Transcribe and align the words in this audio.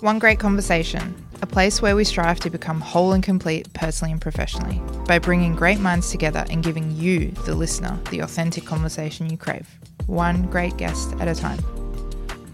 One 0.00 0.18
Grate 0.18 0.40
Conversation, 0.40 1.14
a 1.40 1.46
place 1.46 1.80
where 1.80 1.94
we 1.94 2.04
strive 2.04 2.40
to 2.40 2.50
become 2.50 2.80
whole 2.80 3.12
and 3.12 3.22
complete 3.22 3.72
personally 3.74 4.10
and 4.10 4.20
professionally 4.20 4.82
by 5.06 5.20
bringing 5.20 5.54
great 5.54 5.78
minds 5.78 6.10
together 6.10 6.44
and 6.50 6.64
giving 6.64 6.94
you, 6.96 7.30
the 7.46 7.54
listener, 7.54 7.98
the 8.10 8.18
authentic 8.18 8.66
conversation 8.66 9.30
you 9.30 9.38
crave, 9.38 9.68
one 10.06 10.50
great 10.50 10.76
guest 10.76 11.14
at 11.20 11.28
a 11.28 11.34
time. 11.34 11.58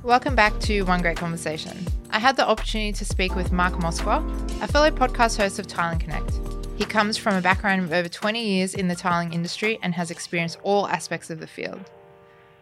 Welcome 0.03 0.37
back 0.37 0.61
to 0.61 0.83
One 0.83 1.01
Grate 1.01 1.17
Conversation. 1.17 1.87
I 2.11 2.19
had 2.19 2.37
the 2.37 2.47
opportunity 2.47 2.93
to 2.93 3.05
speak 3.07 3.35
with 3.35 3.53
Mark 3.53 3.75
Moskwa, 3.75 4.23
a 4.63 4.69
fellow 4.69 4.91
podcast 4.91 5.39
host 5.39 5.59
of 5.59 5.67
Tiling 5.67 5.99
Connect. 5.99 6.39
He 6.77 6.85
comes 6.85 7.17
from 7.17 7.35
a 7.35 7.41
background 7.41 7.83
of 7.83 7.93
over 7.93 8.09
20 8.09 8.45
years 8.45 8.75
in 8.75 8.87
the 8.87 8.95
tiling 8.95 9.33
industry 9.33 9.79
and 9.83 9.95
has 9.95 10.11
experienced 10.11 10.59
all 10.63 10.87
aspects 10.89 11.31
of 11.31 11.41
the 11.41 11.47
field. 11.47 11.91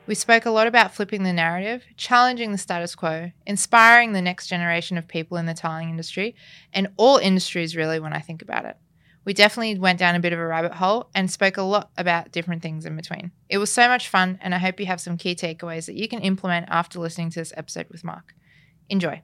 We 0.08 0.14
spoke 0.14 0.46
a 0.46 0.50
lot 0.50 0.66
about 0.66 0.94
flipping 0.94 1.22
the 1.22 1.34
narrative, 1.34 1.84
challenging 1.98 2.50
the 2.50 2.56
status 2.56 2.94
quo, 2.94 3.30
inspiring 3.44 4.14
the 4.14 4.22
next 4.22 4.46
generation 4.46 4.96
of 4.96 5.06
people 5.06 5.36
in 5.36 5.44
the 5.44 5.52
tiling 5.52 5.90
industry, 5.90 6.34
and 6.72 6.88
all 6.96 7.18
industries 7.18 7.76
really 7.76 8.00
when 8.00 8.14
I 8.14 8.20
think 8.20 8.40
about 8.40 8.64
it. 8.64 8.78
We 9.26 9.34
definitely 9.34 9.78
went 9.78 9.98
down 9.98 10.14
a 10.14 10.20
bit 10.20 10.32
of 10.32 10.38
a 10.38 10.46
rabbit 10.46 10.72
hole 10.72 11.10
and 11.14 11.30
spoke 11.30 11.58
a 11.58 11.62
lot 11.62 11.90
about 11.98 12.32
different 12.32 12.62
things 12.62 12.86
in 12.86 12.96
between. 12.96 13.32
It 13.50 13.58
was 13.58 13.70
so 13.70 13.86
much 13.86 14.08
fun, 14.08 14.38
and 14.40 14.54
I 14.54 14.58
hope 14.58 14.80
you 14.80 14.86
have 14.86 15.02
some 15.02 15.18
key 15.18 15.34
takeaways 15.34 15.84
that 15.84 15.96
you 15.96 16.08
can 16.08 16.20
implement 16.20 16.70
after 16.70 16.98
listening 16.98 17.28
to 17.32 17.40
this 17.40 17.52
episode 17.54 17.88
with 17.90 18.02
Mark. 18.02 18.34
Enjoy. 18.88 19.20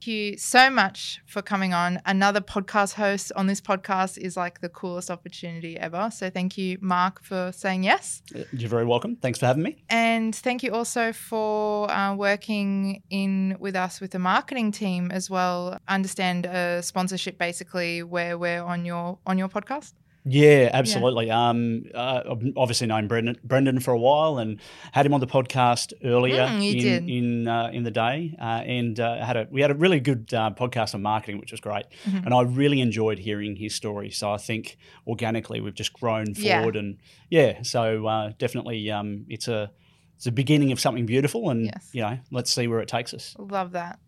Thank 0.00 0.16
you 0.16 0.38
so 0.38 0.70
much 0.70 1.20
for 1.26 1.42
coming 1.42 1.74
on. 1.74 2.00
Another 2.06 2.40
podcast 2.40 2.94
host 2.94 3.32
on 3.36 3.48
this 3.48 3.60
podcast 3.60 4.16
is 4.16 4.34
like 4.34 4.62
the 4.62 4.70
coolest 4.70 5.10
opportunity 5.10 5.78
ever. 5.78 6.08
So 6.10 6.30
thank 6.30 6.56
you, 6.56 6.78
Mark, 6.80 7.22
for 7.22 7.52
saying 7.52 7.82
yes. 7.82 8.22
You're 8.50 8.70
very 8.70 8.86
welcome. 8.86 9.16
Thanks 9.16 9.38
for 9.38 9.44
having 9.44 9.62
me. 9.62 9.84
And 9.90 10.34
thank 10.34 10.62
you 10.62 10.72
also 10.72 11.12
for 11.12 11.90
uh, 11.90 12.14
working 12.14 13.02
in 13.10 13.58
with 13.60 13.76
us 13.76 14.00
with 14.00 14.12
the 14.12 14.18
marketing 14.18 14.72
team 14.72 15.10
as 15.10 15.28
well. 15.28 15.76
Understand 15.86 16.46
a 16.46 16.82
sponsorship 16.82 17.36
basically 17.36 18.02
where 18.02 18.38
we're 18.38 18.62
on 18.62 18.86
your 18.86 19.18
on 19.26 19.36
your 19.36 19.50
podcast. 19.50 19.92
Yeah, 20.24 20.68
absolutely. 20.72 21.28
Yeah. 21.28 21.48
Um, 21.48 21.84
uh, 21.94 22.22
I've 22.30 22.52
obviously 22.56 22.86
known 22.86 23.08
Brendan, 23.08 23.38
Brendan 23.42 23.80
for 23.80 23.92
a 23.92 23.98
while 23.98 24.38
and 24.38 24.60
had 24.92 25.06
him 25.06 25.14
on 25.14 25.20
the 25.20 25.26
podcast 25.26 25.94
earlier 26.04 26.46
mm, 26.46 26.84
in 26.84 27.08
in, 27.08 27.48
uh, 27.48 27.70
in 27.72 27.84
the 27.84 27.90
day, 27.90 28.36
uh, 28.38 28.62
and 28.66 29.00
uh, 29.00 29.24
had 29.24 29.36
a 29.36 29.48
we 29.50 29.62
had 29.62 29.70
a 29.70 29.74
really 29.74 29.98
good 29.98 30.32
uh, 30.34 30.50
podcast 30.50 30.94
on 30.94 31.02
marketing, 31.02 31.38
which 31.38 31.52
was 31.52 31.60
great, 31.60 31.86
mm-hmm. 32.04 32.18
and 32.18 32.34
I 32.34 32.42
really 32.42 32.80
enjoyed 32.80 33.18
hearing 33.18 33.56
his 33.56 33.74
story. 33.74 34.10
So 34.10 34.30
I 34.30 34.36
think 34.36 34.76
organically 35.06 35.60
we've 35.60 35.74
just 35.74 35.94
grown 35.94 36.34
forward, 36.34 36.74
yeah. 36.74 36.80
and 36.80 36.98
yeah, 37.30 37.62
so 37.62 38.06
uh, 38.06 38.32
definitely 38.38 38.90
um, 38.90 39.24
it's 39.28 39.48
a 39.48 39.70
it's 40.16 40.26
a 40.26 40.32
beginning 40.32 40.70
of 40.70 40.78
something 40.78 41.06
beautiful, 41.06 41.48
and 41.48 41.64
yes. 41.64 41.88
you 41.92 42.02
know, 42.02 42.18
let's 42.30 42.50
see 42.50 42.66
where 42.66 42.80
it 42.80 42.88
takes 42.88 43.14
us. 43.14 43.34
Love 43.38 43.72
that. 43.72 43.98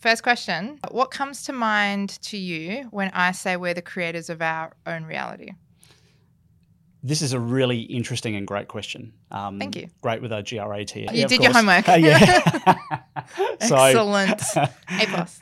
First 0.00 0.22
question 0.22 0.78
What 0.90 1.10
comes 1.10 1.44
to 1.44 1.52
mind 1.52 2.10
to 2.22 2.38
you 2.38 2.88
when 2.90 3.10
I 3.10 3.32
say 3.32 3.56
we're 3.56 3.74
the 3.74 3.82
creators 3.82 4.30
of 4.30 4.40
our 4.40 4.72
own 4.86 5.04
reality? 5.04 5.50
This 7.02 7.22
is 7.22 7.32
a 7.32 7.40
really 7.40 7.80
interesting 7.80 8.34
and 8.34 8.46
great 8.46 8.68
question. 8.68 9.12
Um, 9.30 9.58
Thank 9.58 9.76
you. 9.76 9.88
Great 10.02 10.20
with 10.20 10.32
a 10.32 10.42
GRAT. 10.42 10.96
You 10.96 11.06
yeah, 11.12 11.26
did 11.26 11.42
your 11.42 11.52
homework. 11.52 11.88
Uh, 11.88 11.92
yeah. 11.92 12.40
so, 13.66 13.76
Excellent. 13.76 14.42
A 14.56 15.06
plus. 15.06 15.40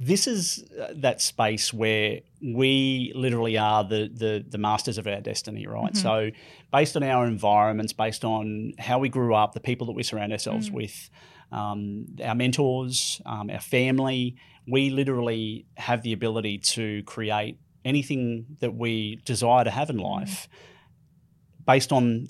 This 0.00 0.26
is 0.26 0.64
uh, 0.80 0.88
that 0.96 1.20
space 1.20 1.72
where 1.72 2.20
we 2.42 3.12
literally 3.14 3.58
are 3.58 3.84
the, 3.84 4.10
the, 4.12 4.44
the 4.48 4.56
masters 4.56 4.96
of 4.96 5.06
our 5.06 5.20
destiny, 5.20 5.66
right? 5.66 5.92
Mm-hmm. 5.92 6.02
So, 6.02 6.30
based 6.72 6.96
on 6.96 7.02
our 7.02 7.26
environments, 7.26 7.92
based 7.92 8.24
on 8.24 8.72
how 8.78 8.98
we 8.98 9.08
grew 9.08 9.34
up, 9.34 9.52
the 9.52 9.60
people 9.60 9.86
that 9.88 9.94
we 9.94 10.02
surround 10.02 10.32
ourselves 10.32 10.70
mm. 10.70 10.74
with, 10.74 11.10
um, 11.52 12.06
our 12.22 12.34
mentors, 12.34 13.20
um, 13.26 13.50
our 13.50 13.60
family. 13.60 14.36
We 14.66 14.90
literally 14.90 15.66
have 15.76 16.02
the 16.02 16.12
ability 16.12 16.58
to 16.74 17.02
create 17.04 17.58
anything 17.84 18.46
that 18.60 18.74
we 18.74 19.20
desire 19.24 19.64
to 19.64 19.70
have 19.70 19.90
in 19.90 19.96
mm. 19.96 20.04
life 20.04 20.48
based 21.66 21.92
on 21.92 22.28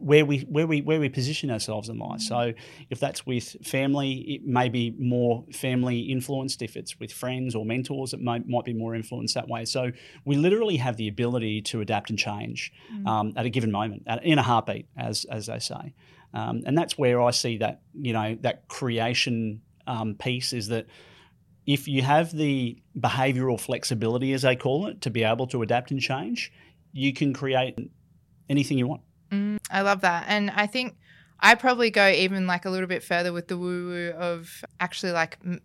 where 0.00 0.24
we 0.24 0.40
where 0.40 0.66
we 0.66 0.80
where 0.80 0.98
we 0.98 1.08
position 1.08 1.50
ourselves 1.50 1.88
in 1.88 1.98
life. 1.98 2.20
So 2.20 2.52
if 2.90 2.98
that's 2.98 3.24
with 3.24 3.56
family, 3.64 4.14
it 4.14 4.44
may 4.44 4.68
be 4.68 4.94
more 4.98 5.44
family 5.52 6.00
influenced. 6.00 6.62
If 6.62 6.76
it's 6.76 6.98
with 6.98 7.12
friends 7.12 7.54
or 7.54 7.64
mentors, 7.64 8.12
it 8.12 8.20
might, 8.20 8.48
might 8.48 8.64
be 8.64 8.72
more 8.72 8.94
influenced 8.94 9.34
that 9.34 9.48
way. 9.48 9.64
So 9.64 9.92
we 10.24 10.36
literally 10.36 10.78
have 10.78 10.96
the 10.96 11.08
ability 11.08 11.62
to 11.62 11.80
adapt 11.80 12.10
and 12.10 12.18
change 12.18 12.72
mm. 12.92 13.06
um, 13.06 13.32
at 13.36 13.46
a 13.46 13.50
given 13.50 13.70
moment, 13.70 14.02
in 14.22 14.38
a 14.38 14.42
heartbeat, 14.42 14.86
as 14.96 15.24
as 15.30 15.46
they 15.46 15.60
say. 15.60 15.94
Um, 16.36 16.62
and 16.66 16.76
that's 16.76 16.98
where 16.98 17.22
I 17.22 17.30
see 17.30 17.56
that, 17.58 17.80
you 17.94 18.12
know, 18.12 18.36
that 18.42 18.68
creation 18.68 19.62
um, 19.86 20.16
piece 20.16 20.52
is 20.52 20.68
that 20.68 20.86
if 21.66 21.88
you 21.88 22.02
have 22.02 22.30
the 22.30 22.76
behavioral 22.98 23.58
flexibility, 23.58 24.34
as 24.34 24.42
they 24.42 24.54
call 24.54 24.86
it, 24.86 25.00
to 25.00 25.10
be 25.10 25.24
able 25.24 25.46
to 25.46 25.62
adapt 25.62 25.90
and 25.90 26.00
change, 26.00 26.52
you 26.92 27.14
can 27.14 27.32
create 27.32 27.78
anything 28.50 28.76
you 28.76 28.86
want. 28.86 29.00
Mm, 29.30 29.56
I 29.70 29.80
love 29.80 30.02
that. 30.02 30.26
And 30.28 30.50
I 30.50 30.66
think 30.66 30.96
I 31.40 31.54
probably 31.54 31.90
go 31.90 32.06
even 32.06 32.46
like 32.46 32.66
a 32.66 32.70
little 32.70 32.86
bit 32.86 33.02
further 33.02 33.32
with 33.32 33.48
the 33.48 33.56
woo 33.56 33.88
woo 33.88 34.10
of 34.10 34.62
actually 34.78 35.12
like 35.12 35.38
m- 35.42 35.62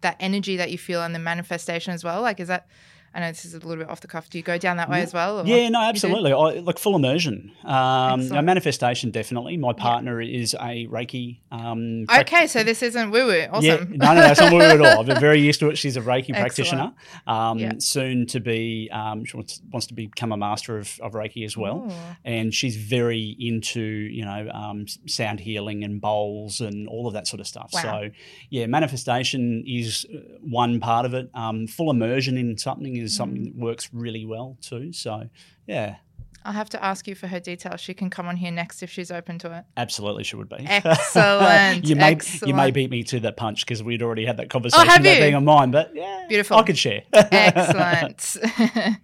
that 0.00 0.16
energy 0.18 0.56
that 0.56 0.72
you 0.72 0.78
feel 0.78 1.00
and 1.00 1.14
the 1.14 1.20
manifestation 1.20 1.92
as 1.94 2.02
well. 2.02 2.22
Like, 2.22 2.40
is 2.40 2.48
that 2.48 2.66
I 3.14 3.20
know 3.20 3.28
this 3.28 3.44
is 3.44 3.54
a 3.54 3.58
little 3.58 3.76
bit 3.76 3.88
off 3.88 4.00
the 4.00 4.06
cuff. 4.06 4.28
Do 4.28 4.38
you 4.38 4.44
go 4.44 4.58
down 4.58 4.76
that 4.76 4.90
way 4.90 4.98
yeah. 4.98 5.04
as 5.04 5.14
well? 5.14 5.46
Yeah, 5.46 5.68
no, 5.70 5.80
absolutely. 5.80 6.32
I, 6.32 6.60
like 6.60 6.78
full 6.78 6.94
immersion. 6.94 7.52
Um, 7.64 8.28
manifestation, 8.28 9.10
definitely. 9.10 9.56
My 9.56 9.72
partner 9.72 10.20
yeah. 10.20 10.40
is 10.40 10.54
a 10.54 10.86
Reiki. 10.86 11.38
Um, 11.50 12.04
okay, 12.20 12.46
so 12.46 12.62
this 12.62 12.82
isn't 12.82 13.10
woo 13.10 13.26
woo. 13.26 13.46
Awesome. 13.50 13.64
Yeah, 13.64 13.96
no, 13.96 14.14
no, 14.14 14.30
it's 14.30 14.40
not 14.40 14.52
woo 14.52 14.58
woo 14.58 14.64
at 14.64 14.80
all. 14.80 15.10
I'm 15.10 15.20
very 15.20 15.40
used 15.40 15.60
to 15.60 15.70
it. 15.70 15.78
She's 15.78 15.96
a 15.96 16.02
Reiki 16.02 16.34
practitioner. 16.34 16.92
Um, 17.26 17.58
yeah. 17.58 17.72
Soon 17.78 18.26
to 18.26 18.40
be, 18.40 18.90
um, 18.92 19.24
she 19.24 19.36
wants, 19.36 19.62
wants, 19.72 19.86
to 19.88 19.94
become 19.94 20.32
a 20.32 20.36
master 20.36 20.76
of, 20.78 20.98
of 21.00 21.12
Reiki 21.12 21.44
as 21.44 21.56
well. 21.56 21.88
Ooh. 21.90 22.16
And 22.24 22.52
she's 22.52 22.76
very 22.76 23.36
into, 23.38 23.80
you 23.80 24.24
know, 24.24 24.50
um, 24.52 24.86
sound 25.06 25.40
healing 25.40 25.82
and 25.82 26.00
bowls 26.00 26.60
and 26.60 26.88
all 26.88 27.06
of 27.06 27.14
that 27.14 27.26
sort 27.26 27.40
of 27.40 27.46
stuff. 27.46 27.70
Wow. 27.72 27.80
So, 27.80 28.10
yeah, 28.50 28.66
manifestation 28.66 29.64
is 29.66 30.04
uh, 30.12 30.18
one 30.42 30.78
part 30.80 31.06
of 31.06 31.14
it. 31.14 31.30
Um, 31.34 31.66
full 31.66 31.90
immersion 31.90 32.36
in 32.36 32.58
something 32.58 32.97
is 33.04 33.16
something 33.16 33.44
that 33.44 33.56
mm. 33.56 33.60
works 33.60 33.90
really 33.92 34.24
well 34.24 34.56
too. 34.60 34.92
So, 34.92 35.28
yeah. 35.66 35.96
I'll 36.44 36.54
have 36.54 36.70
to 36.70 36.82
ask 36.82 37.06
you 37.06 37.14
for 37.14 37.26
her 37.26 37.40
details. 37.40 37.80
She 37.80 37.94
can 37.94 38.10
come 38.10 38.26
on 38.26 38.36
here 38.36 38.50
next 38.50 38.82
if 38.82 38.90
she's 38.90 39.10
open 39.10 39.38
to 39.40 39.58
it. 39.58 39.64
Absolutely, 39.76 40.24
she 40.24 40.36
would 40.36 40.48
be. 40.48 40.64
Excellent. 40.66 41.84
you 41.88 41.96
may 41.96 42.12
Excellent. 42.12 42.48
you 42.48 42.54
may 42.54 42.70
beat 42.70 42.90
me 42.90 43.02
to 43.04 43.20
that 43.20 43.36
punch 43.36 43.66
because 43.66 43.82
we'd 43.82 44.02
already 44.02 44.24
had 44.24 44.38
that 44.38 44.46
oh, 44.46 44.48
conversation 44.48 44.88
oh, 44.88 44.94
about 44.94 45.02
being 45.02 45.34
on 45.34 45.44
mine. 45.44 45.70
But 45.70 45.94
yeah, 45.94 46.26
beautiful. 46.28 46.56
I 46.56 46.62
could 46.62 46.78
share. 46.78 47.02
Excellent. 47.12 48.36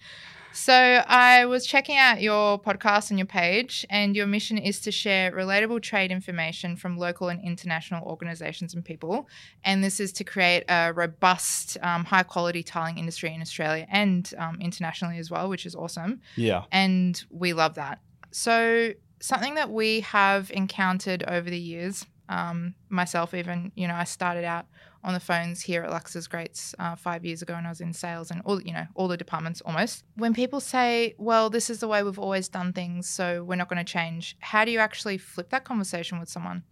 So 0.65 0.73
I 0.73 1.45
was 1.45 1.67
checking 1.67 1.99
out 1.99 2.23
your 2.23 2.59
podcast 2.59 3.11
and 3.11 3.19
your 3.19 3.27
page, 3.27 3.85
and 3.91 4.17
your 4.17 4.27
mission 4.27 4.57
is 4.57 4.81
to 4.81 4.91
share 4.91 5.31
relatable 5.31 5.83
trade 5.83 6.11
information 6.11 6.75
from 6.75 6.97
local 6.97 7.29
and 7.29 7.39
international 7.45 8.03
organizations 8.07 8.73
and 8.73 8.83
people. 8.83 9.29
And 9.63 9.85
this 9.85 10.01
is 10.01 10.11
to 10.13 10.25
create 10.25 10.65
a 10.71 10.95
robust, 10.95 11.77
um, 11.83 12.07
high 12.07 12.23
quality 12.23 12.63
tiling 12.63 12.97
industry 12.97 13.35
in 13.35 13.43
Australia 13.43 13.87
and 13.91 14.33
um, 14.39 14.57
internationally 14.59 15.19
as 15.19 15.31
well, 15.31 15.51
which 15.51 15.67
is 15.67 15.75
awesome. 15.75 16.23
Yeah. 16.35 16.65
And 16.73 17.23
we 17.29 17.53
love 17.53 17.75
that. 17.75 18.01
So 18.31 18.95
something 19.21 19.57
that 19.57 19.69
we 19.69 20.01
have 20.01 20.51
encountered 20.51 21.25
over 21.25 21.51
the 21.51 21.61
years, 21.61 22.07
um, 22.31 22.75
myself 22.89 23.35
even, 23.35 23.71
you 23.75 23.87
know, 23.87 23.95
I 23.97 24.05
started 24.05 24.45
out 24.45 24.65
on 25.05 25.13
the 25.15 25.21
phones 25.21 25.61
here 25.61 25.83
at 25.83 25.91
Lauxes 25.91 26.29
Grates 26.29 26.75
uh, 26.79 26.97
five 26.97 27.25
years 27.25 27.43
ago, 27.43 27.55
and 27.55 27.67
I 27.67 27.71
was 27.71 27.81
in 27.81 27.93
sales 27.93 28.31
and 28.31 28.41
all 28.45 28.61
you 28.61 28.73
know 28.73 28.87
all 28.95 29.07
the 29.07 29.17
departments 29.17 29.61
almost. 29.61 30.03
When 30.17 30.35
people 30.35 30.61
say, 30.61 31.15
"Well, 31.19 31.51
this 31.51 31.71
is 31.71 31.81
the 31.81 31.89
way 31.89 32.03
we've 32.03 32.19
always 32.19 32.49
done 32.49 32.73
things, 32.73 33.09
so 33.09 33.45
we're 33.45 33.57
not 33.57 33.69
going 33.69 33.85
to 33.85 33.93
change," 33.93 34.37
how 34.41 34.65
do 34.65 34.71
you 34.71 34.79
actually 34.79 35.19
flip 35.19 35.51
that 35.51 35.65
conversation 35.65 36.19
with 36.19 36.29
someone? 36.29 36.65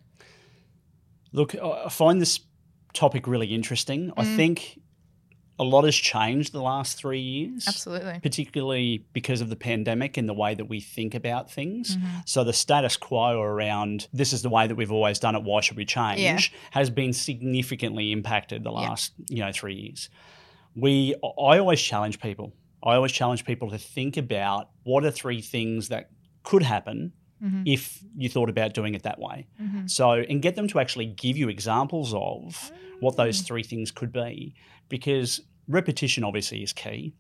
Look, 1.33 1.55
I 1.55 1.89
find 1.89 2.21
this 2.21 2.41
topic 2.93 3.27
really 3.27 3.55
interesting. 3.55 4.09
Mm. 4.09 4.15
I 4.17 4.25
think 4.25 4.81
a 5.63 5.65
lot 5.65 5.85
has 5.85 5.95
changed 5.95 6.53
the 6.53 6.61
last 6.61 6.99
three 6.99 7.21
years. 7.21 7.67
Absolutely. 7.69 8.19
Particularly 8.21 9.07
because 9.13 9.41
of 9.41 9.49
the 9.49 9.57
pandemic 9.57 10.17
and 10.17 10.29
the 10.29 10.35
way 10.35 10.55
that 10.55 10.67
we 10.67 10.81
think 10.81 11.15
about 11.15 11.51
things. 11.51 11.97
Mm-hmm. 11.97 12.19
So 12.27 12.43
the 12.45 12.53
status 12.53 12.97
quo 12.97 13.41
around 13.41 14.09
this 14.13 14.33
is 14.33 14.43
the 14.43 14.49
way 14.49 14.67
that 14.67 14.75
we've 14.75 14.93
always 14.93 15.19
done 15.19 15.37
it, 15.37 15.45
why 15.45 15.61
should 15.61 15.77
we 15.77 15.85
change, 15.85 16.21
yeah. 16.21 16.59
has 16.73 16.91
been 16.91 17.13
significantly 17.13 18.13
impacted 18.13 18.65
the 18.65 18.73
last, 18.73 19.13
yeah. 19.19 19.37
you 19.37 19.45
know, 19.45 19.53
three 19.53 19.75
years. 19.75 20.11
We 20.75 21.15
I 21.23 21.59
always 21.59 21.81
challenge 21.81 22.21
people. 22.21 22.53
I 22.83 22.97
always 22.97 23.13
challenge 23.13 23.45
people 23.45 23.71
to 23.71 23.79
think 23.79 24.17
about 24.17 24.71
what 24.83 25.05
are 25.05 25.13
three 25.13 25.41
things 25.41 25.89
that 25.89 26.11
could 26.43 26.63
happen 26.63 27.13
Mm-hmm. 27.43 27.63
if 27.67 28.05
you 28.17 28.29
thought 28.29 28.49
about 28.49 28.73
doing 28.73 28.95
it 28.95 29.03
that 29.03 29.19
way. 29.19 29.49
Mm-hmm. 29.61 29.89
So, 29.89 30.13
and 30.13 30.41
get 30.41 30.55
them 30.55 30.69
to 30.69 30.79
actually 30.79 31.07
give 31.07 31.37
you 31.37 31.49
examples 31.49 32.15
of 32.15 32.71
what 33.01 33.17
those 33.17 33.43
mm. 33.43 33.47
three 33.49 33.65
things 33.65 33.91
could 33.91 34.13
be, 34.13 34.55
because 34.89 35.41
repetition 35.69 36.25
obviously 36.25 36.63
is 36.63 36.73
key, 36.73 37.15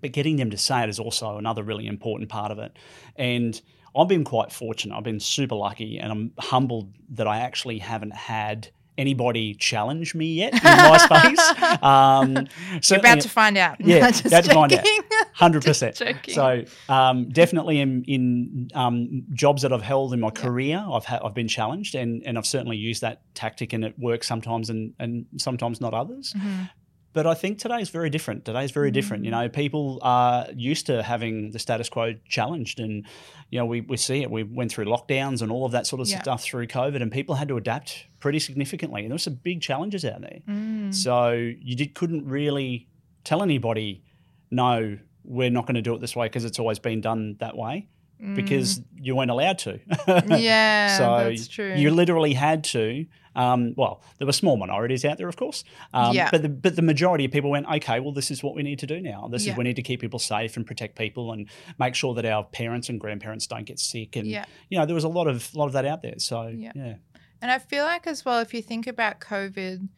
but 0.00 0.12
getting 0.12 0.36
them 0.36 0.50
to 0.50 0.58
say 0.58 0.82
it 0.82 0.88
is 0.88 0.98
also 0.98 1.36
another 1.38 1.62
really 1.62 1.86
important 1.86 2.28
part 2.30 2.50
of 2.50 2.58
it. 2.58 2.76
And 3.16 3.60
I've 3.96 4.08
been 4.08 4.24
quite 4.24 4.52
fortunate. 4.52 4.96
I've 4.96 5.04
been 5.04 5.20
super 5.20 5.54
lucky, 5.54 5.98
and 5.98 6.10
I'm 6.10 6.32
humbled 6.38 6.92
that 7.10 7.26
I 7.26 7.38
actually 7.38 7.78
haven't 7.78 8.14
had 8.14 8.68
anybody 8.98 9.54
challenge 9.54 10.14
me 10.14 10.34
yet 10.34 10.52
in 10.52 10.60
my 10.62 10.96
space. 10.98 11.82
Um, 11.82 12.46
You're 12.90 13.00
about 13.00 13.20
to 13.20 13.28
find 13.28 13.56
out. 13.56 13.80
yeah, 13.80 14.10
Just 14.10 14.26
about 14.26 14.44
to 14.44 14.54
find 14.54 14.72
out. 14.72 14.84
Hundred 15.34 15.64
percent. 15.64 15.96
joking. 15.96 16.34
So 16.34 16.64
um, 16.88 17.28
definitely 17.30 17.80
in, 17.80 18.04
in 18.04 18.68
um, 18.74 19.24
jobs 19.32 19.62
that 19.62 19.72
I've 19.72 19.82
held 19.82 20.12
in 20.12 20.20
my 20.20 20.30
career, 20.30 20.84
I've 20.90 21.04
ha- 21.04 21.20
I've 21.24 21.34
been 21.34 21.48
challenged, 21.48 21.94
and, 21.94 22.22
and 22.26 22.36
I've 22.38 22.46
certainly 22.46 22.76
used 22.76 23.00
that 23.02 23.22
tactic, 23.34 23.72
and 23.72 23.84
it 23.84 23.98
works 23.98 24.26
sometimes, 24.26 24.70
and, 24.70 24.94
and 24.98 25.26
sometimes 25.38 25.80
not 25.80 25.94
others. 25.94 26.34
Mm-hmm. 26.36 26.64
But 27.14 27.26
I 27.26 27.34
think 27.34 27.58
today 27.58 27.80
is 27.82 27.90
very 27.90 28.08
different. 28.08 28.44
Today 28.46 28.64
is 28.64 28.70
very 28.70 28.90
different. 28.90 29.24
You 29.26 29.30
know, 29.32 29.48
people 29.48 29.98
are 30.02 30.46
used 30.54 30.86
to 30.86 31.02
having 31.02 31.50
the 31.50 31.58
status 31.58 31.88
quo 31.90 32.14
challenged, 32.28 32.80
and 32.80 33.04
you 33.50 33.58
know, 33.58 33.66
we, 33.66 33.82
we 33.82 33.98
see 33.98 34.22
it. 34.22 34.30
We 34.30 34.44
went 34.44 34.70
through 34.72 34.86
lockdowns 34.86 35.42
and 35.42 35.52
all 35.52 35.66
of 35.66 35.72
that 35.72 35.86
sort 35.86 36.00
of 36.00 36.08
Yeah. 36.08 36.22
stuff 36.22 36.42
through 36.42 36.68
COVID, 36.68 37.02
and 37.02 37.12
people 37.12 37.34
had 37.34 37.48
to 37.48 37.56
adapt 37.58 38.06
pretty 38.18 38.38
significantly. 38.38 39.02
And 39.02 39.10
there 39.10 39.14
were 39.16 39.18
some 39.18 39.34
big 39.42 39.60
challenges 39.60 40.04
out 40.06 40.22
there. 40.22 40.38
Mm. 40.48 40.94
So 40.94 41.32
you 41.32 41.76
did 41.76 41.94
couldn't 41.94 42.24
really 42.26 42.88
tell 43.24 43.42
anybody, 43.42 44.02
no, 44.50 44.96
we're 45.24 45.50
not 45.50 45.66
going 45.66 45.74
to 45.76 45.82
do 45.82 45.94
it 45.94 46.00
this 46.00 46.16
way 46.16 46.26
because 46.26 46.44
it's 46.46 46.58
always 46.58 46.78
been 46.78 47.00
done 47.02 47.36
that 47.40 47.56
way 47.56 47.88
because 48.36 48.80
you 48.94 49.16
weren't 49.16 49.30
allowed 49.32 49.58
to. 49.58 49.80
Mm. 50.06 50.40
Yeah, 50.40 50.96
so 50.96 51.28
that's 51.28 51.48
true. 51.48 51.74
you 51.74 51.90
literally 51.90 52.32
had 52.34 52.62
to. 52.64 53.04
Um, 53.34 53.74
well, 53.76 54.02
there 54.18 54.26
were 54.26 54.32
small 54.32 54.56
minorities 54.56 55.04
out 55.04 55.18
there, 55.18 55.28
of 55.28 55.36
course, 55.36 55.64
um, 55.94 56.14
Yeah. 56.14 56.28
but 56.30 56.42
the, 56.42 56.48
but 56.48 56.76
the 56.76 56.82
majority 56.82 57.24
of 57.24 57.30
people 57.32 57.50
went, 57.50 57.66
okay, 57.66 57.98
well, 58.00 58.12
this 58.12 58.30
is 58.30 58.42
what 58.42 58.54
we 58.54 58.62
need 58.62 58.78
to 58.80 58.86
do 58.86 59.00
now. 59.00 59.28
This 59.30 59.46
Yeah. 59.46 59.52
is 59.52 59.58
we 59.58 59.64
need 59.64 59.76
to 59.76 59.82
keep 59.82 60.00
people 60.00 60.18
safe 60.18 60.56
and 60.56 60.66
protect 60.66 60.96
people 60.96 61.32
and 61.32 61.48
make 61.78 61.94
sure 61.94 62.12
that 62.14 62.24
our 62.26 62.44
parents 62.44 62.88
and 62.88 63.00
grandparents 63.00 63.46
don't 63.46 63.64
get 63.64 63.78
sick. 63.78 64.16
And 64.16 64.26
Yeah. 64.26 64.44
you 64.68 64.78
know, 64.78 64.84
there 64.86 64.94
was 64.94 65.04
a 65.04 65.08
lot 65.08 65.28
of 65.28 65.54
lot 65.54 65.66
of 65.66 65.72
that 65.72 65.84
out 65.86 66.02
there. 66.02 66.18
So 66.18 66.46
Yeah. 66.48 66.72
yeah, 66.74 66.94
And 67.40 67.50
I 67.50 67.58
feel 67.58 67.84
like 67.84 68.06
as 68.06 68.24
well, 68.24 68.40
if 68.40 68.52
you 68.54 68.62
think 68.62 68.86
about 68.86 69.20
COVID 69.20 69.88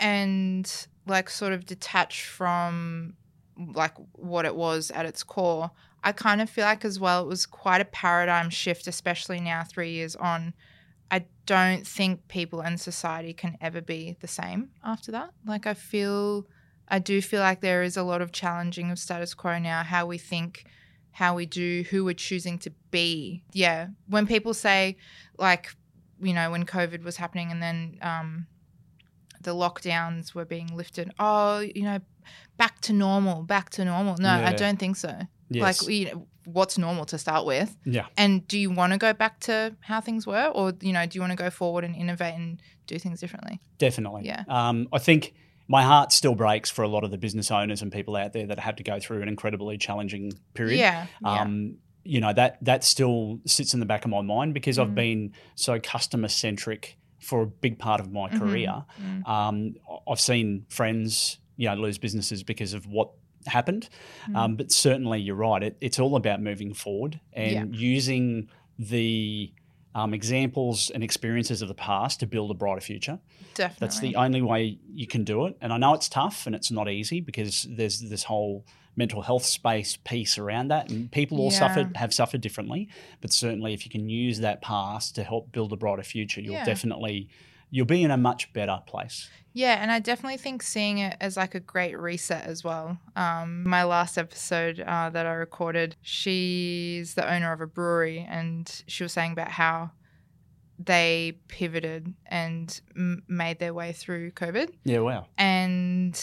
and 0.00 0.86
like 1.06 1.30
sort 1.30 1.52
of 1.52 1.66
detach 1.66 2.24
from 2.26 3.14
like 3.56 3.94
what 4.12 4.44
it 4.44 4.54
was 4.56 4.90
at 4.90 5.06
its 5.06 5.22
core, 5.22 5.70
I 6.02 6.12
kind 6.12 6.40
of 6.40 6.50
feel 6.50 6.64
like 6.64 6.84
as 6.84 6.98
well 6.98 7.22
it 7.22 7.28
was 7.28 7.46
quite 7.46 7.80
a 7.80 7.84
paradigm 7.84 8.50
shift, 8.50 8.86
especially 8.86 9.40
now 9.40 9.62
three 9.64 9.92
years 9.92 10.16
on. 10.16 10.54
Don't 11.46 11.86
think 11.86 12.26
people 12.28 12.60
and 12.60 12.80
society 12.80 13.32
can 13.32 13.56
ever 13.60 13.80
be 13.80 14.16
the 14.20 14.28
same 14.28 14.70
after 14.82 15.12
that. 15.12 15.30
Like 15.46 15.66
I 15.66 15.74
feel 15.74 16.46
I 16.88 16.98
do 16.98 17.20
feel 17.20 17.40
like 17.40 17.60
there 17.60 17.82
is 17.82 17.96
a 17.96 18.02
lot 18.02 18.22
of 18.22 18.32
challenging 18.32 18.90
of 18.90 18.98
status 18.98 19.34
quo 19.34 19.58
now, 19.58 19.82
how 19.82 20.06
we 20.06 20.18
think, 20.18 20.64
how 21.12 21.34
we 21.34 21.46
do, 21.46 21.84
who 21.90 22.04
we're 22.04 22.14
choosing 22.14 22.58
to 22.60 22.70
be. 22.90 23.42
Yeah. 23.52 23.88
When 24.08 24.26
people 24.26 24.54
say 24.54 24.96
like 25.38 25.74
you 26.20 26.32
know, 26.32 26.50
when 26.50 26.64
COVID 26.64 27.02
was 27.02 27.16
happening 27.16 27.50
and 27.50 27.62
then 27.62 27.98
um, 28.00 28.46
the 29.40 29.54
lockdowns 29.54 30.34
were 30.34 30.44
being 30.44 30.74
lifted, 30.74 31.12
oh, 31.18 31.58
you 31.58 31.82
know, 31.82 31.98
back 32.56 32.80
to 32.82 32.92
normal, 32.92 33.42
back 33.42 33.70
to 33.70 33.84
normal. 33.84 34.16
No, 34.18 34.30
I 34.30 34.52
don't 34.52 34.78
think 34.78 34.96
so. 34.96 35.14
yes, 35.50 35.82
Like, 35.82 35.90
you 35.90 36.06
know, 36.06 36.26
what's 36.46 36.76
normal 36.78 37.04
to 37.06 37.18
start 37.18 37.46
with? 37.46 37.76
yeah. 37.84 38.06
And 38.16 38.46
do 38.48 38.58
you 38.58 38.70
want 38.70 38.92
to 38.92 38.98
go 38.98 39.12
back 39.12 39.40
to 39.40 39.74
how 39.80 40.00
things 40.00 40.26
were? 40.26 40.46
Or, 40.54 40.72
you 40.80 40.92
know, 40.92 41.06
do 41.06 41.16
you 41.16 41.20
want 41.20 41.32
to 41.32 41.36
go 41.36 41.50
forward 41.50 41.84
and 41.84 41.94
innovate 41.96 42.34
and 42.34 42.60
do 42.86 42.98
things 42.98 43.20
differently? 43.20 43.60
Definitely. 43.78 44.26
Yeah. 44.26 44.44
Um, 44.48 44.88
I 44.92 44.98
think 44.98 45.34
my 45.68 45.82
heart 45.82 46.12
still 46.12 46.34
breaks 46.34 46.70
for 46.70 46.82
a 46.82 46.88
lot 46.88 47.04
of 47.04 47.10
the 47.10 47.18
business 47.18 47.50
owners 47.50 47.80
and 47.82 47.90
people 47.90 48.16
out 48.16 48.32
there 48.34 48.46
that 48.46 48.58
had 48.58 48.76
to 48.76 48.82
go 48.82 49.00
through 49.00 49.22
an 49.22 49.28
incredibly 49.28 49.78
challenging 49.78 50.32
period. 50.54 50.78
Yeah. 50.78 51.06
yeah. 51.22 51.40
Um, 51.42 51.76
you 52.06 52.20
know 52.20 52.34
that 52.34 52.62
that 52.62 52.84
still 52.84 53.38
sits 53.46 53.72
in 53.72 53.80
the 53.80 53.86
back 53.86 54.04
of 54.04 54.10
my 54.10 54.20
mind 54.20 54.52
because 54.52 54.76
Mm. 54.76 54.82
I've 54.82 54.94
been 54.94 55.32
so 55.54 55.80
customer 55.80 56.28
centric 56.28 56.98
for 57.18 57.40
a 57.40 57.46
big 57.46 57.78
part 57.78 57.98
of 57.98 58.12
my 58.12 58.28
Mhm. 58.28 58.38
career. 58.38 58.84
Mm. 59.02 59.26
Um, 59.26 59.74
I've 60.06 60.20
seen 60.20 60.66
friends, 60.68 61.38
you 61.56 61.66
know, 61.66 61.74
lose 61.76 61.96
businesses 61.96 62.42
because 62.42 62.74
of 62.74 62.84
what 62.86 63.08
happened. 63.46 63.88
Mm. 64.28 64.36
Um, 64.36 64.56
but 64.56 64.70
certainly, 64.72 65.20
you're 65.20 65.34
right. 65.36 65.62
It, 65.62 65.76
it's 65.80 65.98
all 65.98 66.16
about 66.16 66.40
moving 66.42 66.74
forward 66.74 67.20
and 67.32 67.74
using 67.74 68.48
the 68.78 69.52
um, 69.94 70.12
examples 70.12 70.90
and 70.90 71.04
experiences 71.04 71.62
of 71.62 71.68
the 71.68 71.74
past 71.74 72.20
to 72.20 72.26
build 72.26 72.50
a 72.50 72.54
brighter 72.54 72.80
future. 72.80 73.18
Definitely. 73.54 73.76
That's 73.86 74.00
the 74.00 74.16
only 74.16 74.42
way 74.42 74.78
you 74.92 75.06
can 75.06 75.22
do 75.24 75.46
it. 75.46 75.56
And 75.60 75.72
I 75.72 75.76
know 75.78 75.94
it's 75.94 76.08
tough 76.08 76.46
and 76.46 76.54
it's 76.54 76.70
not 76.72 76.88
easy 76.88 77.20
because 77.20 77.66
there's 77.70 78.00
this 78.00 78.24
whole 78.24 78.66
mental 78.96 79.22
health 79.22 79.44
space 79.44 79.96
piece 79.96 80.38
around 80.38 80.68
that, 80.68 80.88
and 80.90 81.10
people 81.10 81.38
all 81.38 81.50
Yeah. 81.52 81.58
suffered 81.58 81.96
have 81.96 82.12
suffered 82.14 82.40
differently. 82.40 82.88
But 83.20 83.32
certainly, 83.32 83.72
if 83.74 83.84
you 83.84 83.90
can 83.90 84.08
use 84.08 84.40
that 84.40 84.62
past 84.62 85.14
to 85.16 85.24
help 85.24 85.52
build 85.52 85.72
a 85.72 85.76
brighter 85.76 86.02
future, 86.04 86.40
you'll 86.40 86.54
Yeah. 86.54 86.64
definitely 86.64 87.28
you'll 87.70 87.86
be 87.86 88.04
in 88.04 88.10
a 88.12 88.16
much 88.16 88.52
better 88.52 88.80
place. 88.86 89.28
Yeah, 89.56 89.80
and 89.80 89.92
I 89.92 90.00
definitely 90.00 90.36
think 90.38 90.64
seeing 90.64 90.98
it 90.98 91.16
as 91.20 91.36
like 91.36 91.54
a 91.54 91.60
great 91.60 91.96
reset 91.98 92.44
as 92.44 92.64
well. 92.64 92.98
Um, 93.14 93.62
my 93.66 93.84
last 93.84 94.18
episode 94.18 94.80
uh, 94.80 95.10
that 95.10 95.26
I 95.26 95.32
recorded, 95.34 95.94
she's 96.02 97.14
the 97.14 97.32
owner 97.32 97.52
of 97.52 97.60
a 97.60 97.66
brewery, 97.68 98.26
and 98.28 98.68
she 98.88 99.04
was 99.04 99.12
saying 99.12 99.30
about 99.32 99.52
how 99.52 99.92
they 100.78 101.38
pivoted 101.46 102.12
and 102.26 102.80
m- 102.96 103.22
made 103.28 103.60
their 103.60 103.72
way 103.72 103.92
through 103.92 104.32
COVID, 104.32 104.70
Yeah. 104.84 104.98
Wow. 104.98 105.26
and 105.38 106.20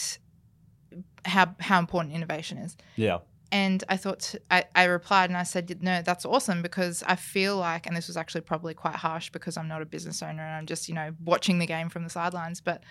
how 1.24 1.56
how 1.60 1.80
important 1.80 2.14
innovation 2.14 2.58
is. 2.58 2.76
Yeah. 2.98 3.20
And 3.54 3.84
I 3.90 3.98
thought, 3.98 4.34
I, 4.50 4.64
I 4.76 4.86
replied 4.86 5.30
and 5.30 5.36
I 5.38 5.44
said, 5.44 5.82
no, 5.84 6.02
that's 6.02 6.26
awesome 6.26 6.62
because 6.62 7.04
I 7.06 7.18
feel 7.18 7.58
like, 7.58 7.86
and 7.86 7.96
this 7.96 8.08
was 8.08 8.16
actually 8.16 8.42
probably 8.42 8.74
quite 8.74 8.96
harsh 8.96 9.30
because 9.30 9.58
I'm 9.58 9.68
not 9.68 9.82
a 9.82 9.86
business 9.86 10.22
owner 10.24 10.42
and 10.42 10.56
I'm 10.56 10.66
just, 10.66 10.88
you 10.88 10.96
know, 10.96 11.12
watching 11.24 11.60
the 11.60 11.66
game 11.66 11.90
from 11.90 12.06
the 12.06 12.10
sidelines. 12.10 12.62
But 12.62 12.82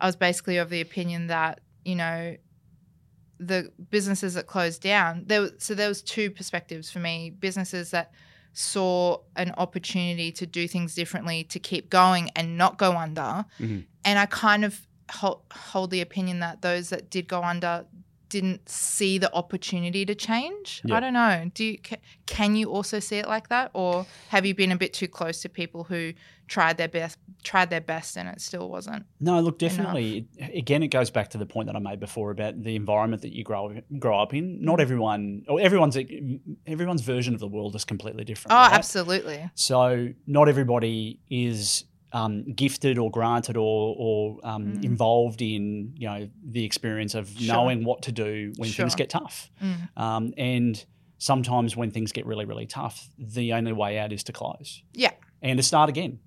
I 0.00 0.06
was 0.06 0.16
basically 0.16 0.56
of 0.58 0.70
the 0.70 0.80
opinion 0.80 1.26
that, 1.28 1.60
you 1.84 1.94
know, 1.96 2.36
the 3.38 3.70
businesses 3.90 4.34
that 4.34 4.46
closed 4.46 4.82
down, 4.82 5.24
there 5.26 5.48
so 5.58 5.74
there 5.74 5.88
was 5.88 6.02
two 6.02 6.30
perspectives 6.30 6.90
for 6.90 6.98
me. 6.98 7.30
Businesses 7.30 7.90
that 7.90 8.12
saw 8.52 9.18
an 9.36 9.52
opportunity 9.56 10.32
to 10.32 10.46
do 10.46 10.66
things 10.66 10.94
differently, 10.94 11.44
to 11.44 11.58
keep 11.60 11.90
going 11.90 12.30
and 12.34 12.58
not 12.58 12.78
go 12.78 12.96
under. 12.96 13.44
Mhm. 13.60 13.84
And 14.04 14.18
I 14.18 14.26
kind 14.26 14.64
of 14.64 14.86
hold, 15.10 15.42
hold 15.52 15.90
the 15.90 16.00
opinion 16.00 16.40
that 16.40 16.62
those 16.62 16.88
that 16.88 17.10
did 17.10 17.28
go 17.28 17.42
under 17.42 17.86
didn't 18.28 18.68
see 18.68 19.18
the 19.18 19.32
opportunity 19.34 20.04
to 20.04 20.14
change. 20.14 20.82
Yeah. 20.84 20.96
I 20.96 21.00
don't 21.00 21.12
know. 21.12 21.50
Do 21.54 21.64
you 21.64 21.78
can 22.26 22.56
you 22.56 22.70
also 22.70 23.00
see 23.00 23.16
it 23.16 23.26
like 23.26 23.48
that, 23.48 23.70
or 23.74 24.06
have 24.28 24.44
you 24.44 24.54
been 24.54 24.72
a 24.72 24.76
bit 24.76 24.92
too 24.92 25.08
close 25.08 25.40
to 25.42 25.48
people 25.48 25.84
who 25.84 26.12
tried 26.46 26.76
their 26.76 26.88
best, 26.88 27.18
tried 27.42 27.70
their 27.70 27.80
best, 27.80 28.16
and 28.16 28.28
it 28.28 28.40
still 28.40 28.68
wasn't? 28.68 29.06
No, 29.20 29.40
look, 29.40 29.58
definitely. 29.58 30.26
Again, 30.40 30.82
it 30.82 30.88
goes 30.88 31.10
back 31.10 31.30
to 31.30 31.38
the 31.38 31.46
point 31.46 31.66
that 31.66 31.76
I 31.76 31.78
made 31.78 32.00
before 32.00 32.30
about 32.30 32.62
the 32.62 32.76
environment 32.76 33.22
that 33.22 33.34
you 33.34 33.44
grow 33.44 33.80
grow 33.98 34.20
up 34.20 34.34
in. 34.34 34.58
Mm. 34.58 34.60
Not 34.60 34.80
everyone, 34.80 35.44
or 35.48 35.60
everyone's 35.60 35.96
everyone's 36.66 37.02
version 37.02 37.34
of 37.34 37.40
the 37.40 37.48
world 37.48 37.74
is 37.74 37.84
completely 37.84 38.24
different. 38.24 38.52
Oh, 38.52 38.56
right? 38.56 38.72
absolutely. 38.72 39.50
So 39.54 40.10
not 40.26 40.48
everybody 40.48 41.20
is 41.30 41.84
um, 42.12 42.44
gifted 42.54 42.96
or 42.98 43.10
granted 43.10 43.56
or, 43.56 43.94
or 43.98 44.38
um, 44.42 44.64
Mm. 44.74 44.84
involved 44.84 45.42
in 45.42 45.92
you 45.96 46.06
know 46.08 46.28
the 46.42 46.64
experience 46.64 47.14
of 47.14 47.28
Sure. 47.28 47.46
knowing 47.54 47.84
what 47.84 48.02
to 48.02 48.12
do 48.12 48.52
when 48.56 48.70
things 48.70 48.94
get 48.94 49.10
tough. 49.10 49.50
Mm. 49.62 49.88
Um, 49.96 50.34
and 50.38 50.84
sometimes 51.18 51.76
when 51.76 51.90
things 51.90 52.12
get 52.12 52.24
really 52.26 52.44
really 52.44 52.66
tough, 52.66 53.08
the 53.18 53.52
only 53.52 53.72
way 53.72 53.98
out 53.98 54.12
is 54.12 54.22
to 54.24 54.32
close 54.32 54.82
Yeah. 54.94 55.12
and 55.42 55.58
to 55.58 55.62
start 55.62 55.88
again. 55.90 56.18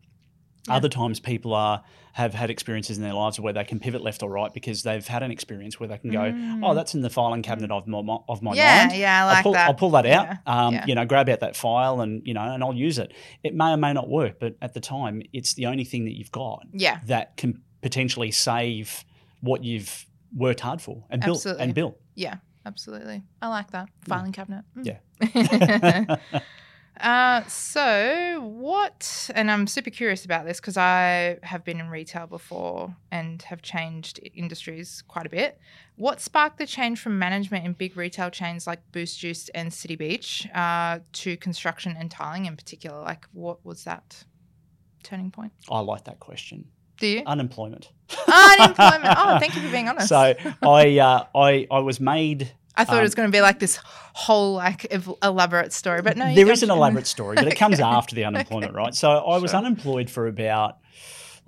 Yeah. 0.68 0.75
Other 0.75 0.89
times, 0.89 1.20
people 1.20 1.53
are 1.53 1.84
have 2.13 2.34
had 2.34 2.50
experiences 2.50 2.98
in 2.98 3.03
their 3.03 3.13
lives 3.13 3.39
where 3.39 3.53
they 3.53 3.63
can 3.63 3.80
pivot 3.80 4.01
left 4.01 4.22
or 4.22 4.30
right 4.30 4.53
because 4.53 4.84
they've 4.84 5.08
had 5.08 5.24
an 5.24 5.32
experience 5.32 5.80
where 5.80 5.88
they 5.88 5.98
can 5.98 6.12
go, 6.12 6.20
Mm. 6.20 6.60
"Oh, 6.62 6.74
that's 6.75 6.94
in 6.94 7.01
the 7.01 7.10
filing 7.10 7.41
cabinet 7.41 7.72
of 7.72 7.88
my 7.88 8.00
of 8.27 8.41
my 8.41 8.53
yeah, 8.53 8.86
mind." 8.88 9.00
yeah, 9.00 9.24
I 9.24 9.25
like 9.27 9.38
I'll, 9.38 9.44
pull, 9.44 9.53
that. 9.53 9.68
I'll 9.70 9.74
pull 9.74 9.89
that 9.91 10.06
out. 10.06 10.25
Yeah, 10.27 10.38
Um, 10.46 10.74
yeah. 10.74 10.86
You 10.88 10.96
know, 10.96 11.06
grab 11.06 11.30
out 11.30 11.39
that 11.39 11.56
file 11.56 12.01
and 12.01 12.22
you 12.27 12.34
know, 12.34 12.41
and 12.41 12.63
I'll 12.63 12.74
use 12.75 13.00
it. 13.00 13.13
It 13.44 13.56
may 13.56 13.72
or 13.72 13.77
may 13.77 13.94
not 13.94 14.10
work, 14.10 14.39
but 14.39 14.56
at 14.62 14.74
the 14.74 14.82
time, 14.82 15.22
it's 15.34 15.53
the 15.53 15.68
only 15.68 15.86
thing 15.86 16.03
that 16.06 16.18
you've 16.18 16.32
got 16.32 16.63
Yeah, 16.74 17.00
that 17.06 17.38
can 17.38 17.62
potentially 17.82 18.30
save 18.32 19.03
what 19.39 19.63
you've 19.63 20.06
worked 20.36 20.60
hard 20.60 20.82
for 20.82 21.03
and 21.10 21.22
built 21.22 21.38
Absolutely. 21.38 21.63
and 21.63 21.74
built. 21.74 21.98
yeah, 22.15 22.36
absolutely. 22.65 23.24
I 23.41 23.48
like 23.48 23.72
that 23.72 23.89
filing 24.08 24.32
cabinet. 24.34 24.63
Mm. 24.77 24.86
Yeah. 24.86 26.15
uh, 27.01 27.43
so 27.48 28.41
what? 28.53 29.29
And 29.34 29.50
I'm 29.50 29.67
super 29.67 29.89
curious 29.89 30.25
about 30.25 30.46
this 30.46 30.60
because 30.60 30.77
I 30.77 31.38
have 31.43 31.63
been 31.63 31.79
in 31.79 31.89
retail 31.89 32.27
before 32.27 32.96
and 33.12 33.41
have 33.43 33.62
changed 33.62 34.20
industries 34.34 35.03
quite 35.08 35.25
a 35.25 35.29
bit. 35.29 35.60
What 35.96 36.22
sparked 36.22 36.58
the 36.58 36.65
change 36.65 37.00
from 37.00 37.17
management 37.20 37.65
in 37.65 37.74
big 37.74 37.98
retail 37.98 38.29
chains 38.29 38.67
like 38.67 38.79
Boost 38.91 39.20
Juice 39.20 39.50
and 39.50 39.74
City 39.74 39.96
Beach 39.96 40.48
uh, 40.53 41.00
to 41.13 41.38
construction 41.38 41.96
and 41.98 42.10
tiling 42.10 42.46
in 42.46 42.55
particular? 42.55 43.01
Like, 43.01 43.25
what 43.34 43.65
was 43.65 43.84
that 43.84 44.24
turning 45.03 45.31
point? 45.31 45.51
I 45.70 45.79
like 45.79 46.05
that 46.05 46.20
question. 46.20 46.65
Do 47.00 47.08
you? 47.08 47.24
Unemployment. 47.25 47.91
Unemployment. 48.27 49.03
Oh, 49.17 49.39
thank 49.39 49.55
you 49.55 49.62
for 49.62 49.72
being 49.72 49.89
honest. 49.89 50.10
So 50.10 50.36
I, 50.62 51.00
uh, 51.00 51.25
I, 51.36 51.67
I 51.72 51.79
was 51.79 52.00
made 52.00 52.51
I 52.78 52.86
thought 52.86 53.00
it 53.00 53.01
was 53.04 53.13
um, 53.13 53.18
going 53.18 53.28
to 53.32 53.36
be 53.36 53.42
like 53.42 53.60
this 53.60 53.78
whole 54.13 54.54
like 54.56 54.86
ev- 54.92 55.13
elaborate 55.22 55.74
story, 55.74 56.01
but 56.01 56.18
no, 56.18 56.34
There 56.34 56.50
is 56.51 56.63
an 56.63 56.72
elaborate 56.72 57.08
story, 57.08 57.36
but 57.36 57.48
it 57.48 57.56
comes 57.58 57.80
Okay. 57.80 57.84
after 57.90 58.16
the 58.16 58.24
unemployment, 58.25 58.74
right? 58.74 58.96
So 58.96 59.10
I 59.12 59.38
was 59.40 59.51
Sure. 59.51 59.60
unemployed 59.60 60.10
for 60.10 60.28
about 60.28 60.78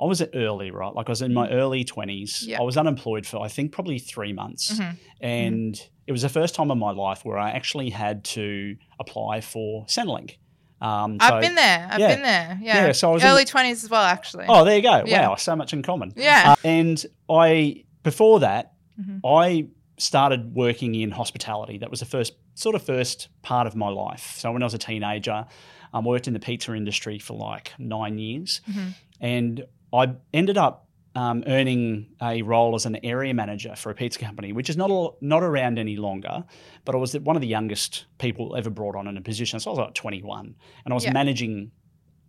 I 0.01 0.05
was 0.05 0.23
early, 0.33 0.71
right? 0.71 0.93
Like 0.93 1.07
I 1.07 1.11
was 1.11 1.21
in 1.21 1.33
my 1.35 1.47
early 1.49 1.85
20s. 1.85 2.47
Yeah. 2.47 2.59
I 2.59 2.63
was 2.63 2.77
unemployed 2.77 3.27
for, 3.27 3.39
I 3.41 3.47
think, 3.47 3.71
probably 3.71 3.99
three 3.99 4.33
months. 4.33 4.73
Mhm. 4.79 4.97
And 5.21 5.89
it 6.07 6.11
was 6.11 6.23
the 6.23 6.29
first 6.29 6.55
time 6.55 6.71
in 6.71 6.79
my 6.79 6.91
life 6.91 7.23
where 7.23 7.37
I 7.37 7.51
actually 7.51 7.91
had 7.91 8.23
to 8.25 8.75
apply 8.99 9.41
for 9.41 9.85
Centrelink. 9.85 10.37
Um, 10.81 11.19
so- 11.21 11.27
I've 11.35 11.41
been 11.41 11.55
there. 11.55 11.87
I've 11.91 11.99
yeah. 11.99 12.07
been 12.07 12.23
there. 12.23 12.59
Yeah. 12.61 12.85
Yeah, 12.87 12.91
so 12.91 13.11
I 13.11 13.13
was 13.13 13.23
early 13.23 13.45
twenties 13.45 13.83
as 13.83 13.89
well, 13.89 14.01
actually. 14.03 14.45
Oh, 14.49 14.65
there 14.65 14.75
you 14.75 14.81
go. 14.81 15.03
Yeah. 15.05 15.29
Wow, 15.29 15.35
so 15.35 15.55
much 15.55 15.71
in 15.73 15.83
common. 15.83 16.11
Yeah. 16.17 16.53
Uh, 16.53 16.67
and 16.67 17.05
I, 17.29 17.83
before 18.01 18.39
that, 18.41 18.73
Mhm. 18.99 19.19
I 19.23 19.67
started 19.97 20.55
working 20.55 20.95
in 20.95 21.11
hospitality. 21.11 21.77
That 21.77 21.91
was 21.91 21.99
the 21.99 22.05
first, 22.05 22.33
sort 22.55 22.75
of 22.75 22.81
first 22.83 23.29
part 23.41 23.67
of 23.67 23.75
my 23.75 23.89
life. 23.89 24.33
So 24.37 24.51
when 24.51 24.63
I 24.63 24.65
was 24.65 24.73
a 24.73 24.77
teenager, 24.79 25.45
I 25.93 25.97
um, 25.97 26.05
worked 26.05 26.27
in 26.27 26.33
the 26.33 26.39
pizza 26.39 26.73
industry 26.73 27.19
for 27.19 27.33
like 27.37 27.71
nine 27.77 28.17
years. 28.17 28.61
Mhm. 28.69 28.93
And 29.21 29.65
I 29.93 30.13
ended 30.33 30.57
up 30.57 30.87
um, 31.15 31.43
earning 31.45 32.07
a 32.23 32.41
role 32.41 32.73
as 32.73 32.87
an 32.87 32.97
area 33.05 33.35
manager 33.35 33.75
for 33.75 33.91
a 33.91 33.93
pizza 33.93 34.17
company, 34.19 34.51
which 34.51 34.67
is 34.67 34.75
not 34.75 34.89
a, 34.89 35.09
not 35.21 35.43
around 35.43 35.77
any 35.77 35.95
longer. 35.95 36.43
But 36.85 36.95
I 36.95 36.97
was 36.97 37.13
one 37.19 37.35
of 37.35 37.41
the 37.43 37.47
youngest 37.47 38.05
people 38.17 38.55
ever 38.55 38.71
brought 38.71 38.95
on 38.95 39.07
in 39.07 39.15
a 39.15 39.21
position. 39.21 39.59
So 39.59 39.69
I 39.69 39.71
was 39.73 39.79
like 39.79 39.93
21, 39.93 40.55
and 40.85 40.91
I 40.91 40.95
was 40.95 41.03
Yeah. 41.05 41.13
managing 41.13 41.69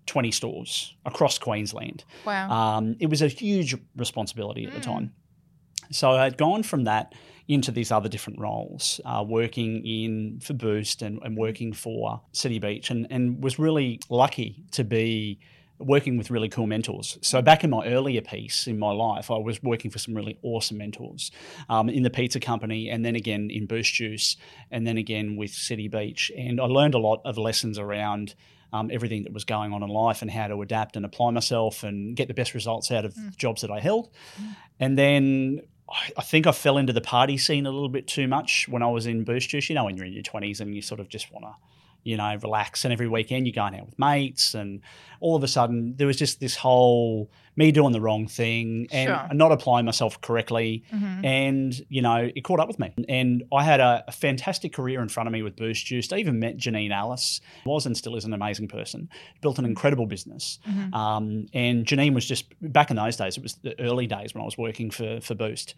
20 0.04 0.30
stores 0.32 0.94
across 1.06 1.38
Queensland. 1.38 2.04
Wow. 2.26 2.50
Um, 2.50 2.96
it 3.00 3.08
was 3.08 3.22
a 3.22 3.28
huge 3.28 3.74
responsibility 3.96 4.66
at 4.66 4.74
the 4.74 4.80
Mm. 4.80 4.82
time. 4.82 5.14
So 5.90 6.10
I'd 6.10 6.36
gone 6.36 6.62
from 6.62 6.84
that 6.84 7.14
into 7.46 7.70
these 7.70 7.92
other 7.92 8.08
different 8.08 8.38
roles, 8.38 9.00
uh, 9.04 9.24
working 9.26 9.84
in 9.84 10.40
for 10.40 10.54
Boost 10.54 11.02
and, 11.02 11.20
and 11.22 11.36
working 11.36 11.72
for 11.72 12.22
City 12.32 12.58
Beach, 12.58 12.90
and, 12.90 13.06
and 13.10 13.42
was 13.42 13.58
really 13.58 14.00
lucky 14.08 14.64
to 14.72 14.84
be 14.84 15.38
working 15.78 16.16
with 16.16 16.30
really 16.30 16.48
cool 16.48 16.66
mentors. 16.66 17.18
So 17.20 17.42
back 17.42 17.64
in 17.64 17.70
my 17.70 17.86
earlier 17.86 18.22
piece 18.22 18.66
in 18.66 18.78
my 18.78 18.92
life, 18.92 19.30
I 19.30 19.36
was 19.36 19.62
working 19.62 19.90
for 19.90 19.98
some 19.98 20.14
really 20.14 20.38
awesome 20.42 20.78
mentors 20.78 21.32
um, 21.68 21.88
in 21.88 22.02
the 22.02 22.10
pizza 22.10 22.40
company, 22.40 22.88
and 22.88 23.04
then 23.04 23.16
again 23.16 23.50
in 23.50 23.66
Boost 23.66 23.92
Juice, 23.92 24.36
and 24.70 24.86
then 24.86 24.96
again 24.96 25.36
with 25.36 25.50
City 25.50 25.88
Beach, 25.88 26.30
and 26.36 26.60
I 26.60 26.64
learned 26.64 26.94
a 26.94 26.98
lot 26.98 27.20
of 27.24 27.38
lessons 27.38 27.78
around. 27.78 28.34
Um, 28.72 28.90
everything 28.90 29.22
that 29.22 29.32
was 29.32 29.44
going 29.44 29.72
on 29.72 29.84
in 29.84 29.88
life 29.88 30.20
and 30.20 30.28
how 30.28 30.48
to 30.48 30.60
adapt 30.60 30.96
and 30.96 31.06
apply 31.06 31.30
myself 31.30 31.84
and 31.84 32.16
get 32.16 32.26
the 32.26 32.34
best 32.34 32.54
results 32.54 32.90
out 32.90 33.04
of 33.04 33.14
jobs 33.36 33.60
that 33.60 33.70
I 33.70 33.78
held. 33.78 34.10
And 34.80 34.98
then 34.98 35.60
I, 35.88 36.22
think 36.22 36.46
I 36.46 36.52
fell 36.52 36.78
into 36.78 36.92
the 36.92 37.00
party 37.00 37.36
scene 37.36 37.66
a 37.66 37.70
little 37.70 37.88
bit 37.88 38.06
too 38.06 38.26
much 38.26 38.68
when 38.68 38.82
I 38.82 38.88
was 38.88 39.06
in 39.06 39.24
Boost 39.24 39.50
Juice. 39.50 39.68
You 39.68 39.74
know, 39.74 39.84
when 39.84 39.96
you're 39.96 40.06
in 40.06 40.12
your 40.12 40.22
20s 40.22 40.60
and 40.60 40.74
you 40.74 40.82
sort 40.82 41.00
of 41.00 41.08
just 41.08 41.30
want 41.32 41.44
to, 41.44 41.54
you 42.04 42.16
know, 42.16 42.36
relax. 42.42 42.84
And 42.84 42.92
every 42.92 43.08
weekend 43.08 43.46
you're 43.46 43.54
going 43.54 43.74
out 43.78 43.86
with 43.86 43.98
mates. 43.98 44.54
And 44.54 44.80
all 45.20 45.34
of 45.36 45.42
a 45.42 45.48
sudden 45.48 45.94
there 45.96 46.06
was 46.06 46.16
just 46.16 46.38
this 46.40 46.54
whole 46.56 47.30
me 47.56 47.70
doing 47.70 47.92
the 47.92 48.00
wrong 48.00 48.26
thing 48.26 48.88
and 48.90 49.08
Sure. 49.08 49.28
not 49.32 49.52
applying 49.52 49.86
myself 49.86 50.20
correctly. 50.20 50.82
Mhm. 50.92 51.24
And, 51.24 51.80
you 51.88 52.02
know, 52.02 52.28
it 52.34 52.42
caught 52.42 52.58
up 52.58 52.66
with 52.66 52.80
me. 52.80 52.90
And 53.08 53.44
I 53.52 53.62
had 53.62 53.78
a, 53.78 54.02
a 54.08 54.12
fantastic 54.12 54.72
career 54.72 55.00
in 55.00 55.08
front 55.08 55.28
of 55.28 55.32
me 55.32 55.40
with 55.42 55.54
Boost 55.54 55.86
Juice. 55.86 56.12
I 56.12 56.16
even 56.16 56.40
met 56.40 56.56
Janine 56.56 56.90
Allis, 56.90 57.40
was 57.64 57.86
and 57.86 57.96
still 57.96 58.16
is 58.16 58.24
an 58.24 58.32
amazing 58.32 58.66
person, 58.66 59.08
built 59.40 59.60
an 59.60 59.64
incredible 59.66 60.06
business. 60.06 60.58
Mhm. 60.68 60.92
Um, 60.94 61.46
and 61.54 61.86
Janine 61.86 62.12
was 62.12 62.26
just, 62.26 62.46
back 62.60 62.90
in 62.90 62.96
those 62.96 63.16
days, 63.16 63.36
it 63.36 63.42
was 63.44 63.54
the 63.62 63.78
early 63.80 64.08
days 64.08 64.34
when 64.34 64.42
I 64.42 64.44
was 64.44 64.58
working 64.58 64.90
for, 64.90 65.20
for 65.20 65.36
Boost. 65.36 65.74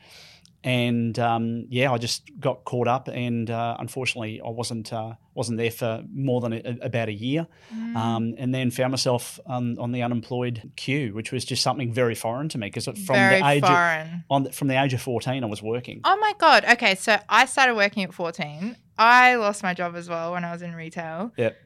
And 0.65 1.17
um, 1.19 1.67
yeah, 1.69 1.93
I 1.93 1.99
just 1.99 2.31
got 2.41 2.65
caught 2.65 2.89
up, 2.89 3.07
and 3.09 3.49
uh, 3.51 3.77
unfortunately, 3.79 4.41
I 4.45 4.49
wasn't 4.49 4.93
uh, 4.93 5.15
wasn't 5.35 5.59
there 5.59 5.71
for 5.71 6.03
more 6.13 6.41
than 6.41 6.55
a, 6.55 6.79
about 6.83 7.09
a 7.09 7.13
year, 7.13 7.47
Mm. 7.73 7.97
um, 7.97 8.35
and 8.39 8.53
then 8.55 8.71
found 8.73 8.91
myself 8.91 9.39
um, 9.47 9.77
on 9.79 9.93
the 9.93 10.03
unemployed 10.03 10.73
queue, 10.77 11.15
which 11.15 11.31
was 11.31 11.45
just 11.45 11.63
something 11.63 11.93
very 11.93 12.15
foreign 12.17 12.49
to 12.49 12.59
me 12.59 12.67
because 12.67 12.87
from 12.87 12.95
Very 13.15 13.41
the 13.41 13.47
age 13.49 13.63
of, 13.63 14.09
on 14.29 14.43
the, 14.45 14.53
from 14.53 14.67
the 14.69 14.83
age 14.83 14.93
of 14.95 15.01
fourteen, 15.03 15.45
I 15.45 15.47
was 15.47 15.63
working. 15.63 16.01
Oh 16.05 16.17
my 16.17 16.33
god. 16.39 16.65
Okay, 16.65 16.97
so 16.97 17.17
I 17.29 17.47
started 17.47 17.75
working 17.77 18.03
at 18.03 18.13
14. 18.13 18.77
I 18.99 19.35
lost 19.37 19.63
my 19.63 19.75
job 19.75 19.95
as 19.95 20.09
well 20.09 20.33
when 20.33 20.45
I 20.45 20.51
was 20.53 20.63
in 20.63 20.75
retail. 20.75 21.33
Yep. 21.37 21.57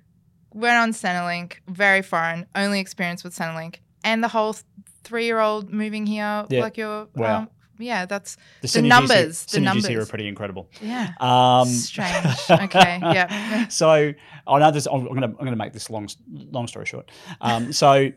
Went 0.52 0.76
on 0.76 0.90
Centrelink, 0.92 1.54
very 1.68 2.02
foreign, 2.02 2.44
only 2.54 2.80
experience 2.80 3.22
with 3.24 3.34
Centrelink, 3.34 3.76
and 4.04 4.22
the 4.22 4.28
whole 4.28 4.56
three-year-old 5.04 5.72
moving 5.72 6.06
here, 6.06 6.44
Yeah. 6.50 6.60
like 6.60 6.76
your 6.76 7.08
Wow. 7.14 7.38
um, 7.38 7.50
yeah, 7.80 8.06
that's 8.06 8.36
The, 8.62 8.68
The 8.68 8.82
numbers, 8.82 9.10
here, 9.50 9.60
the 9.60 9.66
synergies 9.66 9.88
here 9.88 10.00
are 10.02 10.06
pretty 10.06 10.28
incredible. 10.28 10.68
yeah, 10.80 11.12
Um, 11.20 11.68
strange. 11.68 12.26
Okay, 12.50 12.98
yeah. 13.02 13.68
so 13.80 14.12
I 14.46 14.58
know 14.58 14.70
this. 14.70 14.86
I'm 14.86 15.04
going 15.04 15.20
to 15.22 15.26
I'm 15.26 15.32
going 15.34 15.50
to 15.50 15.56
make 15.56 15.72
this 15.72 15.90
long 15.90 16.08
long 16.50 16.66
story 16.68 16.86
short. 16.86 17.10
Um, 17.40 17.72
so 17.72 18.10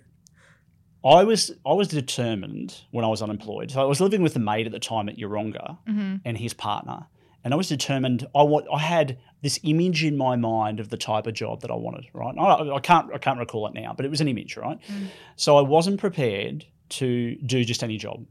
I 1.06 1.24
was 1.24 1.52
I 1.66 1.74
was 1.74 1.88
determined 1.90 2.82
when 2.92 3.04
I 3.04 3.08
was 3.08 3.22
unemployed. 3.22 3.72
So 3.72 3.82
I 3.82 3.86
was 3.86 4.00
living 4.00 4.22
with 4.22 4.36
a 4.36 4.40
mate 4.40 4.66
at 4.66 4.72
the 4.72 4.80
time 4.80 5.10
at 5.10 5.18
Yeronga 5.18 5.78
hmm 5.86 6.16
and 6.26 6.38
his 6.38 6.54
partner, 6.54 7.08
and 7.44 7.54
I 7.54 7.58
was 7.58 7.68
determined. 7.70 8.26
I 8.34 8.44
want 8.44 8.66
I 8.74 8.80
had 8.80 9.18
this 9.42 9.60
image 9.64 10.04
in 10.06 10.16
my 10.18 10.38
mind 10.38 10.80
of 10.80 10.88
the 10.90 10.96
type 10.98 11.28
of 11.28 11.34
job 11.34 11.60
that 11.62 11.72
I 11.72 11.76
wanted. 11.76 12.06
Right, 12.14 12.34
I, 12.38 12.76
I 12.76 12.80
can't 12.80 13.12
I 13.14 13.18
can't 13.18 13.38
recall 13.40 13.68
it 13.68 13.74
now, 13.74 13.94
but 13.96 14.06
it 14.06 14.10
was 14.10 14.22
an 14.22 14.28
image. 14.30 14.56
Right, 14.56 14.80
Mm. 14.90 15.08
so 15.36 15.58
I 15.58 15.62
wasn't 15.62 16.00
prepared 16.00 16.66
to 16.90 17.36
do 17.46 17.64
just 17.66 17.84
any 17.84 17.98
job. 17.98 18.26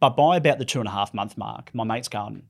But 0.00 0.10
by 0.10 0.36
about 0.36 0.58
the 0.58 0.64
two 0.64 0.78
and 0.80 0.88
a 0.88 0.92
half 0.92 1.14
month 1.14 1.36
mark, 1.38 1.70
my 1.74 1.84
mate's 1.84 2.08
going, 2.08 2.42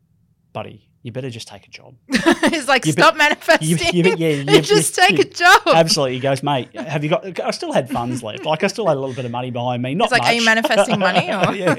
buddy, 0.53 0.89
you 1.03 1.13
better 1.13 1.31
just 1.31 1.47
take 1.47 1.67
a 1.67 1.71
job. 1.71 1.95
He's 2.51 2.67
like, 2.67 2.85
You 2.85 2.93
be- 2.93 3.01
stop 3.03 3.17
manifesting. 3.17 3.69
you- 3.69 3.77
you- 3.93 4.17
yeah, 4.19 4.29
you- 4.53 4.61
just 4.61 4.95
take 4.97 5.19
a 5.21 5.25
job. 5.25 5.63
Absolutely. 5.67 6.15
He 6.15 6.21
goes, 6.21 6.43
mate, 6.43 6.75
have 6.75 7.05
you 7.05 7.11
got? 7.11 7.39
I 7.41 7.53
still 7.53 7.73
had 7.73 7.89
funds 7.89 8.23
left. 8.23 8.45
Like 8.45 8.65
I 8.65 8.67
still 8.67 8.87
had 8.89 8.97
a 8.97 9.01
little 9.01 9.15
bit 9.15 9.25
of 9.25 9.31
money 9.31 9.51
behind 9.53 9.83
me. 9.83 9.95
Not 9.95 10.07
It's 10.07 10.13
like, 10.13 10.23
are 10.23 10.33
you 10.33 10.45
manifesting 10.45 10.99
money 10.99 11.27
or- 11.33 11.55
yeah. 11.55 11.77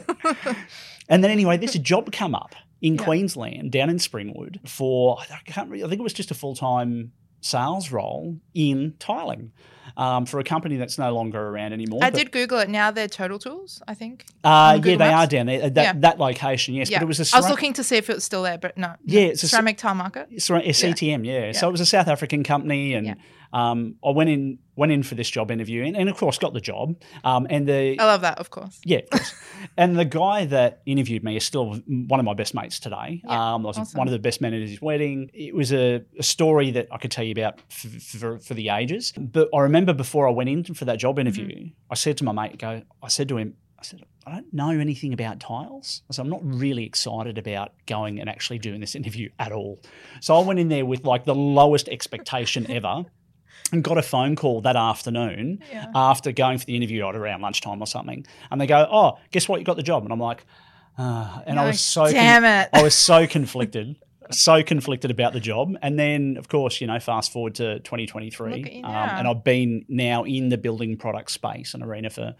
And 1.10 1.24
then 1.24 1.32
anyway, 1.32 1.58
this 1.58 1.74
job 1.74 2.12
come 2.12 2.34
up 2.36 2.56
in 2.82 2.96
Yeah. 2.96 3.04
Queensland, 3.04 3.72
down 3.72 3.90
in 3.90 3.98
Springwood, 3.98 4.68
for 4.68 5.18
I 5.20 5.40
can't. 5.46 5.70
Really, 5.70 5.84
I 5.84 5.88
think 5.90 6.00
it 6.00 6.04
was 6.04 6.14
just 6.14 6.32
a 6.32 6.36
full 6.36 6.56
time 6.56 7.12
sales 7.41 7.91
role 7.91 8.38
in 8.53 8.94
tiling 9.00 9.51
um, 9.96 10.25
for 10.25 10.39
a 10.39 10.44
company 10.44 10.77
that's 10.77 10.98
no 10.98 11.13
longer 11.13 11.39
around 11.41 11.74
anymore. 11.74 12.00
I 12.03 12.10
did 12.10 12.32
Google 12.32 12.60
it. 12.60 12.70
Now 12.70 12.91
they're 12.91 13.08
Total 13.08 13.39
Tools, 13.39 13.82
I 13.88 13.94
think. 13.96 14.25
Uh, 14.44 14.74
yeah, 14.75 14.82
they 14.91 14.98
Maps. 14.98 15.13
are 15.24 15.27
down 15.36 15.46
there. 15.48 15.70
That, 15.70 15.84
Yeah. 15.84 15.94
that 16.01 16.20
location, 16.20 16.75
yes. 16.75 16.89
yeah, 16.89 17.00
But 17.00 17.03
it 17.03 17.08
was 17.08 17.34
I 17.34 17.38
was 17.38 17.50
looking 17.50 17.74
to 17.74 17.84
see 17.84 17.96
if 17.98 18.10
it 18.10 18.13
was 18.15 18.24
still 18.24 18.44
there, 18.44 18.58
but 18.58 18.77
no. 18.77 18.94
Yeah, 19.06 19.22
it's 19.22 19.44
a- 19.44 19.48
ceramic 19.48 19.77
tile 19.77 19.96
market. 19.96 20.27
A 20.32 20.36
CTM, 20.36 21.25
yeah. 21.25 21.51
So 21.53 21.67
it 21.67 21.72
was 21.72 21.82
a 21.82 21.86
South 21.86 22.08
African 22.08 22.44
company, 22.44 22.94
and 22.94 23.08
Yeah. 23.08 23.13
Um, 23.54 23.96
I 24.06 24.12
went 24.12 24.30
in 24.30 24.60
went 24.75 24.92
in 24.92 25.01
for 25.01 25.16
this 25.16 25.30
job 25.30 25.50
interview, 25.50 25.84
and, 25.84 25.98
and 25.98 26.08
of 26.08 26.16
course 26.18 26.38
got 26.38 26.54
the 26.54 26.62
job. 26.62 26.96
Um, 27.24 27.48
and 27.50 27.68
the 27.68 28.00
I 28.00 28.06
love 28.06 28.22
that, 28.22 28.38
of 28.38 28.50
course. 28.50 28.80
Yeah, 28.86 29.00
of 29.00 29.10
course. 29.10 29.34
and 29.77 29.98
the 29.98 30.06
guy 30.06 30.46
that 30.46 30.82
interviewed 30.86 31.24
me 31.24 31.36
is 31.36 31.44
still 31.44 31.75
one 31.88 32.20
of 32.20 32.25
my 32.25 32.34
best 32.34 32.54
mates 32.54 32.80
today. 32.80 33.22
Yeah, 33.25 33.54
um, 33.54 33.66
I 33.66 33.70
was 33.70 33.77
awesome. 33.77 33.98
one 33.98 34.08
of 34.08 34.12
the 34.12 34.20
best 34.20 34.39
men 34.39 34.54
at 34.54 34.62
his 34.62 34.82
wedding. 34.82 35.32
It 35.34 35.56
was 35.56 35.74
a, 35.74 36.04
a 36.18 36.24
story 36.24 36.72
that 36.72 36.88
I 36.92 36.98
could 36.98 37.12
tell 37.12 37.25
you 37.25 37.32
about 37.32 37.60
for, 37.72 37.88
for, 37.88 38.39
for 38.39 38.54
the 38.54 38.70
ages. 38.70 39.13
But 39.18 39.50
I 39.54 39.60
remember 39.62 39.94
before 39.94 40.27
I 40.27 40.32
went 40.32 40.50
in 40.50 40.63
for 40.63 40.86
that 40.86 41.00
job 41.00 41.20
interview, 41.20 41.38
Mm-hmm. 41.48 41.68
I 41.89 41.96
said 41.96 42.18
to 42.18 42.24
my 42.24 42.32
mate, 42.32 42.58
"Go." 42.58 42.82
I 43.01 43.08
said 43.08 43.30
to 43.30 43.38
him, 43.38 43.56
"I 43.80 43.84
said." 43.84 44.01
I 44.27 44.32
don't 44.32 44.54
know 44.54 44.72
anything 44.72 45.13
about 45.13 45.39
tiles. 45.39 46.01
So 46.12 46.22
I'm 46.22 46.30
not 46.30 46.42
really 46.44 46.84
excited 46.84 47.38
about 47.38 47.72
going 47.86 48.20
and 48.20 48.30
actually 48.30 48.60
doing 48.60 48.82
this 48.82 48.94
interview 48.94 49.30
at 49.39 49.54
all. 49.54 49.80
So 50.20 50.36
I 50.36 50.44
went 50.44 50.60
in 50.60 50.68
there 50.68 50.86
with 50.86 51.06
like 51.06 51.24
the 51.24 51.34
lowest 51.34 51.88
expectation 51.88 52.70
ever 52.70 53.06
and 53.72 53.84
got 53.84 53.98
a 53.98 54.02
phone 54.02 54.36
call 54.36 54.62
that 54.62 54.76
afternoon 54.76 55.62
Yeah. 55.72 55.88
after 55.94 56.32
going 56.32 56.58
for 56.58 56.66
the 56.66 56.76
interview 56.76 57.06
at 57.08 57.16
around 57.16 57.42
lunchtime 57.42 57.82
or 57.82 57.88
something, 57.88 58.26
and 58.52 58.62
they 58.62 58.68
go, 58.68 58.88
"Oh, 58.92 59.18
guess 59.32 59.48
what? 59.50 59.60
You 59.60 59.66
got 59.66 59.76
the 59.78 59.84
job." 59.84 60.04
And 60.04 60.14
I'm 60.14 60.20
like, 60.20 60.46
uh, 60.98 61.42
and 61.46 61.60
I 61.60 61.66
was 61.66 61.80
so 61.80 62.10
damn 62.12 62.44
it. 62.44 62.70
I 62.74 62.82
was 62.82 62.96
so 62.96 63.28
conflicted, 63.28 63.98
so 64.32 64.64
conflicted 64.64 65.12
about 65.12 65.34
the 65.34 65.40
job. 65.40 65.76
And 65.82 66.00
then, 66.00 66.38
of 66.38 66.48
course, 66.48 66.82
you 66.82 66.88
know, 66.88 67.00
fast 67.00 67.32
forward 67.32 67.56
to 67.56 67.80
2023, 67.80 68.82
um, 68.84 68.94
and 68.94 69.28
I've 69.28 69.44
been 69.44 69.86
now 69.88 70.24
in 70.24 70.50
the 70.50 70.58
building 70.58 70.98
product 70.98 71.32
space 71.32 71.74
and 71.74 71.84
arena 71.84 72.10
for 72.10 72.36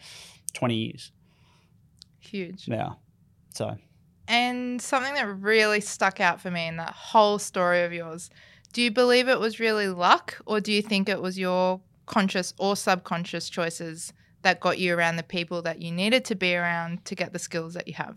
20 0.54 0.76
years 0.76 1.12
Huge. 2.20 2.68
now. 2.68 3.00
So 3.54 3.78
And 4.28 4.82
something 4.82 5.14
that 5.14 5.26
really 5.28 5.80
stuck 5.82 6.20
out 6.20 6.42
for 6.42 6.52
me 6.52 6.68
in 6.68 6.78
that 6.78 6.92
whole 6.94 7.40
story 7.40 7.84
of 7.84 7.94
yours 7.94 8.30
do 8.78 8.84
you 8.84 8.92
believe 8.92 9.28
it 9.28 9.40
was 9.40 9.60
really 9.60 9.88
luck, 9.90 10.40
or 10.46 10.62
do 10.62 10.72
you 10.72 10.84
think 10.84 11.10
it 11.10 11.20
was 11.20 11.36
your 11.40 11.82
conscious 12.06 12.54
or 12.60 12.76
subconscious 12.76 13.50
choices 13.50 14.14
that 14.44 14.60
got 14.60 14.78
you 14.78 14.94
around 14.96 15.16
the 15.16 15.24
people 15.24 15.64
that 15.64 15.82
you 15.82 15.92
needed 15.92 16.24
to 16.26 16.36
be 16.36 16.56
around 16.56 17.04
to 17.06 17.16
get 17.16 17.34
the 17.34 17.40
skills 17.40 17.74
that 17.74 17.88
you 17.88 17.96
have? 17.96 18.16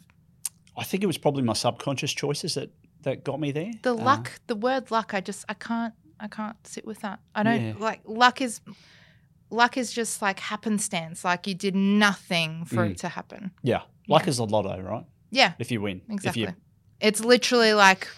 I 0.76 0.84
think 0.84 1.02
it 1.02 1.06
was 1.06 1.16
probably 1.16 1.42
my 1.42 1.54
subconscious 1.54 2.12
choices 2.12 2.52
that 2.56 2.68
that 3.04 3.24
got 3.24 3.40
me 3.40 3.52
there. 3.52 3.72
The 3.80 3.92
Uh, 3.96 4.04
luck, 4.10 4.32
the 4.48 4.54
word 4.54 4.90
luck, 4.90 5.14
I 5.14 5.22
just 5.22 5.46
I 5.48 5.54
can't 5.54 5.94
I 6.20 6.28
can't 6.28 6.58
sit 6.66 6.84
with 6.84 7.00
that. 7.00 7.20
I 7.34 7.42
don't 7.42 7.64
Yeah. 7.68 7.74
like 7.78 8.00
luck 8.04 8.42
is 8.42 8.60
luck 9.50 9.78
is 9.78 9.90
just 9.94 10.20
like 10.20 10.38
happenstance. 10.40 11.24
Like 11.24 11.46
you 11.46 11.54
did 11.54 11.74
nothing 11.74 12.66
for 12.66 12.82
Mm. 12.86 12.90
it 12.90 12.98
to 12.98 13.08
happen. 13.08 13.50
yeah, 13.62 13.82
luck 14.08 14.24
Yeah. 14.24 14.28
is 14.32 14.38
a 14.38 14.44
lotto, 14.44 14.78
right? 14.92 15.06
Yeah, 15.30 15.52
If 15.58 15.70
you 15.72 15.80
win, 15.80 16.02
exactly. 16.10 16.42
If 16.42 16.48
you, 16.50 16.54
It's 17.08 17.20
literally 17.24 17.72
like 17.72 18.08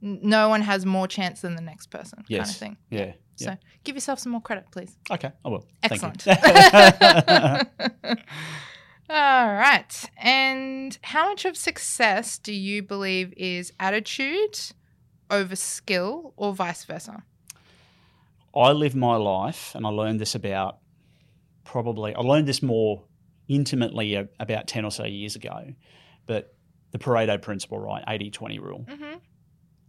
no 0.00 0.48
one 0.48 0.62
has 0.62 0.86
more 0.86 1.06
chance 1.08 1.40
than 1.40 1.56
the 1.56 1.62
next 1.62 1.86
person 1.86 2.18
kind 2.18 2.26
yes, 2.28 2.50
of 2.50 2.56
thing. 2.56 2.76
yeah, 2.90 3.12
So 3.36 3.56
give 3.84 3.96
yourself 3.96 4.18
some 4.18 4.32
more 4.32 4.40
credit, 4.40 4.66
please. 4.70 4.96
Okay, 5.10 5.32
I 5.44 5.48
will. 5.48 5.66
Excellent. 5.82 6.26
All 9.10 9.46
right. 9.54 10.10
And 10.18 10.98
how 11.02 11.30
much 11.30 11.44
of 11.44 11.56
success 11.56 12.38
do 12.38 12.52
you 12.52 12.82
believe 12.82 13.32
is 13.36 13.72
attitude 13.80 14.58
over 15.30 15.56
skill 15.56 16.34
or 16.36 16.52
vice 16.52 16.84
versa? 16.84 17.22
I 18.54 18.72
live 18.72 18.94
my 18.94 19.16
life, 19.16 19.72
and 19.74 19.86
I 19.86 19.90
learned 19.90 20.20
this 20.20 20.34
about 20.34 20.78
probably, 21.64 22.14
I 22.14 22.20
learned 22.20 22.48
this 22.48 22.62
more 22.62 23.04
intimately 23.46 24.14
about 24.38 24.66
10 24.66 24.84
or 24.84 24.90
so 24.90 25.04
years 25.04 25.36
ago, 25.36 25.74
but 26.26 26.54
the 26.90 26.98
Pareto 26.98 27.40
principle, 27.40 27.78
right? 27.78 28.02
80 28.06 28.30
20 28.30 28.58
rule. 28.58 28.84
Mm-hmm. 28.88 29.18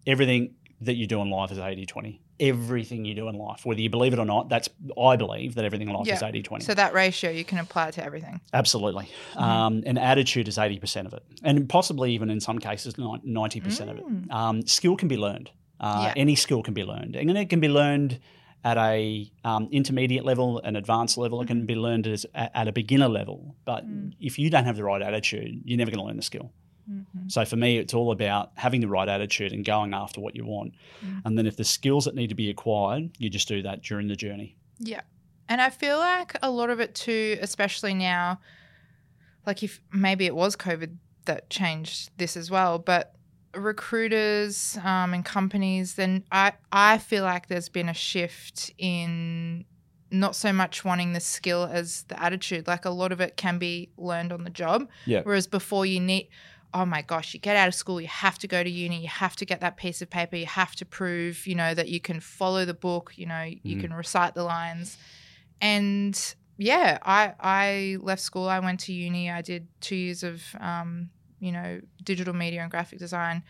Everything 0.08 0.56
that 0.82 0.96
you 0.96 1.08
do 1.08 1.22
in 1.22 1.30
life 1.30 1.52
is 1.52 1.58
80 1.60 1.86
20. 1.86 2.22
Everything 2.40 3.04
you 3.04 3.14
do 3.14 3.28
in 3.28 3.36
life, 3.38 3.66
whether 3.66 3.82
you 3.82 3.90
believe 3.90 4.14
it 4.14 4.20
or 4.20 4.24
not, 4.26 4.48
that's, 4.48 4.70
I 4.98 5.18
believe 5.18 5.56
that 5.56 5.66
everything 5.66 5.90
in 5.90 5.94
life 5.94 6.08
is 6.08 6.22
Yeah. 6.22 6.28
80 6.30 6.42
20. 6.42 6.64
So 6.64 6.74
that 6.74 6.94
ratio 6.94 7.30
you 7.32 7.44
can 7.44 7.58
apply 7.58 7.92
to 7.92 8.04
everything. 8.04 8.40
Absolutely. 8.54 9.10
Um, 9.36 9.84
and 9.86 10.00
attitude 10.00 10.48
is 10.48 10.58
80% 10.58 11.06
of 11.06 11.14
it. 11.14 11.24
And 11.44 11.68
possibly 11.68 12.14
even 12.14 12.30
in 12.30 12.40
some 12.40 12.60
cases, 12.60 12.94
90% 12.94 13.90
of 13.92 13.98
it. 13.98 14.08
Mm. 14.08 14.32
Um, 14.32 14.66
skill 14.68 14.96
can 14.96 15.10
be 15.10 15.18
learned. 15.18 15.52
Uh, 15.82 16.04
Yeah. 16.08 16.14
Any 16.16 16.36
skill 16.36 16.64
can 16.64 16.74
be 16.74 16.86
learned. 16.86 17.18
And 17.18 17.30
it 17.38 17.50
can 17.50 17.60
be 17.60 17.68
learned 17.70 18.20
at 18.64 18.78
a 18.78 19.30
um, 19.44 19.68
intermediate 19.72 20.24
level, 20.24 20.60
an 20.64 20.78
advanced 20.78 21.18
level. 21.18 21.42
It 21.42 21.48
can 21.48 21.66
be 21.66 21.76
learned 21.76 22.08
as, 22.08 22.26
at, 22.34 22.52
at 22.54 22.68
a 22.70 22.72
beginner 22.72 23.10
level. 23.10 23.56
But 23.66 23.86
Mm. 23.86 24.14
if 24.22 24.40
you 24.40 24.50
don't 24.50 24.64
have 24.66 24.78
the 24.78 24.84
right 24.86 25.02
attitude, 25.02 25.62
you're 25.66 25.78
never 25.78 25.92
going 25.92 26.00
to 26.00 26.06
learn 26.06 26.18
the 26.18 26.22
skill. 26.24 26.52
Mhm. 26.90 27.32
So 27.32 27.46
for 27.46 27.56
me, 27.56 27.78
it's 27.78 27.94
all 27.94 28.12
about 28.12 28.52
having 28.56 28.82
the 28.82 28.88
right 28.88 29.08
attitude 29.08 29.54
and 29.54 29.64
going 29.64 29.94
after 29.94 30.20
what 30.22 30.36
you 30.36 30.46
want. 30.46 30.74
Mm. 31.06 31.22
And 31.26 31.38
then 31.38 31.46
if 31.46 31.56
the 31.56 31.64
skills 31.64 32.06
that 32.06 32.16
need 32.16 32.30
to 32.30 32.36
be 32.36 32.50
acquired, 32.50 33.12
you 33.18 33.30
just 33.30 33.48
do 33.48 33.62
that 33.62 33.82
during 33.82 34.08
the 34.08 34.16
journey. 34.16 34.56
Yeah. 34.80 35.02
And 35.48 35.62
I 35.62 35.70
feel 35.70 35.98
like 35.98 36.36
a 36.42 36.50
lot 36.50 36.70
of 36.70 36.80
it 36.80 36.96
too, 36.96 37.38
especially 37.42 37.94
now, 37.94 38.40
like 39.46 39.64
if 39.64 39.82
maybe 39.92 40.26
it 40.26 40.36
was 40.36 40.56
COVID 40.56 40.96
that 41.26 41.50
changed 41.50 42.12
this 42.18 42.38
as 42.38 42.50
well, 42.50 42.80
but 42.80 43.16
recruiters 43.56 44.78
um, 44.84 45.14
and 45.14 45.26
companies, 45.26 45.96
then 45.96 46.24
I, 46.32 46.54
I 46.72 46.98
feel 47.00 47.24
like 47.24 47.48
there's 47.48 47.70
been 47.70 47.90
a 47.90 47.94
shift 47.94 48.72
in 48.78 49.66
not 50.12 50.36
so 50.36 50.52
much 50.52 50.84
wanting 50.84 51.14
the 51.14 51.20
skill 51.20 51.70
as 51.72 52.04
the 52.04 52.22
attitude. 52.22 52.68
Like 52.68 52.86
a 52.86 52.90
lot 52.90 53.12
of 53.12 53.22
it 53.22 53.38
can 53.38 53.58
be 53.58 53.90
learned 53.98 54.32
on 54.32 54.44
the 54.44 54.50
job. 54.50 54.90
Yeah. 55.06 55.22
Whereas 55.24 55.48
before 55.48 55.86
you 55.86 56.00
need, 56.00 56.30
oh 56.74 56.86
my 56.86 57.02
gosh, 57.02 57.34
you 57.34 57.40
get 57.40 57.56
out 57.56 57.68
of 57.68 57.74
school, 57.76 58.00
you 58.00 58.08
have 58.08 58.38
to 58.40 58.48
go 58.48 58.64
to 58.64 58.70
uni, 58.70 59.02
you 59.02 59.08
have 59.08 59.36
to 59.38 59.46
get 59.46 59.62
that 59.62 59.76
piece 59.78 60.02
of 60.02 60.10
paper, 60.10 60.36
you 60.36 60.46
have 60.46 60.76
to 60.76 60.86
prove, 60.86 61.48
you 61.48 61.56
know, 61.56 61.74
that 61.74 61.90
you 61.90 62.00
can 62.00 62.20
follow 62.20 62.64
the 62.66 62.74
book, 62.74 63.14
you 63.16 63.26
know, 63.26 63.44
you 63.64 63.76
Mhm. 63.78 63.82
can 63.82 63.94
recite 63.94 64.36
the 64.36 64.44
lines. 64.44 64.98
And 65.62 66.36
yeah, 66.58 67.00
I 67.02 67.34
I 67.40 67.98
left 68.02 68.22
school, 68.22 68.48
I 68.48 68.60
went 68.60 68.82
to 68.82 68.94
uni, 68.94 69.32
I 69.32 69.42
did 69.42 69.68
two 69.82 69.96
years 69.96 70.24
of 70.24 70.44
um, 70.60 71.10
you 71.40 71.52
know, 71.54 71.80
digital 72.04 72.34
media 72.34 72.62
and 72.62 72.70
graphic 72.70 73.00
design. 73.00 73.44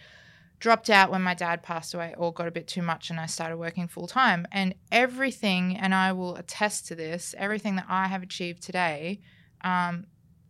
Dropped 0.60 0.90
out 0.90 1.10
when 1.10 1.22
my 1.22 1.34
dad 1.34 1.64
passed 1.64 1.94
away, 1.94 2.14
or 2.18 2.34
got 2.34 2.48
a 2.48 2.52
bit 2.52 2.68
too 2.68 2.82
much, 2.82 3.10
and 3.10 3.18
I 3.20 3.28
started 3.28 3.58
working 3.58 3.88
full 3.88 4.08
time. 4.08 4.46
And 4.52 4.76
everything, 4.92 5.78
and 5.78 5.96
I 5.96 6.12
will 6.12 6.36
attest 6.36 6.86
to 6.88 6.96
this, 6.96 7.34
everything 7.38 7.78
that 7.78 7.86
I 7.88 8.08
have 8.08 8.22
achieved 8.22 8.62
today 8.62 9.22
um, 9.64 10.06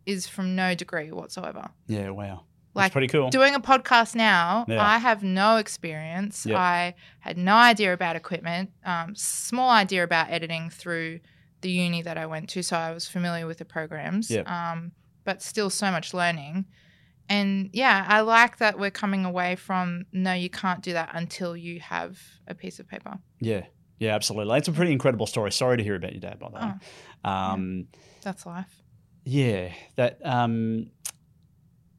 is 0.06 0.26
from 0.26 0.56
no 0.56 0.74
degree 0.74 1.12
whatsoever. 1.12 1.70
Yeah, 1.86 2.10
wow. 2.10 2.44
Like, 2.74 2.84
That's 2.84 2.92
pretty 2.92 3.08
cool. 3.08 3.30
Doing 3.30 3.54
a 3.54 3.60
podcast 3.60 4.14
now, 4.14 4.64
Yeah. 4.68 4.80
I 4.84 4.98
have 4.98 5.22
no 5.24 5.56
experience. 5.56 6.46
Yeah. 6.46 6.58
I 6.58 6.94
had 7.18 7.36
no 7.36 7.54
idea 7.54 7.92
about 7.92 8.14
equipment, 8.16 8.70
um, 8.84 9.14
small 9.16 9.70
idea 9.70 10.04
about 10.04 10.30
editing 10.30 10.70
through 10.70 11.20
the 11.62 11.70
uni 11.70 12.00
that 12.02 12.16
I 12.16 12.26
went 12.26 12.48
to, 12.50 12.62
so 12.62 12.76
I 12.76 12.92
was 12.92 13.08
familiar 13.08 13.46
with 13.46 13.58
the 13.58 13.64
programs. 13.64 14.30
Yeah. 14.30 14.42
Um, 14.42 14.92
but 15.24 15.42
still, 15.42 15.68
so 15.68 15.90
much 15.90 16.14
learning. 16.14 16.66
And 17.28 17.70
yeah, 17.72 18.04
I 18.08 18.20
like 18.22 18.58
that 18.58 18.78
we're 18.78 18.90
coming 18.90 19.24
away 19.24 19.56
from 19.56 20.04
no, 20.12 20.32
you 20.32 20.48
can't 20.50 20.82
do 20.82 20.92
that 20.94 21.10
until 21.12 21.56
you 21.56 21.78
have 21.80 22.18
a 22.48 22.54
piece 22.54 22.80
of 22.80 22.88
paper. 22.88 23.18
Yeah, 23.40 23.66
yeah, 23.98 24.14
absolutely. 24.14 24.56
It's 24.58 24.68
a 24.68 24.72
pretty 24.72 24.92
incredible 24.92 25.26
story. 25.26 25.52
Sorry 25.52 25.76
to 25.76 25.82
hear 25.82 25.96
about 25.96 26.12
your 26.12 26.20
dad, 26.20 26.38
by 26.38 26.48
the 26.48 26.54
way. 26.54 26.72
Oh, 27.24 27.30
Um, 27.30 27.88
That's 28.22 28.46
life. 28.46 28.82
yeah. 29.24 29.72
that 29.96 30.18
um, 30.24 30.90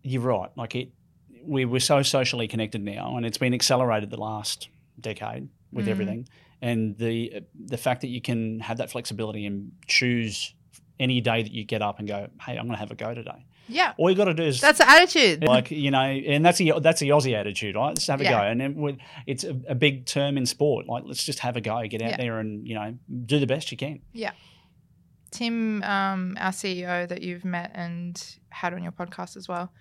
you're 0.03 0.21
right. 0.21 0.49
Like 0.55 0.75
it, 0.75 0.89
we 1.43 1.65
we're 1.65 1.79
so 1.79 2.01
socially 2.01 2.47
connected 2.47 2.83
now, 2.83 3.17
and 3.17 3.25
it's 3.25 3.37
been 3.37 3.53
accelerated 3.53 4.09
the 4.09 4.17
last 4.19 4.69
decade 4.99 5.49
with 5.71 5.85
Mhm. 5.87 5.89
everything. 5.91 6.27
And 6.61 6.97
the 6.97 7.41
the 7.65 7.77
fact 7.77 8.01
that 8.01 8.09
you 8.09 8.21
can 8.21 8.59
have 8.59 8.77
that 8.77 8.91
flexibility 8.91 9.45
and 9.45 9.71
choose 9.87 10.53
any 10.99 11.19
day 11.21 11.41
that 11.41 11.51
you 11.51 11.63
get 11.63 11.81
up 11.81 11.97
and 11.97 12.07
go, 12.07 12.27
hey, 12.45 12.51
I'm 12.57 12.65
going 12.65 12.71
to 12.73 12.77
have 12.77 12.91
a 12.91 12.95
go 12.95 13.15
today. 13.15 13.45
Yeah, 13.67 13.93
All 13.97 14.09
you 14.09 14.15
got 14.17 14.25
to 14.25 14.33
do 14.33 14.43
is 14.43 14.59
that's 14.61 14.79
the 14.79 14.89
attitude. 14.89 15.43
like 15.47 15.71
you 15.71 15.89
know, 15.91 16.01
and 16.01 16.45
that's 16.45 16.57
the 16.59 16.73
that's 16.81 16.99
the 16.99 17.09
Aussie 17.09 17.33
attitude, 17.33 17.75
right? 17.75 17.89
Let's 17.89 18.05
have 18.07 18.19
a 18.21 18.23
Yeah. 18.25 18.31
go, 18.31 18.47
and 18.47 18.59
then 18.61 18.75
with, 18.75 18.97
it's 19.25 19.43
a, 19.43 19.55
a 19.69 19.75
big 19.75 20.05
term 20.05 20.37
in 20.37 20.45
sport. 20.45 20.87
Like 20.87 21.03
let's 21.05 21.23
just 21.23 21.39
have 21.39 21.55
a 21.57 21.61
go, 21.61 21.81
get 21.87 22.01
out 22.01 22.11
Yeah. 22.11 22.17
there, 22.17 22.39
and 22.39 22.67
you 22.67 22.75
know, 22.75 22.95
do 23.25 23.39
the 23.39 23.47
best 23.47 23.71
you 23.71 23.77
can. 23.77 24.01
Yeah. 24.13 24.31
Tim, 25.31 25.81
um, 25.83 26.35
our 26.39 26.51
CEO 26.51 27.07
that 27.07 27.21
you've 27.21 27.45
met 27.45 27.71
and 27.73 28.21
had 28.49 28.73
on 28.73 28.83
your 28.83 28.91
podcast 28.91 29.37
as 29.37 29.47
well, 29.47 29.71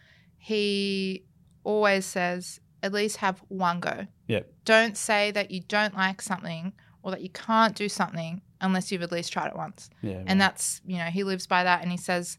he 0.40 1.22
always 1.62 2.07
says, 2.07 2.61
at 2.83 2.92
least 2.92 3.18
have 3.18 3.42
one 3.48 3.79
go. 3.79 4.07
Yep. 4.26 4.50
Don't 4.64 4.96
say 4.96 5.31
that 5.33 5.50
you 5.50 5.61
don't 5.61 5.94
like 5.94 6.22
something 6.22 6.72
or 7.03 7.11
that 7.11 7.20
you 7.20 7.29
can't 7.29 7.76
do 7.76 7.88
something 7.88 8.40
unless 8.61 8.90
you've 8.90 9.03
at 9.03 9.12
least 9.12 9.33
tried 9.33 9.48
it 9.48 9.57
once. 9.57 9.90
Yeah, 10.03 10.22
And 10.26 10.40
that's, 10.40 10.81
you 10.87 10.96
know, 10.96 11.05
he 11.05 11.24
lives 11.24 11.46
by 11.46 11.62
that. 11.64 11.83
And 11.83 11.90
he 11.90 11.98
says 11.98 12.38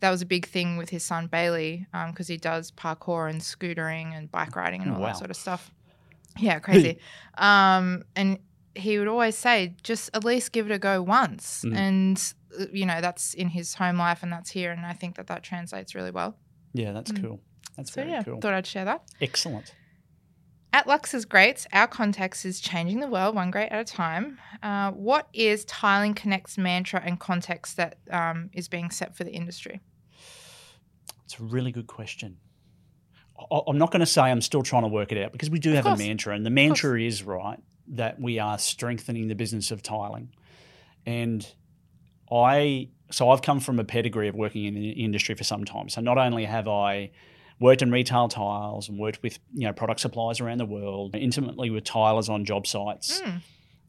that 0.00 0.10
was 0.10 0.22
a 0.22 0.26
big 0.26 0.46
thing 0.46 0.78
with 0.78 0.88
his 0.88 1.04
son 1.04 1.26
Bailey 1.26 1.86
because 2.08 2.28
he 2.28 2.38
does 2.38 2.70
parkour 2.72 3.28
and 3.28 3.40
scootering 3.40 4.16
and 4.16 4.30
bike 4.30 4.56
riding 4.56 4.82
and 4.82 4.92
all 4.92 5.00
wow. 5.00 5.08
that 5.08 5.18
sort 5.18 5.30
of 5.30 5.36
stuff. 5.36 5.70
Yeah, 6.38 6.58
crazy. 6.60 6.98
um, 7.38 8.04
and 8.16 8.38
he 8.74 8.98
would 8.98 9.08
always 9.08 9.36
say, 9.36 9.74
just 9.82 10.10
at 10.14 10.24
least 10.24 10.50
give 10.52 10.66
it 10.70 10.74
a 10.74 10.78
go 10.78 11.02
once. 11.02 11.62
Mhm. 11.64 11.76
And, 11.76 12.34
uh, 12.58 12.64
you 12.72 12.86
know, 12.86 13.00
that's 13.02 13.34
in 13.34 13.48
his 13.48 13.74
home 13.74 13.98
life 13.98 14.22
and 14.22 14.32
that's 14.32 14.50
here. 14.50 14.72
And 14.72 14.84
I 14.84 14.94
think 14.94 15.16
that 15.16 15.26
that 15.28 15.42
translates 15.42 15.94
really 15.94 16.10
well. 16.10 16.36
Yeah, 16.74 16.92
that's 16.92 17.12
Mm. 17.12 17.22
cool. 17.22 17.40
That's 17.76 17.92
So, 17.92 18.02
very 18.02 18.12
yeah, 18.12 18.22
cool. 18.22 18.40
thought 18.40 18.52
I'd 18.52 18.66
share 18.66 18.84
that. 18.84 19.02
Excellent. 19.20 19.74
At 20.72 20.86
Lauxes 20.88 21.24
Grates, 21.24 21.66
our 21.72 21.86
context 21.86 22.44
is 22.44 22.60
changing 22.60 22.98
the 23.00 23.06
world 23.06 23.34
one 23.36 23.50
great 23.52 23.70
at 23.70 23.80
a 23.80 23.84
time. 23.84 24.38
Uh, 24.62 24.90
what 24.90 25.28
is 25.32 25.64
Tiling 25.66 26.14
Connect's 26.14 26.58
mantra 26.58 27.00
and 27.00 27.18
context 27.20 27.76
that 27.76 27.98
um, 28.10 28.50
is 28.52 28.68
being 28.68 28.90
set 28.90 29.16
for 29.16 29.22
the 29.24 29.30
industry? 29.32 29.80
It's 31.24 31.38
a 31.38 31.44
really 31.44 31.70
good 31.72 31.86
question. 31.86 32.38
I- 33.38 33.60
I'm 33.68 33.78
not 33.78 33.92
going 33.92 34.00
to 34.00 34.06
say 34.06 34.22
I'm 34.22 34.40
still 34.40 34.62
trying 34.62 34.82
to 34.82 34.88
work 34.88 35.12
it 35.12 35.18
out 35.22 35.30
because 35.32 35.48
we 35.50 35.58
do 35.60 35.70
Of 35.70 35.76
have 35.76 35.84
course. 35.84 36.00
a 36.00 36.02
mantra, 36.06 36.34
and 36.34 36.44
the 36.44 36.50
mantra 36.50 37.00
is 37.00 37.22
right 37.22 37.58
that 37.86 38.20
we 38.20 38.38
are 38.40 38.58
strengthening 38.58 39.28
the 39.28 39.34
business 39.34 39.70
of 39.70 39.80
tiling. 39.82 40.30
And 41.06 41.46
I, 42.32 42.88
so 43.10 43.30
I've 43.30 43.42
come 43.42 43.60
from 43.60 43.78
a 43.78 43.84
pedigree 43.84 44.28
of 44.28 44.34
working 44.34 44.64
in 44.64 44.74
the 44.74 44.90
industry 44.90 45.34
for 45.34 45.44
some 45.44 45.64
time. 45.64 45.88
So 45.88 46.00
not 46.00 46.18
only 46.18 46.44
have 46.44 46.68
I 46.68 47.10
worked 47.60 47.82
in 47.82 47.90
retail 47.92 48.28
tiles 48.28 48.88
and 48.88 48.98
worked 48.98 49.22
with 49.22 49.38
you 49.52 49.66
know 49.66 49.72
product 49.72 50.00
suppliers 50.00 50.40
around 50.40 50.58
the 50.58 50.66
world, 50.66 51.14
intimately 51.14 51.70
with 51.70 51.84
tilers 51.84 52.28
on 52.28 52.44
job 52.44 52.66
sites, 52.66 53.20
Mm. 53.20 53.40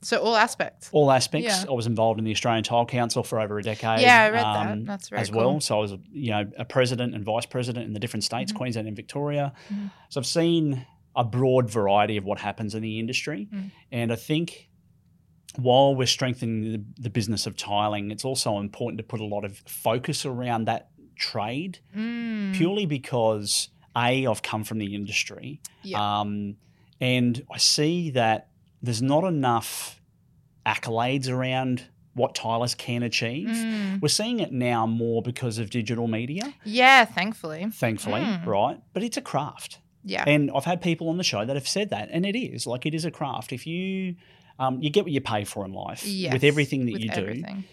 So, 0.01 0.21
all 0.21 0.35
aspects. 0.35 0.89
all 0.91 1.09
aspects. 1.11 1.47
Yeah. 1.47 1.63
I 1.67 1.73
was 1.73 1.87
involved 1.87 2.19
in 2.19 2.25
the 2.25 2.31
Australian 2.31 2.63
Tile 2.63 2.85
Council 2.85 3.23
for 3.23 3.39
over 3.39 3.57
a 3.57 3.63
decade. 3.63 4.01
Yeah, 4.01 4.21
I 4.25 4.29
read 4.29 4.43
um, 4.43 4.79
that. 4.81 4.85
That's 4.85 5.09
very 5.09 5.21
as 5.23 5.31
cool. 5.31 5.39
well. 5.53 5.59
So 5.61 5.77
I 5.77 5.79
was, 5.81 5.93
you 6.11 6.29
know, 6.29 6.45
a 6.59 6.65
president 6.65 7.15
and 7.15 7.25
vice 7.25 7.47
president 7.47 7.87
in 7.87 7.93
the 7.93 7.99
different 7.99 8.23
states, 8.23 8.51
Mhm. 8.51 8.55
Queensland 8.57 8.87
and 8.87 8.95
Victoria. 8.95 9.53
Mhm. 9.73 9.89
So 10.09 10.19
I've 10.19 10.27
seen 10.27 10.85
a 11.15 11.23
broad 11.23 11.71
variety 11.71 12.17
of 12.17 12.23
what 12.25 12.37
happens 12.37 12.75
in 12.75 12.83
the 12.83 12.99
industry, 12.99 13.47
Mm. 13.51 13.71
and 13.91 14.11
I 14.13 14.15
think 14.15 14.69
while 15.57 15.95
we're 15.95 16.05
strengthening 16.07 16.71
the, 16.71 16.83
the 17.01 17.09
business 17.09 17.45
of 17.47 17.55
tiling, 17.55 18.11
it's 18.11 18.25
also 18.25 18.59
important 18.59 18.97
to 18.97 19.03
put 19.03 19.19
a 19.19 19.25
lot 19.25 19.43
of 19.45 19.57
focus 19.67 20.25
around 20.25 20.65
that 20.65 20.89
trade, 21.15 21.79
Mm. 21.95 22.53
purely 22.55 22.85
because 22.85 23.69
a 23.95 24.27
I've 24.27 24.41
come 24.41 24.63
from 24.63 24.77
the 24.79 24.93
industry, 24.95 25.61
Yeah. 25.83 26.19
um, 26.21 26.57
and 26.99 27.43
I 27.51 27.57
see 27.57 28.09
that 28.11 28.49
there's 28.81 29.01
not 29.01 29.23
enough 29.23 30.01
accolades 30.65 31.29
around 31.29 31.83
what 32.13 32.33
tilers 32.33 32.75
can 32.75 33.03
achieve. 33.03 33.47
Mm. 33.49 34.01
We're 34.01 34.07
seeing 34.07 34.39
it 34.39 34.51
now 34.51 34.85
more 34.87 35.21
because 35.21 35.57
of 35.57 35.69
digital 35.69 36.07
media, 36.07 36.53
Yeah, 36.63 37.03
thankfully. 37.05 37.67
thankfully, 37.71 38.21
Mm. 38.21 38.45
right? 38.45 38.79
But 38.93 39.03
it's 39.03 39.17
a 39.17 39.21
craft. 39.21 39.79
Yeah. 40.03 40.23
And 40.27 40.51
I've 40.55 40.65
had 40.65 40.81
people 40.81 41.09
on 41.09 41.17
the 41.17 41.23
show 41.23 41.43
that 41.45 41.55
have 41.55 41.67
said 41.67 41.89
that, 41.89 42.09
and 42.11 42.25
it 42.25 42.37
is 42.37 42.65
like 42.67 42.85
it 42.85 42.93
is 42.93 43.05
a 43.05 43.11
craft. 43.11 43.51
If 43.51 43.65
you 43.67 44.15
um, 44.59 44.81
you 44.81 44.89
get 44.89 45.03
what 45.03 45.11
you 45.11 45.21
pay 45.21 45.43
for 45.43 45.65
in 45.65 45.73
life 45.73 46.05
Yes, 46.05 46.33
with 46.33 46.43
everything 46.43 46.85
that 46.85 46.93
with 46.93 47.01
you 47.01 47.09
do, 47.09 47.21
everything. 47.21 47.63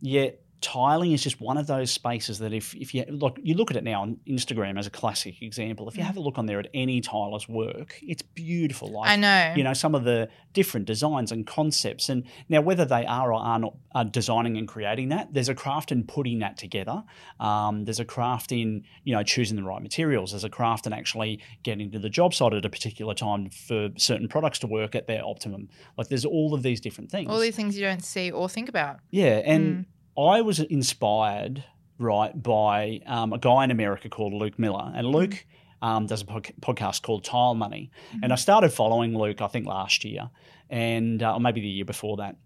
yet 0.00 0.40
tiling 0.60 1.12
is 1.12 1.22
just 1.22 1.40
one 1.40 1.56
of 1.56 1.66
those 1.66 1.90
spaces 1.90 2.38
that 2.38 2.52
if, 2.52 2.74
if 2.74 2.94
you 2.94 3.04
look 3.08 3.38
you 3.42 3.54
look 3.54 3.70
at 3.70 3.76
it 3.76 3.84
now 3.84 4.02
on 4.02 4.18
Instagram 4.28 4.78
as 4.78 4.86
a 4.86 4.90
classic 4.90 5.40
example. 5.42 5.88
If 5.88 5.96
you 5.96 6.02
have 6.02 6.16
a 6.16 6.20
look 6.20 6.38
on 6.38 6.46
there 6.46 6.58
at 6.60 6.68
any 6.74 7.00
tiler's 7.00 7.48
work, 7.48 7.98
it's 8.02 8.22
beautiful. 8.22 8.90
Like 8.92 9.10
I 9.10 9.16
know. 9.16 9.54
you 9.56 9.64
know 9.64 9.72
some 9.72 9.94
of 9.94 10.04
the 10.04 10.28
different 10.52 10.86
designs 10.86 11.32
and 11.32 11.46
concepts 11.46 12.08
and 12.08 12.24
now 12.48 12.60
whether 12.60 12.84
they 12.84 13.06
are 13.06 13.32
or 13.32 13.40
are 13.40 13.58
not 13.58 13.74
are 13.94 14.04
designing 14.04 14.56
and 14.58 14.66
creating 14.68 15.08
that 15.10 15.32
there's 15.32 15.48
a 15.48 15.54
craft 15.54 15.92
in 15.92 16.04
putting 16.04 16.40
that 16.40 16.56
together 16.56 17.04
um, 17.38 17.84
there's 17.84 18.00
a 18.00 18.04
craft 18.04 18.52
in 18.52 18.82
you 19.04 19.14
know 19.14 19.22
choosing 19.22 19.56
the 19.56 19.62
right 19.62 19.82
materials 19.82 20.32
there's 20.32 20.44
a 20.44 20.48
craft 20.50 20.86
in 20.86 20.92
actually 20.92 21.40
getting 21.62 21.90
to 21.90 21.98
the 21.98 22.08
job 22.10 22.34
site 22.34 22.52
at 22.52 22.64
a 22.64 22.68
particular 22.70 23.14
time 23.14 23.48
for 23.50 23.88
certain 23.96 24.28
products 24.28 24.58
to 24.58 24.66
work 24.66 24.94
at 24.94 25.06
their 25.06 25.24
optimum 25.24 25.68
like 25.96 26.08
there's 26.08 26.24
all 26.24 26.52
of 26.52 26.62
these 26.62 26.80
different 26.80 27.10
things 27.10 27.30
All 27.30 27.38
these 27.38 27.56
things 27.56 27.76
you 27.78 27.84
don't 27.84 28.04
see 28.04 28.30
or 28.30 28.48
think 28.48 28.68
about. 28.68 28.98
yeah, 29.10 29.40
and 29.44 29.60
Mm. 29.60 29.84
I 30.18 30.40
was 30.42 30.60
inspired 30.60 31.64
right 31.98 32.40
by 32.42 33.00
um, 33.06 33.32
a 33.32 33.38
guy 33.38 33.64
in 33.64 33.70
America 33.70 34.08
called 34.08 34.32
Luke 34.32 34.58
Miller, 34.58 34.92
and 34.94 35.06
Luke 35.06 35.44
um, 35.82 36.06
does 36.06 36.22
a 36.22 36.24
pod- 36.24 36.52
podcast 36.60 37.02
called 37.02 37.24
Tile 37.24 37.54
Money, 37.54 37.90
and 38.22 38.32
I 38.32 38.36
started 38.36 38.70
following 38.72 39.16
Luke 39.16 39.40
I 39.40 39.46
think 39.48 39.66
last 39.66 40.04
year, 40.04 40.30
and 40.68 41.22
uh, 41.22 41.34
or 41.34 41.40
maybe 41.40 41.60
the 41.60 41.68
year 41.68 41.84
before 41.84 42.16
that. 42.18 42.36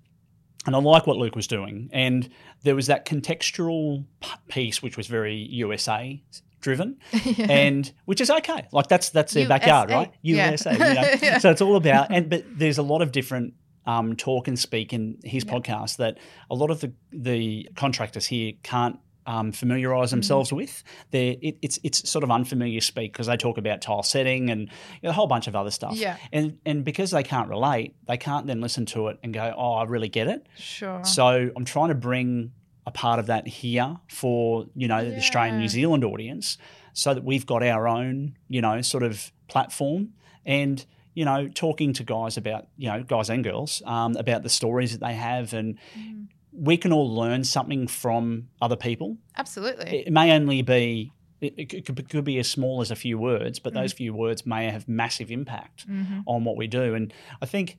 And 0.66 0.74
I 0.74 0.78
like 0.78 1.06
what 1.06 1.18
Luke 1.18 1.36
was 1.36 1.46
doing, 1.46 1.90
and 1.92 2.28
there 2.62 2.74
was 2.74 2.86
that 2.86 3.06
contextual 3.06 4.04
piece 4.48 4.82
which 4.82 4.96
was 4.96 5.06
very 5.06 5.36
USA 5.36 6.22
driven, 6.60 6.96
and 7.38 7.92
which 8.06 8.20
is 8.20 8.30
okay. 8.30 8.66
Like 8.72 8.88
that's 8.88 9.10
that's 9.10 9.34
their 9.34 9.46
backyard, 9.48 9.90
USA, 9.90 9.96
right? 9.98 10.14
yeah. 10.22 10.50
USA. 10.50 10.72
You 10.72 10.78
know? 10.78 11.14
Yeah. 11.22 11.38
So 11.38 11.50
it's 11.50 11.60
all 11.60 11.76
about, 11.76 12.10
and 12.10 12.30
but 12.30 12.44
there's 12.56 12.78
a 12.78 12.82
lot 12.82 13.02
of 13.02 13.12
different 13.12 13.54
um, 13.86 14.16
talk 14.16 14.48
and 14.48 14.58
speak 14.58 14.92
in 14.92 15.18
his 15.24 15.44
Yeah. 15.44 15.52
podcast 15.54 15.96
that 15.98 16.18
a 16.50 16.54
lot 16.54 16.70
of 16.70 16.80
the 16.80 16.92
the 17.12 17.68
contractors 17.76 18.26
here 18.26 18.52
can't 18.62 18.98
um, 19.26 19.52
familiarize 19.52 20.08
Mm-hmm. 20.08 20.16
themselves 20.16 20.52
with. 20.52 20.82
They're, 21.10 21.36
it, 21.40 21.56
it's 21.62 21.78
it's 21.82 22.08
sort 22.08 22.24
of 22.24 22.30
unfamiliar 22.30 22.80
speak 22.82 23.12
because 23.12 23.26
they 23.26 23.36
talk 23.38 23.56
about 23.56 23.80
tile 23.80 24.02
setting 24.02 24.50
and 24.50 24.62
you 24.62 24.68
know, 25.04 25.10
a 25.10 25.12
whole 25.14 25.26
bunch 25.26 25.46
of 25.46 25.56
other 25.56 25.70
stuff. 25.70 25.96
Yeah. 25.96 26.16
And 26.32 26.58
and 26.66 26.84
because 26.84 27.10
they 27.10 27.22
can't 27.22 27.48
relate, 27.48 27.94
they 28.06 28.18
can't 28.18 28.46
then 28.46 28.60
listen 28.60 28.84
to 28.86 29.08
it 29.08 29.18
and 29.22 29.32
go, 29.32 29.54
"Oh, 29.56 29.72
I 29.74 29.84
really 29.84 30.08
get 30.10 30.28
it." 30.28 30.46
Sure. 30.58 31.02
So 31.04 31.50
I'm 31.56 31.64
trying 31.64 31.88
to 31.88 31.94
bring 31.94 32.52
a 32.86 32.90
part 32.90 33.18
of 33.18 33.26
that 33.28 33.48
here 33.48 33.96
for 34.08 34.66
you 34.74 34.88
know 34.88 35.02
the 35.08 35.16
Australian 35.16 35.58
New 35.58 35.68
Zealand 35.68 36.04
audience, 36.04 36.58
so 36.92 37.14
that 37.14 37.24
we've 37.24 37.46
got 37.46 37.62
our 37.62 37.88
own 37.88 38.36
you 38.48 38.60
know 38.60 38.82
sort 38.82 39.02
of 39.02 39.32
platform 39.48 40.10
and 40.44 40.84
you 41.14 41.24
know 41.24 41.48
talking 41.48 41.92
to 41.94 42.04
guys 42.04 42.36
about 42.36 42.66
you 42.76 42.88
know 42.88 43.02
guys 43.02 43.30
and 43.30 43.42
girls 43.44 43.82
um, 43.86 44.16
about 44.16 44.42
the 44.42 44.48
stories 44.48 44.92
that 44.92 45.00
they 45.00 45.14
have 45.14 45.52
and 45.54 45.78
Mhm. 45.98 46.26
we 46.52 46.76
can 46.76 46.92
all 46.92 47.12
learn 47.12 47.42
something 47.44 47.88
from 47.88 48.48
other 48.62 48.76
people. 48.76 49.16
Absolutely. 49.36 50.04
It 50.06 50.12
may 50.12 50.30
only 50.32 50.62
be. 50.62 51.12
It, 51.40 51.68
could, 51.84 51.98
it 51.98 52.08
could 52.08 52.24
be 52.24 52.38
as 52.38 52.48
small 52.50 52.80
as 52.80 52.90
a 52.90 52.96
few 52.96 53.18
words, 53.18 53.58
but 53.58 53.74
those 53.74 53.92
few 53.92 54.14
words 54.14 54.46
may 54.46 54.70
have 54.70 54.88
massive 54.88 55.30
impact 55.30 55.82
hmm 55.84 56.20
on 56.26 56.44
what 56.44 56.56
we 56.56 56.66
do. 56.66 56.94
And 56.94 57.12
I 57.42 57.46
think 57.46 57.76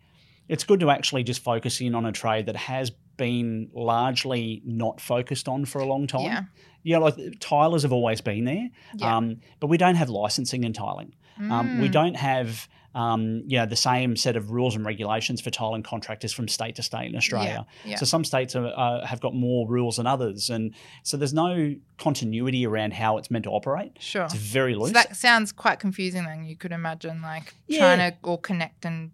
it's 0.47 0.63
good 0.63 0.79
to 0.81 0.91
actually 0.91 1.23
just 1.23 1.41
focus 1.41 1.81
in 1.81 1.95
on 1.95 2.05
a 2.05 2.11
trade 2.11 2.45
that 2.45 2.55
has 2.57 2.91
been 3.17 3.69
largely 3.73 4.61
not 4.65 5.01
focused 5.01 5.47
on 5.47 5.65
for 5.65 5.79
a 5.79 5.85
long 5.85 6.05
time. 6.05 6.21
Yeah. 6.25 6.41
You 6.83 6.93
know, 6.99 7.05
like 7.05 7.15
tilers 7.39 7.81
have 7.83 7.93
always 7.93 8.21
been 8.21 8.43
there, 8.45 8.69
Yeah. 8.97 9.15
um, 9.17 9.37
but 9.59 9.67
we 9.67 9.77
don't 9.77 9.95
have 9.95 10.09
licensing 10.09 10.63
and 10.65 10.75
tiling. 10.75 11.15
Um, 11.49 11.79
we 11.79 11.87
Mm. 11.89 11.91
don't 11.91 12.15
have 12.17 12.67
um, 12.95 13.43
you 13.45 13.57
know, 13.59 13.65
the 13.65 13.75
same 13.75 14.15
set 14.15 14.35
of 14.37 14.49
rules 14.51 14.75
and 14.75 14.85
regulations 14.85 15.41
for 15.41 15.49
tiling 15.51 15.83
contractors 15.83 16.31
from 16.33 16.47
state 16.47 16.75
to 16.77 16.81
state 16.81 17.09
in 17.11 17.15
Australia. 17.17 17.67
Yeah. 17.83 17.97
So 17.97 18.05
some 18.05 18.23
states 18.23 18.55
are, 18.55 18.67
uh, 18.67 19.05
have 19.05 19.19
got 19.19 19.35
more 19.35 19.67
rules 19.67 19.97
than 19.97 20.07
others, 20.07 20.49
and 20.49 20.73
so 21.03 21.17
there's 21.17 21.33
no 21.33 21.75
continuity 21.97 22.65
around 22.65 22.93
how 22.93 23.17
it's 23.17 23.29
meant 23.29 23.43
to 23.43 23.51
operate. 23.51 23.97
Sure. 23.99 24.23
It's 24.23 24.33
very 24.33 24.75
loose. 24.75 24.87
So 24.89 24.93
that 24.93 25.15
sounds 25.17 25.51
quite 25.51 25.79
confusing 25.79 26.23
then. 26.23 26.45
You 26.45 26.55
could 26.55 26.71
imagine 26.71 27.21
like 27.21 27.53
Yeah. 27.67 27.79
trying 27.95 28.11
to 28.11 28.17
all 28.23 28.37
connect 28.37 28.85
and, 28.85 29.11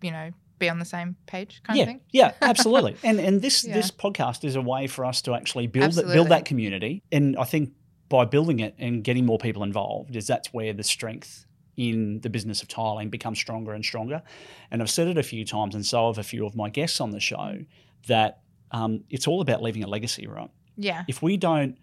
you 0.00 0.12
know, 0.12 0.30
be 0.60 0.68
on 0.70 0.78
the 0.78 0.84
same 0.84 1.16
page 1.26 1.60
kind 1.64 1.76
yeah, 1.76 1.82
of 1.82 1.88
thing. 1.88 2.00
yeah, 2.12 2.32
absolutely. 2.40 2.96
And 3.02 3.18
and 3.18 3.42
this 3.42 3.64
Yeah. 3.66 3.74
this 3.74 3.90
podcast 3.90 4.44
is 4.44 4.54
a 4.54 4.62
way 4.62 4.86
for 4.86 5.04
us 5.04 5.20
to 5.22 5.34
actually 5.34 5.66
build 5.66 5.92
that, 5.94 6.06
build 6.06 6.28
that 6.28 6.44
community. 6.44 7.02
And 7.10 7.36
I 7.36 7.42
think 7.44 7.72
by 8.08 8.24
building 8.24 8.60
it 8.60 8.76
and 8.78 9.02
getting 9.02 9.26
more 9.26 9.38
people 9.38 9.64
involved, 9.64 10.14
is 10.14 10.28
that's 10.28 10.52
where 10.52 10.72
the 10.72 10.84
strength 10.84 11.46
in 11.76 12.20
the 12.20 12.30
business 12.30 12.62
of 12.62 12.68
tiling 12.68 13.10
becomes 13.10 13.38
stronger 13.38 13.72
and 13.72 13.84
stronger. 13.84 14.22
And 14.70 14.80
I've 14.82 14.90
said 14.90 15.08
it 15.08 15.18
a 15.18 15.22
few 15.22 15.44
times, 15.44 15.74
and 15.74 15.84
so 15.84 16.06
have 16.08 16.18
a 16.18 16.22
few 16.22 16.46
of 16.46 16.54
my 16.54 16.68
guests 16.68 17.00
on 17.00 17.10
the 17.10 17.20
show 17.20 17.58
that 18.06 18.40
um, 18.70 19.04
it's 19.10 19.26
all 19.26 19.40
about 19.40 19.62
leaving 19.62 19.82
a 19.84 19.88
legacy, 19.88 20.26
right? 20.26 20.50
Yeah. 20.76 21.04
If 21.08 21.22
we 21.22 21.36
don't, 21.36 21.78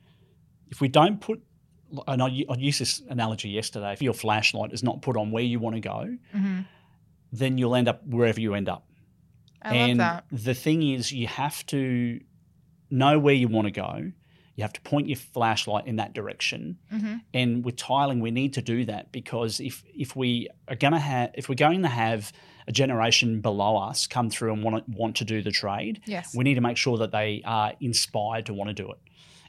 if 0.69 0.81
we 0.81 0.87
don't 0.87 1.19
put 1.19 1.41
and 2.07 2.23
I, 2.23 2.27
I 2.49 2.55
used 2.57 2.79
this 2.79 3.01
analogy 3.09 3.49
yesterday. 3.49 3.91
If 3.93 4.01
your 4.01 4.13
flashlight 4.13 4.71
is 4.73 4.81
not 4.83 5.01
put 5.01 5.17
on 5.17 5.31
where 5.31 5.43
you 5.43 5.59
want 5.59 5.75
to 5.75 5.81
go, 5.81 6.17
hmm 6.31 6.61
then 7.33 7.57
you'll 7.57 7.75
end 7.75 7.87
up 7.87 8.05
wherever 8.05 8.41
you 8.41 8.53
end 8.55 8.67
up 8.67 8.85
I 9.61 9.73
and 9.73 9.99
love 9.99 10.21
that. 10.31 10.43
the 10.43 10.53
thing 10.53 10.83
is, 10.83 11.13
you 11.13 11.27
have 11.27 11.65
to 11.67 12.19
know 12.89 13.19
where 13.19 13.33
you 13.33 13.47
want 13.47 13.67
to 13.67 13.71
go. 13.71 14.11
You 14.55 14.63
have 14.63 14.73
to 14.73 14.81
point 14.81 15.07
your 15.07 15.17
flashlight 15.17 15.87
in 15.87 15.95
that 15.97 16.13
direction. 16.13 16.77
hmm 16.89 17.15
And 17.33 17.63
with 17.65 17.75
tiling, 17.77 18.19
we 18.19 18.31
need 18.31 18.53
to 18.53 18.61
do 18.61 18.85
that 18.85 19.11
because 19.11 19.59
if 19.59 19.83
if 19.95 20.15
we 20.15 20.47
are 20.67 20.75
going 20.75 20.93
to 20.93 20.99
have, 20.99 21.31
if 21.35 21.47
we're 21.49 21.55
going 21.55 21.81
to 21.83 21.87
have 21.89 22.31
a 22.67 22.71
generation 22.71 23.41
below 23.41 23.77
us 23.77 24.07
come 24.07 24.29
through 24.29 24.53
and 24.53 24.63
want 24.63 24.85
to, 24.85 24.91
want 24.97 25.15
to 25.17 25.25
do 25.25 25.41
the 25.41 25.51
trade, 25.51 26.01
Yes. 26.05 26.35
we 26.35 26.43
need 26.43 26.55
to 26.55 26.61
make 26.61 26.77
sure 26.77 26.97
that 26.99 27.11
they 27.11 27.41
are 27.45 27.73
inspired 27.79 28.45
to 28.47 28.53
want 28.53 28.67
to 28.69 28.83
do 28.83 28.91
it. 28.91 28.99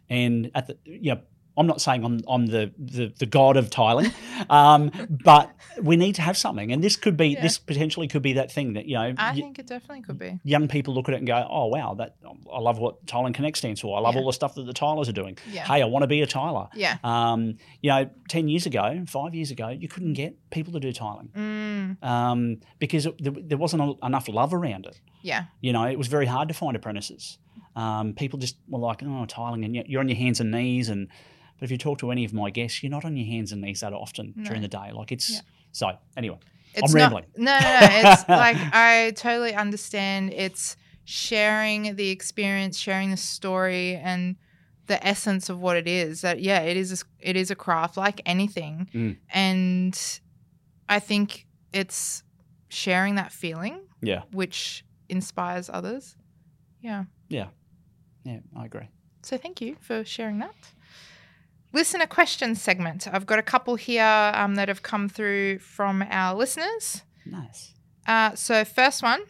And 0.08 0.50
at 0.54 0.66
the, 0.66 0.76
you 0.84 1.14
know, 1.14 1.20
I'm 1.56 1.66
not 1.66 1.80
saying 1.82 2.02
I'm, 2.04 2.20
I'm 2.28 2.46
the, 2.46 2.72
the, 2.78 3.12
the 3.18 3.26
god 3.26 3.56
of 3.58 3.68
tiling, 3.68 4.10
um, 4.50 4.90
but 5.24 5.50
we 5.82 5.96
need 5.96 6.14
to 6.14 6.22
have 6.22 6.36
something. 6.36 6.72
And 6.72 6.82
this 6.82 6.96
could 6.96 7.16
be, 7.16 7.28
Yeah. 7.28 7.42
this 7.42 7.58
potentially 7.58 8.08
could 8.08 8.22
be 8.22 8.32
that 8.34 8.50
thing 8.50 8.72
that, 8.72 8.86
you 8.86 8.94
know, 8.94 9.12
I 9.18 9.30
y- 9.30 9.34
think 9.34 9.58
it 9.58 9.66
definitely 9.66 10.02
could 10.02 10.18
be. 10.18 10.40
young 10.44 10.66
people 10.68 10.94
look 10.94 11.08
at 11.08 11.14
it 11.14 11.18
and 11.18 11.26
go, 11.26 11.46
"Oh 11.50 11.66
wow, 11.66 11.94
that 11.94 12.16
I 12.52 12.58
love 12.58 12.78
what 12.78 13.06
Tiling 13.06 13.32
Connect 13.34 13.56
stands 13.58 13.80
for. 13.82 13.96
I 13.96 14.00
love 14.00 14.14
Yeah. 14.14 14.20
all 14.22 14.26
the 14.28 14.32
stuff 14.32 14.54
that 14.54 14.64
the 14.64 14.72
tilers 14.72 15.08
are 15.08 15.12
doing. 15.12 15.36
Yeah. 15.50 15.64
Hey, 15.66 15.82
I 15.82 15.84
want 15.86 16.02
to 16.04 16.06
be 16.06 16.22
a 16.22 16.26
tiler." 16.26 16.68
Yeah. 16.74 16.96
Um, 17.04 17.56
you 17.82 17.90
know, 17.90 18.08
ten 18.28 18.48
years 18.48 18.64
ago, 18.66 19.04
five 19.06 19.34
years 19.34 19.50
ago, 19.50 19.68
you 19.68 19.88
couldn't 19.88 20.14
get 20.14 20.36
people 20.50 20.72
to 20.72 20.80
do 20.80 20.92
tiling 20.92 21.28
Mm, 21.36 22.02
um, 22.02 22.60
because 22.78 23.06
it, 23.06 23.22
there, 23.22 23.32
there 23.36 23.58
wasn't 23.58 23.82
a, 23.82 24.06
enough 24.06 24.28
love 24.28 24.54
around 24.54 24.86
it. 24.86 25.00
yeah. 25.22 25.44
You 25.60 25.72
know, 25.72 25.84
it 25.84 25.98
was 25.98 26.08
very 26.08 26.26
hard 26.26 26.48
to 26.48 26.54
find 26.54 26.76
apprentices. 26.76 27.38
Um, 27.76 28.12
people 28.14 28.38
just 28.38 28.56
were 28.68 28.78
like, 28.78 29.02
"Oh, 29.02 29.24
tiling," 29.26 29.64
and 29.64 29.74
you're 29.74 30.00
on 30.00 30.08
your 30.08 30.18
hands 30.18 30.40
and 30.40 30.50
knees. 30.50 30.88
And 30.90 31.08
but 31.62 31.66
if 31.66 31.70
you 31.70 31.79
talk 31.79 31.98
to 32.01 32.11
any 32.11 32.25
of 32.25 32.33
my 32.35 32.51
guests, 32.51 32.83
you're 32.83 32.90
not 32.90 33.05
on 33.05 33.16
your 33.16 33.25
hands 33.25 33.53
and 33.53 33.61
knees 33.62 33.81
that 33.83 33.92
often 33.92 34.35
No. 34.35 34.42
during 34.46 34.62
the 34.62 34.68
day. 34.68 34.90
Like 34.92 35.12
it's 35.12 35.31
Yeah. 35.31 35.40
so. 35.70 35.92
Anyway, 36.16 36.38
It's 36.75 36.92
I'm 36.92 36.98
not, 36.98 37.12
rambling. 37.12 37.25
No, 37.37 37.57
no, 37.57 37.70
no. 37.81 37.88
It's 38.11 38.29
like 38.44 38.57
I 38.72 39.12
totally 39.14 39.55
understand. 39.55 40.33
It's 40.33 40.77
sharing 41.05 41.94
the 41.94 42.09
experience, 42.11 42.77
sharing 42.77 43.12
the 43.12 43.16
story, 43.16 43.94
and 43.94 44.35
the 44.87 44.98
essence 45.07 45.48
of 45.48 45.61
what 45.61 45.77
it 45.77 45.87
is. 45.87 46.22
That 46.22 46.40
yeah, 46.40 46.62
it 46.62 46.77
is. 46.77 47.03
A, 47.03 47.05
it 47.31 47.37
is 47.37 47.53
a 47.53 47.55
craft 47.55 47.96
like 47.96 48.20
anything, 48.27 48.88
Mm. 48.92 49.18
and 49.33 50.20
I 50.88 50.98
think 50.98 51.46
it's 51.72 52.25
sharing 52.70 53.14
that 53.14 53.31
feeling, 53.31 53.79
yeah, 54.01 54.22
which 54.33 54.85
inspires 55.09 55.70
others. 55.72 56.16
Yeah. 56.81 57.05
yeah, 57.29 57.48
Yeah, 58.25 58.40
I 58.57 58.64
agree. 58.64 58.88
So 59.22 59.37
thank 59.38 59.61
you 59.61 59.77
for 59.81 60.05
sharing 60.05 60.38
that. 60.40 60.57
Listener 61.72 62.06
questions 62.06 62.61
segment. 62.61 63.08
I've 63.11 63.26
got 63.26 63.38
a 63.38 63.42
couple 63.42 63.76
here 63.76 64.32
um, 64.35 64.56
that 64.56 64.68
have 64.68 64.82
come 64.82 65.08
through 65.08 65.58
from 65.58 66.04
our 66.11 66.35
listeners. 66.37 67.02
Nice. 67.24 67.72
Uh, 68.06 68.35
so, 68.35 68.64
first 68.64 69.02
one 69.02 69.22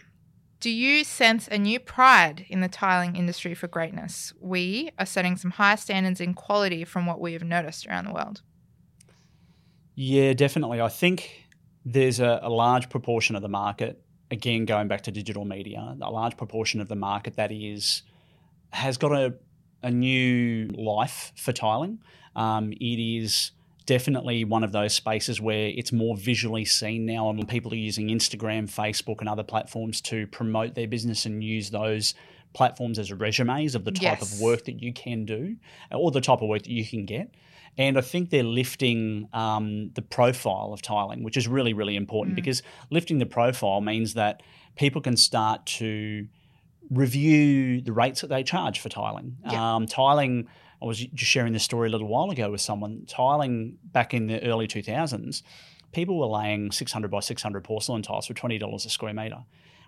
Do 0.60 0.70
you 0.70 1.04
sense 1.04 1.46
a 1.48 1.58
new 1.58 1.78
pride 1.78 2.46
in 2.48 2.60
the 2.60 2.68
tiling 2.68 3.16
industry 3.16 3.54
for 3.54 3.68
greatness? 3.68 4.32
We 4.40 4.90
are 4.98 5.06
setting 5.06 5.36
some 5.36 5.52
high 5.52 5.76
standards 5.76 6.20
in 6.20 6.34
quality 6.34 6.84
from 6.84 7.06
what 7.06 7.20
we 7.20 7.32
have 7.34 7.44
noticed 7.44 7.86
around 7.86 8.06
the 8.06 8.12
world. 8.12 8.42
Yeah, 9.94 10.32
definitely. 10.32 10.80
I 10.80 10.88
think 10.88 11.46
there's 11.84 12.20
a, 12.20 12.40
a 12.42 12.50
large 12.50 12.88
proportion 12.88 13.36
of 13.36 13.42
the 13.42 13.48
market, 13.48 14.02
again, 14.30 14.64
going 14.64 14.88
back 14.88 15.02
to 15.02 15.12
digital 15.12 15.44
media, 15.44 15.96
a 16.00 16.10
large 16.10 16.36
proportion 16.36 16.80
of 16.80 16.88
the 16.88 16.96
market 16.96 17.36
that 17.36 17.52
is 17.52 18.02
has 18.70 18.96
got 18.96 19.12
a, 19.12 19.34
a 19.82 19.90
new 19.90 20.68
life 20.68 21.32
for 21.36 21.52
tiling. 21.52 21.98
Um, 22.36 22.72
it 22.72 22.98
is 22.98 23.52
definitely 23.84 24.44
one 24.44 24.62
of 24.64 24.72
those 24.72 24.94
spaces 24.94 25.40
where 25.40 25.66
it's 25.68 25.92
more 25.92 26.16
visually 26.16 26.64
seen 26.64 27.04
now, 27.04 27.28
and 27.30 27.48
people 27.48 27.72
are 27.72 27.76
using 27.76 28.08
Instagram, 28.08 28.70
Facebook, 28.70 29.16
and 29.20 29.28
other 29.28 29.42
platforms 29.42 30.00
to 30.02 30.26
promote 30.28 30.74
their 30.74 30.86
business 30.86 31.26
and 31.26 31.42
use 31.42 31.70
those 31.70 32.14
platforms 32.54 32.98
as 32.98 33.12
resumes 33.12 33.74
of 33.74 33.84
the 33.84 33.90
type 33.92 34.20
Yes. 34.20 34.34
of 34.34 34.40
work 34.40 34.64
that 34.66 34.82
you 34.82 34.92
can 34.92 35.24
do 35.24 35.56
or 35.90 36.10
the 36.10 36.20
type 36.20 36.42
of 36.42 36.48
work 36.48 36.62
that 36.62 36.70
you 36.70 36.84
can 36.84 37.06
get. 37.06 37.34
And 37.78 37.96
I 37.96 38.02
think 38.02 38.28
they're 38.28 38.42
lifting 38.44 39.28
um, 39.32 39.90
the 39.94 40.02
profile 40.02 40.72
of 40.74 40.82
tiling, 40.82 41.22
which 41.24 41.38
is 41.38 41.48
really, 41.48 41.72
really 41.72 41.96
important 41.96 42.34
Mm. 42.34 42.36
because 42.36 42.62
lifting 42.90 43.18
the 43.18 43.26
profile 43.26 43.80
means 43.80 44.12
that 44.14 44.42
people 44.76 45.00
can 45.00 45.16
start 45.16 45.64
to 45.66 46.28
review 46.90 47.80
the 47.80 47.92
rates 47.92 48.20
that 48.20 48.28
they 48.28 48.42
charge 48.42 48.78
for 48.80 48.88
tiling. 48.88 49.36
Um, 49.46 49.86
tiling, 49.86 50.46
I 50.82 50.86
was 50.86 50.98
just 50.98 51.30
sharing 51.30 51.52
this 51.52 51.62
story 51.62 51.88
a 51.88 51.92
little 51.92 52.08
while 52.08 52.30
ago 52.30 52.50
with 52.50 52.60
someone. 52.60 53.04
Tiling 53.06 53.78
back 53.84 54.12
in 54.14 54.26
the 54.26 54.42
early 54.42 54.66
2000s, 54.66 55.42
people 55.92 56.18
were 56.18 56.26
laying 56.26 56.72
600 56.72 57.10
by 57.10 57.20
600 57.20 57.62
porcelain 57.62 58.02
tiles 58.02 58.26
for 58.26 58.34
$20 58.34 58.74
a 58.74 58.88
square 58.88 59.14
metre, 59.14 59.44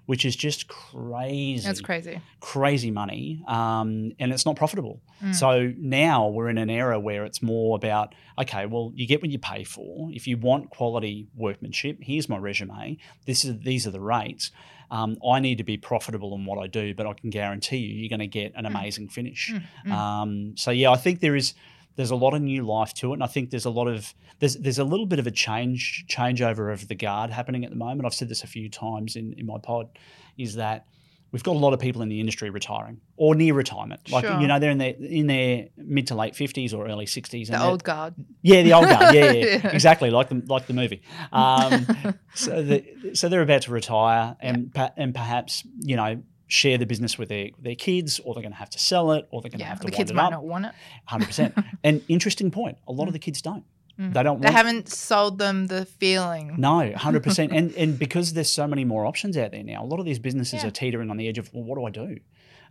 which 0.07 0.25
is 0.25 0.37
just 0.37 0.69
crazy 0.69 1.67
That's 1.67 1.81
crazy. 1.81 2.21
crazy 2.41 2.91
money 2.91 3.43
um, 3.49 4.13
and 4.21 4.33
it's 4.33 4.47
not 4.47 4.55
profitable. 4.57 5.01
Mm. 5.23 5.35
So 5.35 5.73
now 5.79 6.29
we're 6.29 6.49
in 6.49 6.59
an 6.59 6.71
era 6.71 7.01
where 7.01 7.25
it's 7.25 7.43
more 7.43 7.75
about 7.77 8.15
okay, 8.39 8.67
well, 8.67 8.93
you 8.95 9.07
get 9.07 9.23
what 9.23 9.31
you 9.31 9.39
pay 9.39 9.65
for. 9.65 10.11
If 10.13 10.27
you 10.27 10.37
want 10.37 10.71
quality 10.71 11.29
workmanship, 11.37 11.99
here's 12.01 12.29
my 12.29 12.37
resume. 12.37 12.99
This 13.27 13.45
is 13.45 13.59
these 13.61 13.87
are 13.87 13.91
the 13.91 14.01
rates. 14.01 14.51
Um, 14.91 15.17
I 15.27 15.41
need 15.41 15.59
to 15.59 15.65
be 15.65 15.77
profitable 15.77 16.35
in 16.35 16.45
what 16.45 16.59
I 16.59 16.67
do, 16.67 16.95
but 16.95 17.07
I 17.07 17.13
can 17.15 17.31
guarantee 17.31 17.79
you, 17.79 17.95
you're 17.95 18.09
going 18.09 18.21
to 18.21 18.27
get 18.27 18.53
an 18.55 18.67
amazing 18.67 19.09
finish. 19.09 19.53
Mm, 19.53 19.63
mm. 19.87 19.93
Um, 19.93 20.57
so 20.57 20.71
yeah, 20.71 20.91
I 20.91 20.97
think 20.97 21.21
there 21.21 21.37
is 21.37 21.55
there's 21.97 22.11
a 22.11 22.17
lot 22.17 22.35
of 22.35 22.43
new 22.43 22.65
life 22.67 22.93
to 22.95 23.11
it, 23.11 23.15
and 23.15 23.23
I 23.23 23.27
think 23.27 23.51
there's 23.51 23.65
a 23.65 23.71
lot 23.71 23.89
of 23.89 24.15
there's 24.41 24.57
there's 24.57 24.79
a 24.79 24.85
little 24.85 25.07
bit 25.07 25.19
of 25.19 25.27
a 25.27 25.31
change 25.31 26.07
changeover 26.09 26.73
of 26.73 26.89
the 26.89 26.95
guard 26.95 27.31
happening 27.31 27.65
at 27.65 27.71
the 27.71 27.77
moment. 27.77 28.05
I've 28.05 28.15
said 28.15 28.29
this 28.29 28.43
a 28.43 28.49
few 28.49 28.69
times 28.69 29.17
in 29.17 29.33
in 29.35 29.47
my 29.47 29.59
pod, 29.59 29.89
is 30.37 30.57
that 30.57 30.87
we've 31.35 31.43
got 31.43 31.57
a 31.57 31.59
lot 31.59 31.73
of 31.75 31.81
people 31.81 32.01
in 32.01 32.09
the 32.09 32.21
industry 32.21 32.49
retiring 32.49 33.01
or 33.17 33.35
near 33.35 33.53
retirement. 33.55 34.09
Like 34.11 34.25
Sure. 34.25 34.41
you 34.41 34.47
know, 34.47 34.59
they're 34.61 34.71
in 34.71 34.79
their 34.79 34.95
in 35.01 35.27
their 35.27 35.67
mid 35.77 36.07
to 36.07 36.15
late 36.15 36.37
fifties 36.37 36.73
or 36.73 36.87
early 36.87 37.07
sixties. 37.07 37.49
The 37.49 37.61
old 37.63 37.83
guard. 37.83 38.15
Yeah, 38.43 38.63
the 38.63 38.73
old 38.73 38.87
guard. 38.87 39.15
Yeah, 39.15 39.33
yeah, 39.33 39.45
Yeah. 39.65 39.69
exactly. 39.69 40.11
Like 40.11 40.29
the 40.29 40.43
like 40.47 40.67
the 40.69 40.75
movie. 40.75 41.03
Um, 41.33 41.87
so 42.35 42.63
the, 42.63 42.85
so 43.15 43.29
they're 43.29 43.43
about 43.43 43.63
to 43.63 43.73
retire, 43.73 44.37
and 44.41 44.73
pa- 44.73 44.93
and 44.97 45.13
perhaps 45.15 45.65
you 45.81 45.97
know 45.97 46.23
share 46.47 46.79
the 46.79 46.87
business 46.87 47.19
with 47.19 47.29
their 47.29 47.49
their 47.59 47.75
kids, 47.75 48.21
or 48.21 48.35
they're 48.35 48.43
going 48.43 48.53
to 48.53 48.59
have 48.59 48.71
to 48.71 48.79
sell 48.79 49.11
it, 49.13 49.27
or 49.31 49.43
they're 49.43 49.51
going 49.51 49.59
to 49.59 49.65
have 49.65 49.79
to 49.81 49.87
the 49.87 49.87
wind 49.87 49.97
kids 49.97 50.11
it 50.13 50.15
might 50.15 50.27
up. 50.27 50.31
not 50.33 50.45
want 50.45 50.67
it. 50.67 50.73
Hundred 51.07 51.27
percent. 51.27 51.55
And 51.83 52.03
interesting 52.09 52.51
point. 52.51 52.79
A 52.87 52.93
lot 52.93 53.09
of 53.09 53.13
the 53.13 53.19
kids 53.19 53.43
don't. 53.43 53.65
Mm. 54.01 54.13
They 54.13 54.23
don't. 54.25 54.41
They 54.43 54.51
haven't 54.51 54.89
sold 54.89 55.39
them 55.39 55.69
the 55.69 55.85
feeling. 55.87 56.55
No, 56.59 56.93
hundred 56.97 57.23
percent. 57.23 57.53
And 57.59 57.73
and 57.77 57.99
because 57.99 58.33
there's 58.33 58.51
so 58.51 58.67
many 58.67 58.85
more 58.85 59.07
options 59.07 59.37
out 59.37 59.53
there 59.53 59.63
now, 59.63 59.85
a 59.85 59.87
lot 59.87 60.01
of 60.01 60.05
these 60.05 60.19
businesses 60.19 60.63
Yeah. 60.63 60.69
are 60.69 60.73
teetering 60.73 61.11
on 61.11 61.17
the 61.17 61.29
edge 61.29 61.39
of 61.39 61.53
well, 61.55 61.63
what 61.65 61.77
do 61.79 61.85
I 61.87 61.91
do? 62.07 62.19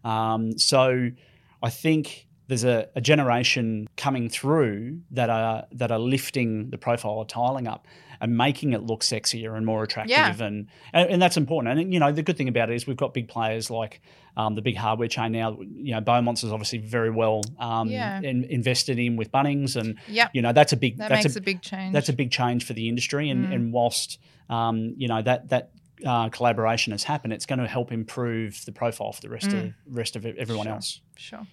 Um, 0.10 0.58
so 0.58 1.12
I 1.62 1.70
think 1.70 2.28
there's 2.54 2.64
a, 2.64 2.88
a 2.96 3.02
generation 3.02 3.88
coming 3.98 4.30
through 4.30 5.00
that 5.12 5.30
are 5.30 5.66
that 5.72 5.92
are 5.92 6.00
lifting 6.00 6.70
the 6.70 6.78
profile 6.78 7.20
of 7.22 7.28
tiling 7.28 7.68
up 7.68 7.88
and 8.22 8.38
making 8.38 8.74
it 8.74 8.82
look 8.84 9.02
sexier 9.02 9.58
and 9.58 9.66
more 9.66 9.84
attractive 9.84 10.12
Yeah. 10.12 10.30
and, 10.48 10.68
and 10.94 11.10
and 11.10 11.22
that's 11.22 11.36
important 11.38 11.80
and 11.80 11.94
you 11.94 12.00
know 12.00 12.12
the 12.12 12.22
good 12.24 12.38
thing 12.38 12.48
about 12.48 12.70
it 12.70 12.76
is 12.76 12.86
we've 12.88 12.98
got 13.06 13.14
big 13.14 13.28
players 13.28 13.70
like 13.70 14.02
um, 14.38 14.56
the 14.56 14.62
big 14.62 14.78
hardware 14.78 15.08
chain 15.08 15.32
now 15.32 15.58
you 15.60 15.94
know 15.94 16.02
Beaumont's 16.02 16.44
is 16.44 16.52
obviously 16.52 16.80
very 16.80 17.10
well 17.12 17.42
um, 17.60 17.88
Yeah. 17.90 18.20
in, 18.22 18.44
invested 18.46 18.98
in 19.00 19.16
with 19.18 19.32
Bunnings 19.32 19.76
and 19.76 19.98
Yep. 20.08 20.30
you 20.34 20.42
know 20.44 20.54
that's 20.54 20.74
a 20.74 20.78
big 20.78 20.98
That 20.98 21.10
that's 21.10 21.26
makes 21.26 21.36
a, 21.36 21.40
a, 21.40 21.42
big 21.42 21.62
change. 21.62 21.94
that's 21.94 22.10
a 22.10 22.14
big 22.14 22.32
change 22.32 22.66
for 22.66 22.74
the 22.74 22.88
industry 22.88 23.30
and, 23.30 23.48
Mm. 23.48 23.54
and 23.56 23.74
whilst 23.74 24.20
um, 24.50 24.94
you 24.98 25.08
know 25.08 25.22
that 25.22 25.50
that 25.50 25.72
uh, 26.06 26.30
collaboration 26.30 26.92
has 26.92 27.04
happened 27.04 27.32
it's 27.34 27.46
going 27.46 27.60
to 27.60 27.68
help 27.68 27.92
improve 27.92 28.64
the 28.66 28.72
profile 28.72 29.12
for 29.14 29.22
the 29.22 29.30
rest 29.30 29.52
of 29.54 29.74
rest 29.88 30.16
of 30.16 30.26
everyone 30.26 30.66
Mm. 30.68 30.70
Sure. 30.70 30.74
else 30.76 31.02
sure. 31.16 31.48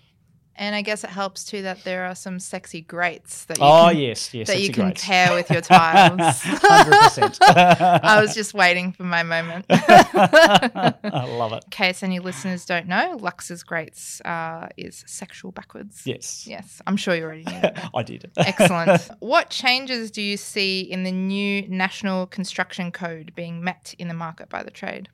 And 0.57 0.75
I 0.75 0.83
guess 0.83 1.05
it 1.05 1.11
helps 1.11 1.45
too 1.45 1.63
that 1.63 1.85
there 1.85 2.05
are 2.05 2.15
some 2.15 2.39
sexy 2.39 2.83
grates 2.83 3.47
that 3.47 3.57
you 3.59 3.65
oh 3.65 3.89
can, 3.89 3.99
yes 3.99 4.35
yes 4.35 4.47
that 4.49 4.61
you 4.61 4.71
can 4.71 4.93
pair 4.93 5.35
with 5.35 5.51
your 5.51 5.63
tiles. 5.63 6.21
100% 6.21 7.39
I 8.03 8.21
was 8.21 8.35
just 8.35 8.53
waiting 8.53 8.93
for 8.93 9.05
my 9.05 9.23
moment. 9.23 9.65
I 9.71 10.95
love 11.39 11.53
it 11.55 11.65
In 11.65 11.71
case 11.71 12.03
any 12.03 12.19
listeners 12.19 12.65
don't 12.67 12.87
know, 12.87 13.17
Lauxes 13.21 13.65
Grates 13.65 14.21
uh, 14.23 14.69
is 14.77 15.03
sexual 15.07 15.51
backwards. 15.53 16.03
yes 16.05 16.47
Yes, 16.47 16.83
I'm 16.87 16.97
sure 16.97 17.15
you 17.15 17.23
already 17.25 17.45
knew 17.45 17.61
that. 17.61 17.91
I 17.95 18.03
did 18.03 18.31
Excellent. 18.37 19.09
what 19.21 19.51
changes 19.51 20.11
do 20.11 20.21
you 20.21 20.37
see 20.37 20.81
in 20.81 21.05
the 21.05 21.13
new 21.13 21.67
National 21.69 22.27
Construction 22.27 22.93
Code 22.93 23.33
being 23.35 23.63
met 23.65 23.95
in 23.99 24.09
the 24.09 24.15
market 24.15 24.49
by 24.49 24.63
the 24.63 24.71
trade? 24.71 25.09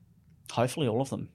Hopefully 0.50 0.88
all 0.88 1.00
of 1.00 1.10
them 1.10 1.28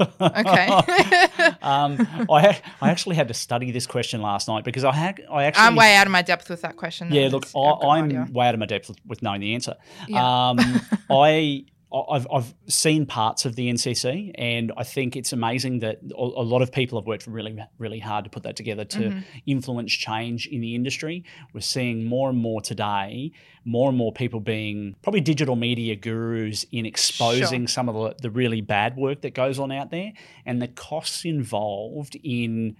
Okay. 0.00 0.66
um, 1.62 1.98
I 2.30 2.40
ha- 2.52 2.60
I 2.80 2.90
actually 2.90 3.16
had 3.16 3.28
to 3.28 3.34
study 3.34 3.70
this 3.70 3.86
question 3.86 4.22
last 4.22 4.48
night 4.48 4.64
because 4.64 4.84
I 4.84 4.92
had 4.92 5.20
I 5.30 5.44
actually 5.44 5.64
I'm 5.64 5.76
way 5.76 5.96
out 5.96 6.06
of 6.06 6.12
my 6.12 6.22
depth 6.22 6.48
with 6.48 6.62
that 6.62 6.76
question. 6.76 7.12
Yeah, 7.12 7.28
look, 7.28 7.46
I've 7.46 7.52
got 7.52 7.82
no 7.82 7.88
I, 7.88 7.98
I'm 7.98 8.04
idea. 8.06 8.28
way 8.30 8.46
out 8.46 8.54
of 8.54 8.60
my 8.60 8.66
depth 8.66 8.88
with, 8.88 8.98
with 9.06 9.22
knowing 9.22 9.40
the 9.40 9.54
answer. 9.54 9.74
Yeah. 10.06 10.50
Um, 10.50 10.58
I. 11.10 11.64
I've, 11.90 12.26
I've 12.30 12.54
seen 12.66 13.06
parts 13.06 13.46
of 13.46 13.56
the 13.56 13.70
NCC, 13.72 14.32
and 14.34 14.72
I 14.76 14.84
think 14.84 15.16
it's 15.16 15.32
amazing 15.32 15.78
that 15.78 16.00
a 16.14 16.22
lot 16.42 16.60
of 16.60 16.70
people 16.70 17.00
have 17.00 17.06
worked 17.06 17.26
really, 17.26 17.58
really 17.78 17.98
hard 17.98 18.24
to 18.24 18.30
put 18.30 18.42
that 18.42 18.56
together 18.56 18.84
to 18.84 18.98
Mhm. 18.98 19.24
influence 19.46 19.92
change 19.92 20.46
in 20.46 20.60
the 20.60 20.74
industry. 20.74 21.24
We're 21.54 21.62
seeing 21.62 22.04
more 22.04 22.28
and 22.28 22.36
more 22.38 22.60
today, 22.60 23.32
more 23.64 23.88
and 23.88 23.96
more 23.96 24.12
people 24.12 24.38
being 24.40 24.96
probably 25.02 25.22
digital 25.22 25.56
media 25.56 25.96
gurus 25.96 26.64
in 26.72 26.84
exposing 26.84 27.66
some 27.66 27.88
of 27.88 27.94
the, 27.94 28.22
the 28.22 28.30
really 28.30 28.60
bad 28.60 28.96
work 28.96 29.22
that 29.22 29.32
goes 29.32 29.58
on 29.58 29.72
out 29.72 29.90
there 29.90 30.12
and 30.44 30.60
the 30.60 30.68
costs 30.68 31.24
involved 31.24 32.16
in 32.22 32.76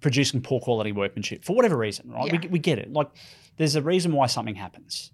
producing 0.00 0.40
poor 0.40 0.60
quality 0.60 0.92
workmanship 0.92 1.44
for 1.44 1.54
whatever 1.54 1.76
reason, 1.76 2.10
right? 2.10 2.32
Yeah. 2.32 2.40
We, 2.44 2.48
we 2.48 2.58
get 2.58 2.78
it. 2.78 2.92
Like, 2.92 3.08
there's 3.58 3.74
a 3.76 3.82
reason 3.82 4.12
why 4.12 4.26
something 4.26 4.54
happens. 4.54 5.10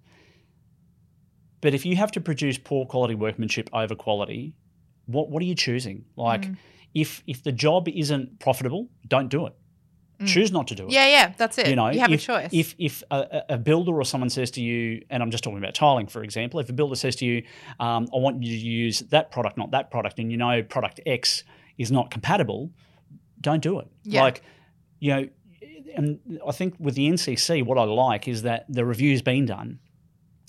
But 1.65 1.73
if 1.73 1.87
you 1.87 1.97
have 1.97 2.13
to 2.13 2.21
produce 2.21 2.59
poor 2.59 2.85
quality 2.85 3.15
workmanship 3.15 3.71
over 3.73 3.95
quality, 3.95 4.53
what 5.07 5.31
what 5.31 5.41
are 5.43 5.47
you 5.47 5.55
choosing? 5.55 6.05
Like, 6.15 6.43
Mm. 6.43 6.57
if 6.93 7.23
if 7.27 7.43
the 7.43 7.53
job 7.53 7.89
isn't 7.89 8.39
profitable, 8.39 8.91
don't 9.09 9.31
do 9.31 9.47
it. 9.47 9.55
Mm. 10.21 10.27
Choose 10.27 10.53
not 10.53 10.67
to 10.69 10.75
do 10.75 10.85
it. 10.85 10.93
Yeah, 10.93 11.09
yeah, 11.09 11.33
that's 11.39 11.57
it. 11.57 11.69
You 11.69 11.77
know, 11.77 11.89
you 11.89 12.01
have 12.01 12.13
if, 12.13 12.21
a 12.21 12.23
choice. 12.23 12.51
If 12.53 12.75
if 12.79 13.03
a, 13.11 13.45
a 13.49 13.57
builder 13.57 13.95
or 13.95 14.05
someone 14.05 14.29
says 14.29 14.51
to 14.53 14.61
you, 14.61 15.01
and 15.09 15.23
I'm 15.23 15.31
just 15.31 15.43
talking 15.43 15.57
about 15.57 15.75
tiling, 15.75 16.07
for 16.07 16.23
example, 16.23 16.61
if 16.61 16.69
a 16.69 16.75
builder 16.75 16.97
says 16.97 17.17
to 17.17 17.25
you, 17.25 17.45
um, 17.81 18.09
"I 18.15 18.19
want 18.19 18.43
you 18.43 18.51
to 18.59 18.65
use 18.85 19.01
that 19.09 19.31
product, 19.31 19.57
not 19.57 19.71
that 19.71 19.91
product," 19.91 20.19
and 20.19 20.31
you 20.31 20.37
know 20.37 20.63
product 20.63 21.01
X 21.07 21.45
is 21.79 21.91
not 21.91 22.11
compatible, 22.11 22.73
don't 23.41 23.63
do 23.63 23.79
it. 23.81 23.89
Yeah. 24.03 24.23
Like, 24.23 24.43
you 25.01 25.11
know, 25.15 25.29
and 25.97 26.21
I 26.47 26.53
think 26.53 26.75
with 26.79 26.95
the 26.95 27.09
NCC, 27.09 27.63
what 27.63 27.79
I 27.79 27.85
like 27.85 28.29
is 28.29 28.43
that 28.43 28.67
the 28.69 28.85
review's 28.85 29.23
been 29.23 29.47
done, 29.47 29.79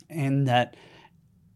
and 0.09 0.45
that 0.49 0.75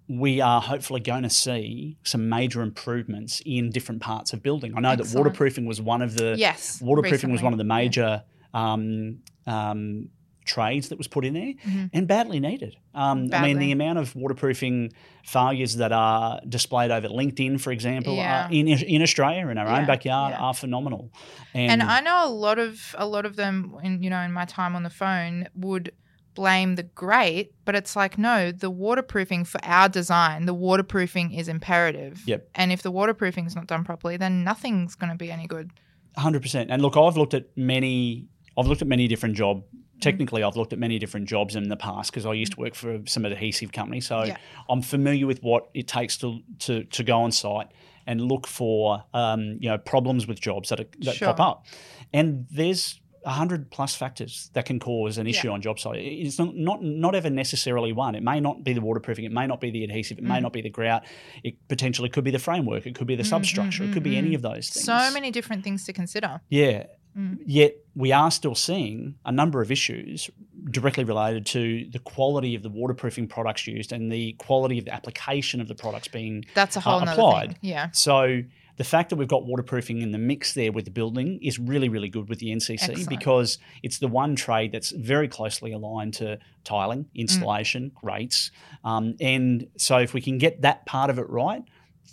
we 0.10 0.41
are 0.41 0.60
hopefully 0.60 1.00
going 1.00 1.22
to 1.24 1.30
see 1.30 1.95
some 2.04 2.28
major 2.30 2.62
improvements 2.63 3.41
in 3.45 3.69
different 3.69 4.02
parts 4.02 4.34
of 4.34 4.41
building. 4.41 4.74
I 4.76 4.80
know 4.82 4.95
that 4.95 5.15
waterproofing 5.15 5.67
was 5.67 5.80
one 5.80 6.02
of 6.02 6.15
the 6.15 6.36
yes, 6.38 6.82
waterproofing 6.82 7.32
was 7.32 7.43
one 7.43 7.54
of 7.54 7.60
the 7.60 7.63
major 7.63 8.24
um, 8.54 9.19
um, 9.45 10.10
trades 10.45 10.89
that 10.89 10.98
was 10.98 11.08
put 11.08 11.24
in 11.26 11.36
there 11.36 11.54
Mhm. 11.63 11.89
and 11.93 12.08
badly 12.08 12.39
needed. 12.39 12.76
Um, 12.95 13.30
I 13.32 13.43
mean, 13.43 13.60
the 13.60 13.72
amount 13.72 14.00
of 14.00 14.15
waterproofing 14.15 14.91
failures 15.24 15.76
that 15.76 15.91
are 15.91 16.41
displayed 16.50 16.89
over 16.89 17.08
LinkedIn, 17.08 17.62
for 17.62 17.72
example, 17.72 18.15
Yeah. 18.15 18.50
in, 18.50 18.67
in 18.67 19.04
Australia 19.04 19.48
in 19.50 19.60
our 19.60 19.67
Yeah, 19.67 19.78
own 19.78 19.86
backyard 19.86 20.32
yeah. 20.34 20.39
are 20.39 20.56
phenomenal. 20.56 21.12
And 21.54 21.84
I 21.84 22.02
know 22.02 22.26
a 22.26 22.30
lot 22.34 22.58
of 22.58 22.95
a 22.98 23.06
lot 23.06 23.28
of 23.28 23.36
them, 23.36 23.76
in 23.84 24.02
you 24.02 24.10
know, 24.10 24.22
in 24.22 24.34
my 24.34 24.45
time 24.45 24.76
on 24.76 24.82
the 24.82 24.89
phone, 24.89 25.48
would 25.54 25.91
blame 26.36 26.76
the 26.76 26.84
great, 26.84 27.54
but 27.65 27.76
it's 27.76 27.96
like 27.96 28.18
no, 28.18 28.52
the 28.52 28.70
waterproofing 28.70 29.46
for 29.46 29.60
our 29.63 29.89
design, 29.89 30.46
the 30.46 30.54
waterproofing 30.54 31.32
is 31.34 31.48
imperative. 31.48 32.22
Yep. 32.26 32.50
And 32.56 32.72
if 32.72 32.82
the 32.82 32.92
waterproofing 32.92 33.46
is 33.46 33.56
not 33.56 33.68
done 33.68 33.84
properly, 33.84 34.18
then 34.18 34.44
nothing's 34.44 34.96
going 34.96 35.10
to 35.12 35.18
be 35.18 35.32
any 35.32 35.48
good. 35.48 35.72
Hundred 36.18 36.42
percent. 36.42 36.72
And 36.72 36.82
look, 36.82 36.98
I've 36.98 37.18
looked 37.18 37.34
at 37.34 37.46
many. 37.56 38.28
I've 38.58 38.68
looked 38.68 38.82
at 38.82 38.88
many 38.88 39.08
different 39.08 39.36
job. 39.36 39.63
Technically, 40.02 40.44
I've 40.44 40.56
looked 40.56 40.72
at 40.72 40.80
many 40.80 40.98
different 40.98 41.28
jobs 41.28 41.56
in 41.56 41.68
the 41.68 41.76
past 41.76 42.12
because 42.12 42.26
I 42.26 42.34
used 42.34 42.54
to 42.54 42.60
work 42.60 42.74
for 42.74 43.00
some 43.06 43.26
adhesive 43.26 43.72
company, 43.74 44.00
So 44.00 44.24
Yeah. 44.24 44.38
I'm 44.70 44.82
familiar 44.82 45.28
with 45.28 45.44
what 45.44 45.70
it 45.74 45.88
takes 45.88 46.18
to 46.18 46.39
to 46.60 46.84
to 46.86 47.04
go 47.04 47.20
on 47.22 47.32
site 47.32 47.68
and 48.08 48.22
look 48.22 48.48
for 48.48 49.04
um, 49.13 49.58
you 49.60 49.70
know 49.70 49.78
problems 49.78 50.26
with 50.26 50.39
jobs 50.39 50.70
that 50.70 50.80
are, 50.80 50.88
that 51.02 51.15
Sure. 51.15 51.28
pop 51.34 51.39
up. 51.39 51.65
And 52.13 52.48
there's 52.50 53.00
a 53.26 53.32
hundred 53.32 53.70
plus 53.72 53.96
factors 53.96 54.50
that 54.54 54.66
can 54.66 54.80
cause 54.80 55.18
an 55.18 55.28
issue 55.28 55.48
Yeah. 55.48 55.54
on 55.54 55.62
job 55.62 55.80
site. 55.80 55.98
It's 56.00 56.40
not, 56.40 56.56
not 56.56 56.82
not 56.84 57.16
ever 57.16 57.30
necessarily 57.30 57.92
one. 57.92 58.16
It 58.16 58.24
may 58.24 58.40
not 58.40 58.64
be 58.64 58.74
the 58.74 58.82
waterproofing. 58.82 59.26
It 59.26 59.32
may 59.32 59.46
not 59.48 59.60
be 59.60 59.72
the 59.72 59.84
adhesive. 59.84 60.18
It 60.18 60.24
may 60.24 60.40
Mm. 60.40 60.44
not 60.44 60.54
be 60.54 60.62
the 60.62 60.70
grout. 60.70 61.04
It 61.44 61.56
potentially 61.68 62.10
could 62.10 62.24
be 62.24 62.32
the 62.32 62.40
framework. 62.40 62.86
It 62.88 62.96
could 62.96 63.08
be 63.08 63.16
the 63.16 63.24
Mm, 63.24 63.28
substructure. 63.30 63.84
mm, 63.84 63.90
it 63.90 63.94
could 63.94 64.04
be 64.04 64.12
mm, 64.12 64.18
any 64.18 64.34
of 64.36 64.42
those 64.42 64.70
things. 64.70 64.86
So 64.86 65.12
many 65.14 65.32
different 65.32 65.64
things 65.64 65.84
to 65.86 65.94
consider. 65.94 66.42
Yeah. 66.50 66.86
Mm. 67.18 67.40
Yet 67.46 67.74
we 67.96 68.12
are 68.12 68.30
still 68.32 68.56
seeing 68.56 69.16
a 69.26 69.32
number 69.32 69.62
of 69.62 69.72
issues 69.72 70.30
directly 70.70 71.04
related 71.04 71.46
to 71.48 71.90
the 71.92 72.00
quality 72.00 72.54
of 72.56 72.62
the 72.64 72.70
waterproofing 72.70 73.28
products 73.28 73.66
used 73.68 73.92
and 73.92 74.12
the 74.12 74.34
quality 74.34 74.78
of 74.78 74.86
the 74.86 74.94
application 74.94 75.60
of 75.60 75.68
the 75.68 75.76
products 75.76 76.08
being. 76.08 76.46
That's 76.54 76.76
a 76.76 76.80
whole 76.82 77.02
Uh, 77.02 77.12
applied. 77.12 77.48
thing. 77.50 77.58
Yeah. 77.62 77.90
So 77.92 78.44
the 78.80 78.84
fact 78.86 79.10
that 79.10 79.18
we've 79.18 79.28
got 79.28 79.46
waterproofing 79.46 80.02
in 80.02 80.12
the 80.12 80.18
mix 80.18 80.54
there 80.54 80.72
with 80.72 80.86
the 80.86 80.92
building 80.92 81.38
is 81.44 81.60
really, 81.60 81.89
really 81.89 82.08
good 82.10 82.30
with 82.30 82.39
the 82.39 82.48
NCC 82.50 82.76
Excellent. 82.89 83.10
because 83.10 83.58
it's 83.84 84.00
the 84.00 84.08
one 84.08 84.36
trade 84.38 84.72
that's 84.72 84.92
very 84.92 85.28
closely 85.28 85.74
aligned 85.74 86.13
to 86.15 86.39
tiling, 86.63 87.04
Mm. 87.04 87.08
installation, 87.15 87.92
rates. 88.02 88.52
Um, 88.86 89.15
and 89.20 89.68
so 89.78 89.98
if 89.98 90.13
we 90.13 90.22
can 90.22 90.38
get 90.38 90.62
that 90.62 90.86
part 90.86 91.10
of 91.10 91.20
it 91.20 91.30
right, 91.30 91.62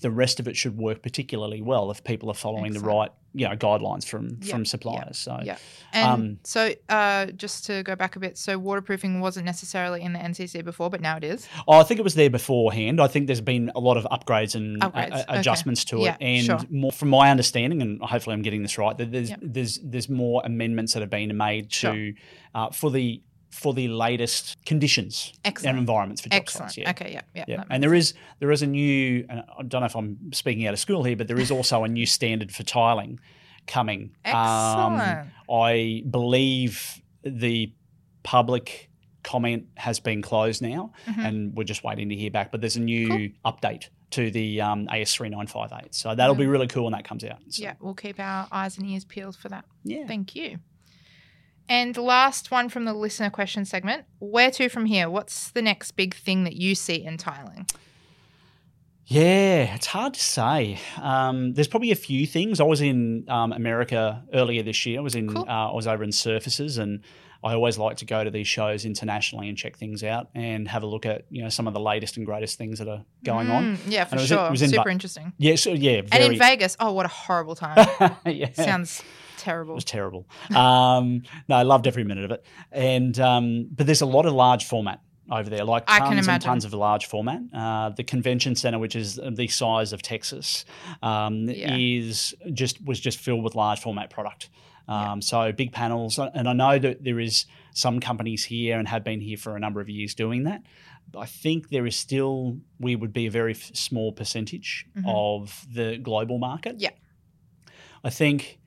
the 0.03 0.11
rest 0.11 0.41
of 0.41 0.49
it 0.49 0.57
should 0.57 0.77
work 0.77 1.03
particularly 1.03 1.63
well 1.63 1.91
if 1.93 2.03
people 2.05 2.29
are 2.31 2.35
following 2.35 2.67
Excellent. 2.75 2.85
the 2.85 2.89
right 2.91 3.11
you 3.37 3.47
know 3.49 3.55
guidelines 3.55 4.05
from 4.07 4.41
from 4.41 4.65
suppliers. 4.65 5.19
So 5.19 5.39
Yeah. 5.45 5.59
And 5.93 6.07
Um, 6.09 6.39
so, 6.45 6.73
uh, 6.89 7.27
just 7.27 7.65
to 7.67 7.83
go 7.83 7.95
back 7.97 8.17
a 8.17 8.21
bit, 8.21 8.37
so 8.37 8.59
waterproofing 8.59 9.21
wasn't 9.21 9.47
necessarily 9.47 10.03
in 10.03 10.13
the 10.13 10.19
NCC 10.19 10.63
before, 10.65 10.91
but 10.91 11.01
now 11.01 11.17
it 11.17 11.25
is. 11.25 11.49
Oh, 11.69 11.79
I 11.79 11.85
think 11.85 12.01
it 12.01 12.03
was 12.05 12.15
there 12.15 12.29
beforehand. 12.31 13.01
I 13.01 13.07
think 13.09 13.27
there's 13.29 13.41
been 13.41 13.71
a 13.75 13.81
lot 13.81 13.97
of 13.97 14.05
upgrades 14.11 14.55
and 14.55 14.83
uh, 14.83 14.91
Upgrades, 14.91 15.13
uh, 15.13 15.25
okay. 15.29 15.39
adjustments 15.41 15.85
to 15.87 15.99
Yeah, 16.01 16.17
it, 16.21 16.23
and 16.23 16.45
sure. 16.47 16.59
more 16.71 16.93
from 16.93 17.09
my 17.11 17.31
understanding, 17.31 17.81
and 17.83 18.01
hopefully 18.03 18.35
I'm 18.35 18.43
getting 18.43 18.63
this 18.63 18.77
right. 18.79 18.97
That 18.99 19.13
there's 19.13 19.31
there's 19.41 19.79
there's 19.83 20.09
more 20.09 20.43
amendments 20.45 20.93
that 20.95 21.01
have 21.01 21.11
been 21.11 21.37
made 21.37 21.71
to 21.71 21.77
Sure. 21.77 22.13
uh, 22.55 22.71
for 22.71 22.91
the 22.91 23.23
for 23.57 23.73
the 23.75 23.89
latest 23.89 24.57
conditions 24.67 25.33
Excellent. 25.45 25.71
and 25.71 25.79
environments 25.79 26.21
for 26.23 26.29
job 26.29 26.37
Excellent. 26.43 26.71
sites. 26.73 26.79
Yeah. 26.79 26.91
Okay. 26.91 27.13
Yeah. 27.13 27.23
Yeah. 27.35 27.45
Yeah, 27.49 27.65
and 27.71 27.83
there 27.83 27.95
is 27.95 28.15
there 28.39 28.51
is 28.53 28.63
a 28.63 28.67
new. 28.67 29.25
And 29.29 29.41
I 29.59 29.63
don't 29.63 29.81
know 29.81 29.87
if 29.87 29.97
I'm 29.97 30.19
speaking 30.33 30.67
out 30.67 30.75
of 30.75 30.79
school 30.81 31.03
here, 31.05 31.17
but 31.17 31.27
there 31.29 31.41
is 31.41 31.51
also 31.51 31.83
a 31.85 31.89
new 31.89 32.07
standard 32.07 32.53
for 32.53 32.63
tiling 32.63 33.19
coming. 33.67 34.11
Um, 34.27 34.35
Excellent. 35.01 35.29
I 35.51 36.03
believe 36.09 37.01
the 37.25 37.73
public 38.23 38.91
comment 39.23 39.67
has 39.77 39.99
been 39.99 40.23
closed 40.23 40.63
now, 40.63 40.93
Mhm. 41.07 41.25
and 41.27 41.57
we're 41.57 41.65
just 41.65 41.83
waiting 41.83 42.09
to 42.11 42.15
hear 42.15 42.31
back. 42.31 42.53
But 42.53 42.61
there's 42.61 42.77
a 42.77 42.81
new 42.81 43.33
update 43.45 43.89
to 44.11 44.31
the 44.31 44.61
um, 44.61 44.87
AS 44.91 45.13
three 45.15 45.29
nine 45.31 45.47
five 45.49 45.73
eight, 45.83 45.95
so 45.95 46.15
that'll 46.15 46.37
be 46.37 46.47
really 46.47 46.69
cool 46.69 46.85
when 46.85 46.93
that 46.93 47.05
comes 47.05 47.25
out. 47.25 47.39
So, 47.49 47.63
Yeah, 47.63 47.75
we'll 47.81 47.95
keep 47.95 48.21
our 48.21 48.47
eyes 48.53 48.79
and 48.79 48.87
ears 48.87 49.05
peeled 49.05 49.35
for 49.37 49.49
that. 49.49 49.65
yeah. 49.83 50.07
Thank 50.07 50.37
you. 50.37 50.59
And 51.69 51.97
last 51.97 52.51
one 52.51 52.69
from 52.69 52.85
the 52.85 52.95
listener 52.95 53.31
question 53.31 53.65
segment. 53.65 54.05
Where 54.21 54.51
to 54.53 54.69
from 54.69 54.87
here? 54.87 55.11
What's 55.11 55.51
the 55.51 55.63
next 55.63 55.93
big 55.93 56.15
thing 56.15 56.45
that 56.45 56.55
you 56.55 56.75
see 56.75 57.05
in 57.05 57.17
tiling? 57.17 57.67
Yeah, 59.09 59.75
it's 59.75 59.87
hard 59.87 60.15
to 60.15 60.21
say. 60.21 60.81
Um, 61.01 61.55
there's 61.55 61.69
probably 61.69 61.93
a 61.93 61.97
few 61.97 62.27
things. 62.27 62.61
I 62.61 62.65
was 62.65 62.81
in 62.81 63.25
um, 63.29 63.53
America 63.53 64.25
earlier 64.33 64.63
this 64.65 64.85
year. 64.85 64.99
I 64.99 65.03
was 65.03 65.15
in. 65.15 65.33
Cool. 65.33 65.45
Uh, 65.49 65.71
I 65.71 65.75
was 65.75 65.87
over 65.87 66.03
in 66.03 66.11
Surfaces, 66.11 66.79
and 66.79 67.03
I 67.45 67.55
always 67.55 67.79
like 67.79 67.99
to 67.99 68.05
go 68.05 68.25
to 68.25 68.31
these 68.33 68.49
shows 68.49 68.85
internationally 68.85 69.49
and 69.49 69.57
check 69.57 69.77
things 69.77 70.03
out 70.03 70.29
and 70.35 70.67
have 70.67 70.83
a 70.83 70.87
look 70.87 71.07
at 71.07 71.25
you 71.31 71.41
know 71.45 71.49
some 71.51 71.69
of 71.69 71.75
the 71.75 71.79
latest 71.79 72.17
and 72.17 72.27
greatest 72.27 72.59
things 72.59 72.81
that 72.81 72.89
are 72.89 73.05
going 73.25 73.49
on. 73.49 73.77
Mm, 73.77 73.81
yeah, 73.87 74.05
for 74.07 74.17
And 74.17 74.21
it 74.21 74.23
was 74.25 74.31
in- 74.33 74.39
sure. 74.39 74.47
it 74.47 74.51
was 74.51 74.63
in 74.63 74.71
Super 74.71 74.83
Ba- 74.85 74.91
interesting. 74.91 75.33
Yeah, 75.39 75.55
so 75.55 75.71
yeah, 75.73 76.03
And 76.11 76.25
in 76.33 76.37
Vegas, 76.39 76.77
oh, 76.81 76.93
what 76.93 77.07
a 77.07 77.11
horrible 77.11 77.55
time. 77.55 77.87
yeah. 78.27 78.53
Sounds 78.55 79.05
It 79.47 79.75
was 79.75 79.85
terrible. 79.85 80.27
Um, 80.55 81.23
no, 81.49 81.57
I 81.57 81.63
loved 81.63 81.87
every 81.87 82.05
minute 82.05 82.25
of 82.25 82.31
it. 82.31 82.45
And 82.73 83.19
um, 83.21 83.69
but 83.75 83.87
there's 83.87 84.01
a 84.03 84.07
lot 84.07 84.27
of 84.27 84.33
large 84.33 84.65
format 84.65 85.01
over 85.31 85.51
there, 85.51 85.65
like 85.65 85.85
I 85.89 85.99
tons 85.99 86.29
and 86.29 86.41
tons 86.43 86.65
of 86.65 86.73
large 86.73 87.07
format. 87.07 87.41
Uh, 87.53 87.91
the 87.91 88.05
convention 88.05 88.55
center, 88.55 88.79
which 88.79 88.95
is 88.95 89.19
the 89.33 89.49
size 89.49 89.93
of 89.93 90.01
Texas, 90.03 90.65
um, 91.03 91.49
Yeah. 91.49 91.77
is 91.77 92.35
just 92.53 92.85
was 92.85 93.01
just 93.01 93.19
filled 93.19 93.43
with 93.45 93.55
large 93.55 93.81
format 93.81 94.11
product. 94.11 94.51
Yeah. 94.89 95.13
Um, 95.13 95.23
So 95.23 95.51
big 95.53 95.73
panels, 95.73 96.19
and 96.19 96.49
I 96.49 96.53
know 96.53 96.79
that 96.79 97.03
there 97.03 97.19
is 97.19 97.47
some 97.75 97.99
companies 98.01 98.45
here 98.45 98.79
and 98.79 98.87
have 98.89 99.03
been 99.05 99.21
here 99.21 99.37
for 99.37 99.57
a 99.57 99.61
number 99.61 99.81
of 99.81 99.89
years 99.89 100.15
doing 100.15 100.45
that. 100.45 100.63
I 101.17 101.27
think 101.27 101.69
there 101.71 101.87
is 101.87 101.97
still 101.97 102.59
we 102.79 102.95
would 102.97 103.13
be 103.13 103.27
a 103.27 103.31
very 103.31 103.53
f- 103.53 103.71
small 103.75 104.13
percentage 104.13 104.87
Mhm. 104.97 105.05
of 105.07 105.67
the 105.73 105.99
global 105.99 106.39
market. 106.39 106.77
Yeah. 106.79 106.91
I 108.05 108.11
think 108.11 108.59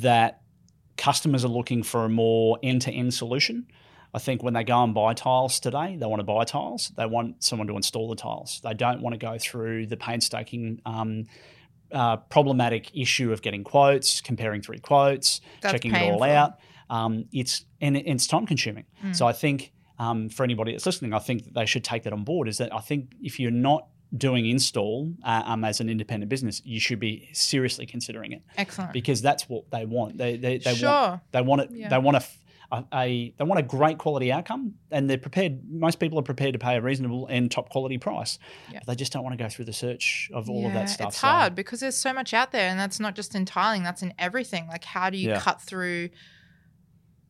that 0.00 0.42
customers 0.96 1.44
are 1.44 1.48
looking 1.48 1.82
for 1.82 2.04
a 2.04 2.08
more 2.08 2.58
end-to-end 2.62 3.14
solution. 3.14 3.66
I 4.14 4.18
think 4.18 4.42
when 4.42 4.54
they 4.54 4.64
go 4.64 4.82
and 4.82 4.94
buy 4.94 5.14
tiles 5.14 5.60
today, 5.60 5.96
they 5.98 6.06
want 6.06 6.20
to 6.20 6.24
buy 6.24 6.44
tiles. 6.44 6.92
They 6.96 7.06
want 7.06 7.42
someone 7.44 7.68
to 7.68 7.76
install 7.76 8.08
the 8.08 8.16
tiles. 8.16 8.60
They 8.64 8.74
don't 8.74 9.02
want 9.02 9.14
to 9.14 9.18
go 9.18 9.36
through 9.38 9.86
the 9.86 9.96
painstaking, 9.96 10.80
um, 10.86 11.26
uh, 11.92 12.16
problematic 12.16 12.90
issue 12.96 13.32
of 13.32 13.42
getting 13.42 13.64
quotes, 13.64 14.20
comparing 14.20 14.62
three 14.62 14.78
quotes, 14.78 15.40
That's 15.60 15.72
checking 15.72 15.94
it 15.94 16.10
all 16.10 16.22
out. 16.22 16.58
Um, 16.90 17.26
it's 17.32 17.64
and 17.80 17.96
it's 17.96 18.26
time 18.26 18.46
consuming. 18.46 18.86
Mm. 19.04 19.14
So 19.14 19.26
I 19.26 19.32
think 19.32 19.72
um, 19.98 20.30
for 20.30 20.42
anybody 20.42 20.72
that's 20.72 20.86
listening, 20.86 21.12
I 21.12 21.18
think 21.18 21.44
that 21.44 21.54
they 21.54 21.66
should 21.66 21.84
take 21.84 22.04
that 22.04 22.12
on 22.12 22.24
board. 22.24 22.48
Is 22.48 22.58
that 22.58 22.74
I 22.74 22.80
think 22.80 23.12
if 23.20 23.38
you're 23.38 23.50
not 23.50 23.88
doing 24.16 24.46
install 24.48 25.12
uh, 25.22 25.42
um, 25.44 25.64
as 25.64 25.80
an 25.80 25.88
independent 25.88 26.30
business, 26.30 26.62
you 26.64 26.80
should 26.80 26.98
be 27.00 27.28
seriously 27.32 27.84
considering 27.86 28.32
it 28.32 28.42
Excellent. 28.56 28.92
because 28.92 29.20
that's 29.20 29.48
what 29.48 29.70
they 29.70 29.84
want. 29.84 30.16
They 30.18 30.36
they, 30.36 30.58
they 30.58 30.74
sure. 30.74 30.88
want 30.88 31.20
they 31.32 31.42
want 31.42 31.60
it. 31.62 31.70
Yeah. 31.72 31.88
They 31.90 31.98
want 31.98 32.16
a, 32.16 32.24
a, 32.72 32.84
a- 32.94 33.34
they 33.36 33.44
want 33.44 33.58
a 33.58 33.62
great 33.62 33.98
quality 33.98 34.32
outcome, 34.32 34.74
and 34.90 35.08
they're 35.10 35.18
prepared. 35.18 35.60
Most 35.70 35.98
people 36.00 36.18
are 36.18 36.22
prepared 36.22 36.54
to 36.54 36.58
pay 36.58 36.76
a 36.76 36.80
reasonable 36.80 37.26
and 37.26 37.50
top 37.50 37.68
quality 37.70 37.98
price. 37.98 38.38
Yeah. 38.72 38.80
They 38.86 38.94
just 38.94 39.12
don't 39.12 39.24
want 39.24 39.36
to 39.38 39.42
go 39.42 39.48
through 39.50 39.66
the 39.66 39.72
search 39.72 40.30
of 40.32 40.48
all 40.48 40.66
of 40.66 40.72
that 40.72 40.88
stuff. 40.88 41.08
It's 41.08 41.20
So, 41.20 41.26
hard 41.26 41.54
because 41.54 41.80
there's 41.80 41.96
so 41.96 42.12
much 42.12 42.32
out 42.32 42.52
there, 42.52 42.68
and 42.70 42.78
that's 42.80 43.00
not 43.00 43.14
just 43.14 43.34
in 43.34 43.44
tiling, 43.44 43.82
that's 43.82 44.02
in 44.02 44.14
everything. 44.18 44.68
Like, 44.68 44.84
how 44.84 45.10
do 45.10 45.18
you 45.18 45.30
Yeah. 45.30 45.40
cut 45.40 45.60
through 45.62 46.10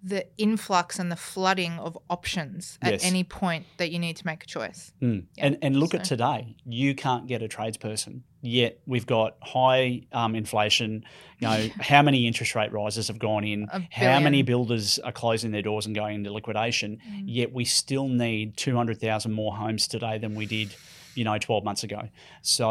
the 0.02 0.26
influx 0.38 0.98
and 0.98 1.10
the 1.10 1.16
flooding 1.16 1.72
of 1.78 1.98
options 2.08 2.78
at 2.82 2.92
Yes. 2.92 3.04
any 3.04 3.24
point 3.24 3.66
that 3.78 3.90
you 3.90 3.98
need 3.98 4.16
to 4.16 4.26
make 4.26 4.44
a 4.44 4.46
choice? 4.46 4.92
Mm. 5.02 5.24
Yeah, 5.36 5.46
And 5.46 5.58
and 5.62 5.76
look 5.76 5.94
at 5.94 6.04
today. 6.04 6.56
You 6.64 6.94
can't 6.94 7.26
get 7.26 7.42
a 7.42 7.48
tradesperson 7.48 8.20
yet. 8.40 8.78
We've 8.86 9.06
got 9.06 9.36
high 9.42 10.02
um, 10.12 10.34
inflation. 10.34 11.04
You 11.40 11.48
know 11.48 11.68
how 11.80 12.02
many 12.02 12.26
interest 12.26 12.54
rate 12.54 12.72
rises 12.72 13.08
have 13.08 13.18
gone 13.18 13.44
in. 13.44 13.66
How 13.90 14.20
many 14.20 14.42
builders 14.42 14.98
are 15.00 15.12
closing 15.12 15.50
their 15.50 15.62
doors 15.62 15.86
and 15.86 15.94
going 15.94 16.14
into 16.16 16.32
liquidation? 16.32 16.98
Mm. 17.08 17.22
Yet 17.26 17.52
we 17.52 17.64
still 17.64 18.08
need 18.08 18.56
two 18.56 18.76
hundred 18.76 19.00
thousand 19.00 19.32
more 19.32 19.56
homes 19.56 19.88
today 19.88 20.18
than 20.18 20.34
we 20.34 20.46
did, 20.46 20.74
you 21.18 21.24
know, 21.24 21.36
twelve 21.38 21.62
months 21.68 21.82
ago. 21.88 22.00
So 22.42 22.70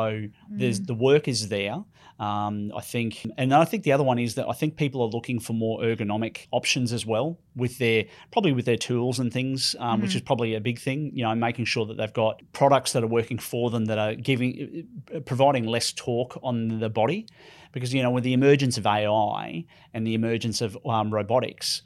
there's 0.59 0.79
Mm. 0.79 0.87
the 0.91 0.97
work 1.09 1.27
is 1.27 1.49
there. 1.49 1.77
Um, 2.19 2.55
I 2.75 2.81
think, 2.93 3.11
and 3.37 3.53
I 3.53 3.65
think 3.69 3.83
the 3.83 3.91
other 3.95 4.03
one 4.11 4.17
is 4.27 4.33
that 4.35 4.47
I 4.49 4.53
think 4.59 4.75
people 4.75 4.99
are 5.03 5.11
looking 5.17 5.39
for 5.39 5.53
more 5.53 5.75
ergonomic 5.89 6.47
options 6.59 6.91
as 6.91 7.05
well 7.05 7.27
with 7.55 7.77
their 7.77 8.05
probably 8.33 8.53
with 8.53 8.65
their 8.65 8.81
tools 8.89 9.19
and 9.19 9.31
things, 9.31 9.75
um, 9.85 10.01
which 10.01 10.11
Mhm. 10.13 10.15
is 10.15 10.21
probably 10.21 10.55
a 10.55 10.61
big 10.69 10.79
thing. 10.79 10.99
You 11.17 11.23
know, 11.25 11.35
making 11.35 11.65
sure 11.65 11.85
that 11.85 11.97
they've 11.97 12.19
got 12.25 12.41
products 12.53 12.89
that 12.93 13.03
are 13.03 13.13
working 13.19 13.37
for 13.51 13.69
them 13.69 13.85
that 13.85 13.99
are 13.99 14.15
giving, 14.15 14.87
providing 15.25 15.65
less 15.65 15.91
torque 15.93 16.35
on 16.41 16.79
the 16.79 16.89
body, 16.89 17.27
because 17.71 17.93
you 17.93 18.01
know 18.01 18.09
with 18.17 18.23
the 18.23 18.33
emergence 18.33 18.75
of 18.79 18.85
AI 18.87 19.65
and 19.93 20.07
the 20.07 20.15
emergence 20.15 20.59
of 20.61 20.75
um, 20.85 21.13
robotics. 21.13 21.83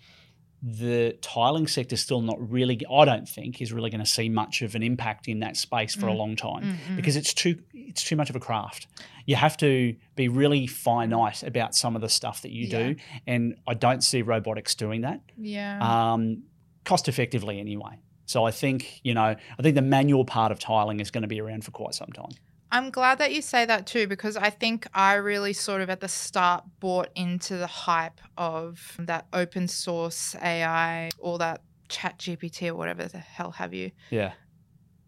The 0.63 1.17
tiling 1.21 1.65
sector 1.67 1.97
still 1.97 2.21
not 2.21 2.37
really, 2.51 2.79
I 2.91 3.05
don't 3.05 3.27
think, 3.27 3.61
is 3.61 3.73
really 3.73 3.89
going 3.89 3.99
to 4.03 4.09
see 4.09 4.29
much 4.29 4.61
of 4.61 4.75
an 4.75 4.83
impact 4.83 5.27
in 5.27 5.39
that 5.39 5.57
space 5.57 5.95
for 5.95 6.07
a 6.07 6.11
Mm. 6.11 6.17
long 6.17 6.35
time 6.35 6.63
Mm, 6.63 6.75
mm. 6.91 6.95
because 6.95 7.15
it's 7.15 7.33
too 7.33 7.59
it's 7.73 8.03
too 8.03 8.15
much 8.15 8.29
of 8.29 8.35
a 8.35 8.39
craft. 8.39 8.87
You 9.25 9.35
have 9.37 9.57
to 9.57 9.95
be 10.15 10.27
really 10.27 10.67
finite 10.67 11.41
about 11.43 11.73
some 11.75 11.95
of 11.95 12.01
the 12.01 12.09
stuff 12.09 12.41
that 12.43 12.51
you 12.51 12.67
do, 12.69 12.95
and 13.25 13.55
I 13.67 13.73
don't 13.73 14.03
see 14.03 14.21
robotics 14.21 14.75
doing 14.75 15.01
that 15.01 15.21
yeah. 15.37 15.79
um, 16.13 16.43
cost 16.85 17.07
effectively 17.07 17.59
anyway. 17.59 17.99
So 18.27 18.45
I 18.45 18.51
think 18.51 19.01
you 19.03 19.13
know 19.15 19.35
I 19.57 19.61
think 19.63 19.75
the 19.75 19.81
manual 19.81 20.25
part 20.25 20.51
of 20.51 20.59
tiling 20.59 20.99
is 20.99 21.09
going 21.11 21.23
to 21.23 21.27
be 21.27 21.41
around 21.41 21.65
for 21.65 21.71
quite 21.71 21.95
some 21.95 22.11
time. 22.13 22.31
I'm 22.71 22.89
glad 22.89 23.17
that 23.17 23.33
you 23.33 23.41
say 23.41 23.65
that 23.65 23.85
too, 23.85 24.07
because 24.07 24.37
I 24.37 24.49
think 24.49 24.87
I 24.93 25.15
really 25.15 25.53
sort 25.53 25.81
of 25.81 25.89
at 25.89 25.99
the 25.99 26.07
start 26.07 26.63
bought 26.79 27.09
into 27.15 27.57
the 27.57 27.67
hype 27.67 28.21
of 28.37 28.95
that 28.99 29.27
open 29.33 29.67
source 29.67 30.35
AI, 30.41 31.09
all 31.19 31.37
that 31.39 31.61
ChatGPT 31.89 32.69
or 32.69 32.75
whatever 32.75 33.07
the 33.07 33.17
hell 33.17 33.51
have 33.51 33.73
you. 33.73 33.91
Yeah, 34.09 34.31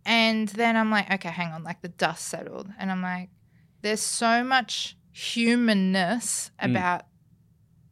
And 0.06 0.50
then 0.50 0.76
I'm 0.76 0.92
like, 0.92 1.10
okay, 1.14 1.30
hang 1.30 1.54
on, 1.54 1.64
like 1.64 1.82
the 1.82 1.88
dust 1.88 2.28
settled. 2.28 2.68
And 2.78 2.92
I'm 2.92 3.02
like, 3.02 3.30
there's 3.82 4.02
so 4.02 4.44
much 4.44 4.98
humanness 5.12 6.52
Mm. 6.62 6.72
about 6.72 7.06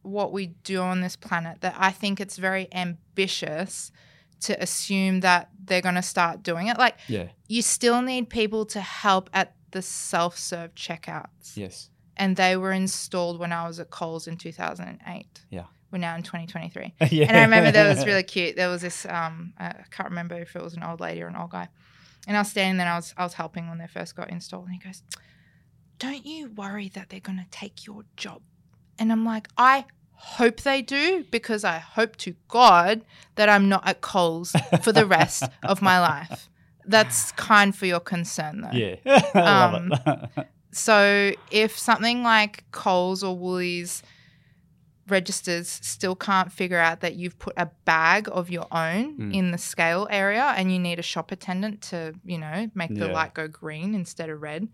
what 0.02 0.32
we 0.32 0.48
do 0.64 0.80
on 0.80 1.00
this 1.00 1.16
planet 1.16 1.60
that 1.60 1.74
I 1.78 1.90
think 1.92 2.20
it's 2.20 2.36
very 2.36 2.68
ambitious 2.72 3.92
to 4.40 4.60
assume 4.60 5.20
that 5.20 5.50
they're 5.64 5.80
going 5.80 5.94
to 5.94 6.02
start 6.02 6.42
doing 6.42 6.66
it. 6.66 6.76
Like, 6.76 6.96
yeah, 7.06 7.28
you 7.48 7.62
still 7.62 8.02
need 8.02 8.28
people 8.28 8.66
to 8.66 8.80
help 8.80 9.30
at 9.32 9.54
the 9.72 9.82
self 9.82 10.38
serve 10.38 10.74
checkouts. 10.74 11.56
yes, 11.56 11.90
And 12.16 12.36
they 12.36 12.56
were 12.56 12.72
installed 12.72 13.38
when 13.38 13.52
I 13.52 13.66
was 13.66 13.80
at 13.80 13.90
Coles 13.90 14.26
in 14.28 14.36
2008. 14.36 15.26
Yeah. 15.50 15.64
We're 15.90 15.98
now 15.98 16.14
in 16.16 16.22
2023. 16.22 16.94
yeah. 17.10 17.26
And 17.28 17.36
I 17.36 17.42
remember 17.42 17.70
that 17.72 17.94
was 17.94 18.06
really 18.06 18.22
cute. 18.34 18.56
There 18.56 18.68
was 18.70 18.80
this 18.82 19.04
um 19.06 19.52
I 19.58 19.74
can't 19.90 20.08
remember 20.08 20.36
if 20.36 20.56
it 20.56 20.62
was 20.62 20.74
an 20.74 20.82
old 20.82 21.00
lady 21.00 21.22
or 21.22 21.26
an 21.26 21.36
old 21.36 21.50
guy. 21.50 21.68
And 22.26 22.36
I 22.36 22.40
was 22.40 22.48
standing 22.48 22.76
there 22.78 22.86
and 22.86 22.92
I 22.94 22.96
was 22.96 23.14
I 23.16 23.24
was 23.24 23.34
helping 23.34 23.68
when 23.68 23.78
they 23.78 23.86
first 23.88 24.14
got 24.16 24.30
installed 24.30 24.66
and 24.66 24.74
he 24.74 24.78
goes, 24.78 25.02
Don't 25.98 26.24
you 26.24 26.50
worry 26.50 26.88
that 26.94 27.10
they're 27.10 27.20
gonna 27.20 27.46
take 27.50 27.86
your 27.86 28.04
job? 28.16 28.40
And 28.98 29.10
I'm 29.12 29.24
like, 29.24 29.48
I 29.58 29.84
hope 30.12 30.60
they 30.60 30.82
do 30.82 31.24
because 31.30 31.64
I 31.64 31.78
hope 31.78 32.16
to 32.16 32.36
God 32.48 33.04
that 33.34 33.48
I'm 33.48 33.68
not 33.68 33.86
at 33.86 34.00
Coles 34.00 34.54
for 34.82 34.92
the 34.92 35.04
rest 35.06 35.42
of 35.64 35.82
my 35.82 35.98
life. 36.00 36.48
That's 36.86 37.32
kind 37.50 37.74
for 37.76 37.86
your 37.86 38.00
concern 38.00 38.62
though. 38.62 38.76
yeah, 38.76 38.96
I 39.34 39.60
love 39.60 39.74
Um, 39.74 39.92
it. 39.92 40.46
So 40.74 41.32
if 41.50 41.78
something 41.78 42.22
like 42.22 42.64
Coles 42.70 43.22
or 43.22 43.36
Woolies 43.36 44.02
registers 45.08 45.68
still 45.82 46.14
can't 46.14 46.50
figure 46.52 46.78
out 46.78 47.00
that 47.00 47.14
you've 47.16 47.38
put 47.38 47.54
a 47.56 47.68
bag 47.84 48.28
of 48.32 48.50
your 48.50 48.66
own 48.70 49.18
Mm. 49.18 49.34
in 49.34 49.50
the 49.50 49.58
scale 49.58 50.06
area 50.10 50.54
and 50.56 50.72
you 50.72 50.78
need 50.78 50.98
a 50.98 51.02
shop 51.02 51.32
attendant 51.32 51.82
to, 51.82 52.14
you 52.24 52.38
know, 52.38 52.70
make 52.74 52.94
the 52.94 53.06
Yeah. 53.06 53.12
light 53.12 53.34
go 53.34 53.48
green 53.48 53.94
instead 53.94 54.30
of 54.30 54.40
red, 54.40 54.68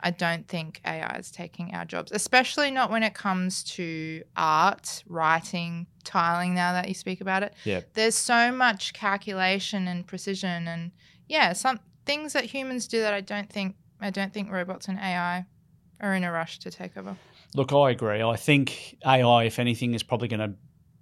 I 0.00 0.10
don't 0.10 0.46
think 0.46 0.80
AI 0.84 1.16
is 1.18 1.30
taking 1.30 1.74
our 1.74 1.86
jobs, 1.86 2.12
especially 2.12 2.70
not 2.70 2.90
when 2.90 3.02
it 3.02 3.14
comes 3.14 3.64
to 3.76 4.22
art, 4.36 5.02
writing, 5.08 5.86
tiling. 6.04 6.54
Now 6.54 6.74
that 6.74 6.86
you 6.88 6.94
speak 6.94 7.22
about 7.22 7.42
it, 7.42 7.54
Yeah. 7.64 7.80
there's 7.94 8.14
so 8.14 8.52
much 8.52 8.92
calculation 8.92 9.88
and 9.88 10.06
precision, 10.06 10.68
and 10.68 10.92
yeah, 11.28 11.52
some 11.52 11.80
things 12.06 12.32
that 12.34 12.44
humans 12.44 12.86
do 12.88 13.00
that 13.00 13.14
I 13.14 13.20
don't 13.20 13.50
think 13.50 13.76
I 14.00 14.10
don't 14.10 14.32
think 14.32 14.50
robots 14.50 14.88
and 14.88 14.98
AI 14.98 15.46
are 16.00 16.14
in 16.14 16.24
a 16.24 16.30
rush 16.32 16.58
to 16.60 16.70
take 16.70 16.96
over. 16.96 17.16
Look, 17.54 17.72
I 17.72 17.90
agree. 17.90 18.22
I 18.22 18.36
think 18.36 18.96
AI, 19.06 19.44
if 19.44 19.58
anything, 19.58 19.94
is 19.94 20.02
probably 20.02 20.28
going 20.28 20.40
to. 20.40 20.54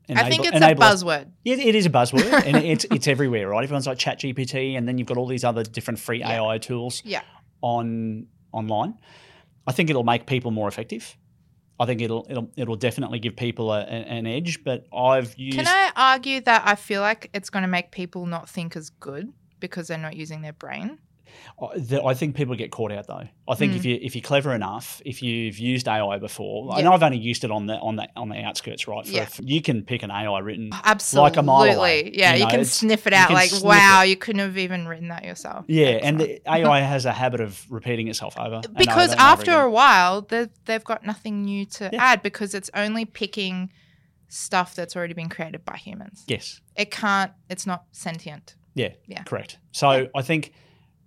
Enable, 0.08 0.26
I 0.26 0.28
think 0.30 0.44
it's 0.46 0.56
a 0.56 0.74
buzzword. 0.74 1.30
Yeah, 1.44 1.56
it 1.56 1.74
is 1.74 1.86
a 1.86 1.90
buzzword, 1.90 2.32
and 2.46 2.56
it's 2.56 2.84
it's 2.90 3.06
everywhere, 3.08 3.48
right? 3.48 3.62
Everyone's 3.62 3.86
like 3.86 3.98
ChatGPT, 3.98 4.76
and 4.76 4.86
then 4.86 4.98
you've 4.98 5.06
got 5.06 5.16
all 5.16 5.26
these 5.28 5.44
other 5.44 5.62
different 5.62 5.98
free 6.00 6.18
Yeah. 6.18 6.42
AI 6.42 6.58
tools 6.58 7.02
Yeah. 7.04 7.22
on 7.62 8.26
online. 8.52 8.94
I 9.66 9.72
think 9.72 9.90
it'll 9.90 10.02
make 10.04 10.26
people 10.26 10.50
more 10.50 10.68
effective. 10.68 11.16
I 11.80 11.86
think 11.86 12.00
it'll 12.02 12.26
it'll 12.28 12.50
it'll 12.56 12.76
definitely 12.76 13.20
give 13.20 13.36
people 13.36 13.72
a, 13.72 13.80
a- 13.80 13.84
an 13.84 14.26
edge. 14.26 14.62
But 14.64 14.86
I've 14.94 15.36
used 15.38 15.56
Can 15.58 15.66
I 15.68 15.90
argue 15.96 16.40
that 16.42 16.62
I 16.66 16.74
feel 16.74 17.00
like 17.00 17.30
it's 17.32 17.48
going 17.48 17.62
to 17.62 17.68
make 17.68 17.92
people 17.92 18.26
not 18.26 18.48
think 18.48 18.76
as 18.76 18.90
good 18.90 19.32
because 19.62 19.88
they're 19.88 19.96
not 19.96 20.14
using 20.16 20.42
their 20.42 20.52
brain? 20.52 20.98
I- 22.04 22.12
think 22.14 22.36
people 22.36 22.54
get 22.56 22.70
caught 22.70 22.92
out 22.92 23.06
though. 23.06 23.26
I 23.48 23.54
think 23.54 23.72
Mm. 23.72 23.76
if 23.76 23.84
you 23.86 23.98
if 24.02 24.14
you're 24.14 24.22
clever 24.22 24.54
enough, 24.54 25.00
if 25.06 25.22
you've 25.22 25.58
used 25.58 25.88
AI 25.88 26.18
before, 26.18 26.70
I 26.74 26.78
Yeah. 26.78 26.84
know 26.84 26.92
I've 26.92 27.02
only 27.02 27.16
used 27.18 27.42
it 27.44 27.50
on 27.50 27.64
the 27.66 27.78
on 27.78 27.96
the 27.96 28.06
on 28.16 28.28
the 28.28 28.36
outskirts, 28.36 28.86
right? 28.86 29.06
For, 29.06 29.10
Yeah. 29.12 29.24
for- 29.24 29.42
you 29.42 29.62
can 29.62 29.82
pick 29.82 30.02
an 30.02 30.10
AI 30.10 30.40
written 30.40 30.68
Absolutely. 30.84 31.38
a 31.38 31.42
mile 31.42 31.78
away, 31.78 32.10
yeah, 32.12 32.34
you 32.34 32.44
you, 32.44 32.50
can 32.50 32.64
sniff 32.66 33.06
it 33.06 33.14
out 33.14 33.30
like, 33.32 33.50
wow, 33.62 34.02
it. 34.02 34.08
you 34.10 34.16
couldn't 34.16 34.40
have 34.40 34.58
even 34.58 34.86
written 34.86 35.08
that 35.08 35.24
yourself. 35.24 35.64
Yeah, 35.68 36.00
and 36.02 36.20
the 36.20 36.42
AI 36.46 36.80
has 36.94 37.06
a 37.06 37.12
habit 37.12 37.40
of 37.40 37.64
repeating 37.70 38.08
itself 38.08 38.38
over. 38.38 38.60
because 38.76 39.12
over 39.12 39.20
over 39.20 39.20
after 39.22 39.50
again. 39.52 39.64
a 39.64 39.70
while, 39.70 40.20
they've, 40.22 40.50
they've 40.66 40.84
got 40.84 41.06
nothing 41.06 41.44
new 41.44 41.64
to 41.64 41.88
Yeah. 41.92 42.04
add 42.04 42.22
because 42.22 42.54
it's 42.54 42.68
only 42.74 43.06
picking 43.06 43.70
stuff 44.28 44.74
that's 44.74 44.96
already 44.96 45.14
been 45.14 45.28
created 45.30 45.64
by 45.64 45.76
humans. 45.78 46.24
yes, 46.26 46.60
It 46.76 46.90
can't, 46.90 47.32
it's 47.48 47.66
not 47.66 47.84
sentient. 47.92 48.56
Yeah, 48.74 48.90
Yeah. 49.06 49.22
correct. 49.24 49.58
So 49.72 50.08
I 50.14 50.22
think 50.22 50.52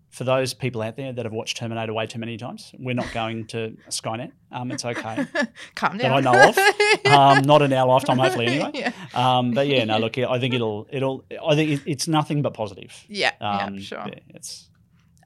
for 0.09 0.23
those 0.23 0.53
people 0.53 0.81
out 0.81 0.95
there 0.95 1.11
that 1.11 1.25
have 1.25 1.33
watched 1.33 1.57
Terminator 1.57 1.93
way 1.93 2.07
too 2.07 2.19
many 2.19 2.37
times, 2.37 2.73
we're 2.79 2.95
not 2.95 3.11
going 3.13 3.45
to 3.47 3.75
Skynet. 3.89 4.31
Um, 4.51 4.71
it's 4.71 4.85
okay. 4.85 5.25
Calm 5.75 5.97
That 5.97 6.11
I 6.11 6.21
know 6.21 6.49
of. 6.49 6.57
Um, 7.05 7.43
not 7.43 7.61
in 7.61 7.71
our 7.73 7.85
lifetime, 7.85 8.17
hopefully, 8.17 8.47
anyway. 8.47 8.71
yeah. 8.73 8.91
Um, 9.13 9.51
but 9.51 9.67
yeah, 9.67 9.83
no, 9.83 9.97
look, 9.99 10.17
I 10.17 10.39
think 10.39 10.53
it'll, 10.53 10.87
it'll. 10.89 11.23
I 11.45 11.53
think 11.55 11.81
it's 11.85 12.07
nothing 12.07 12.41
but 12.41 12.53
positive. 12.53 12.91
Yeah, 13.07 13.31
Um, 13.41 13.75
yeah, 13.75 13.79
sure. 13.81 14.03
yeah, 14.07 14.19
it's 14.29 14.69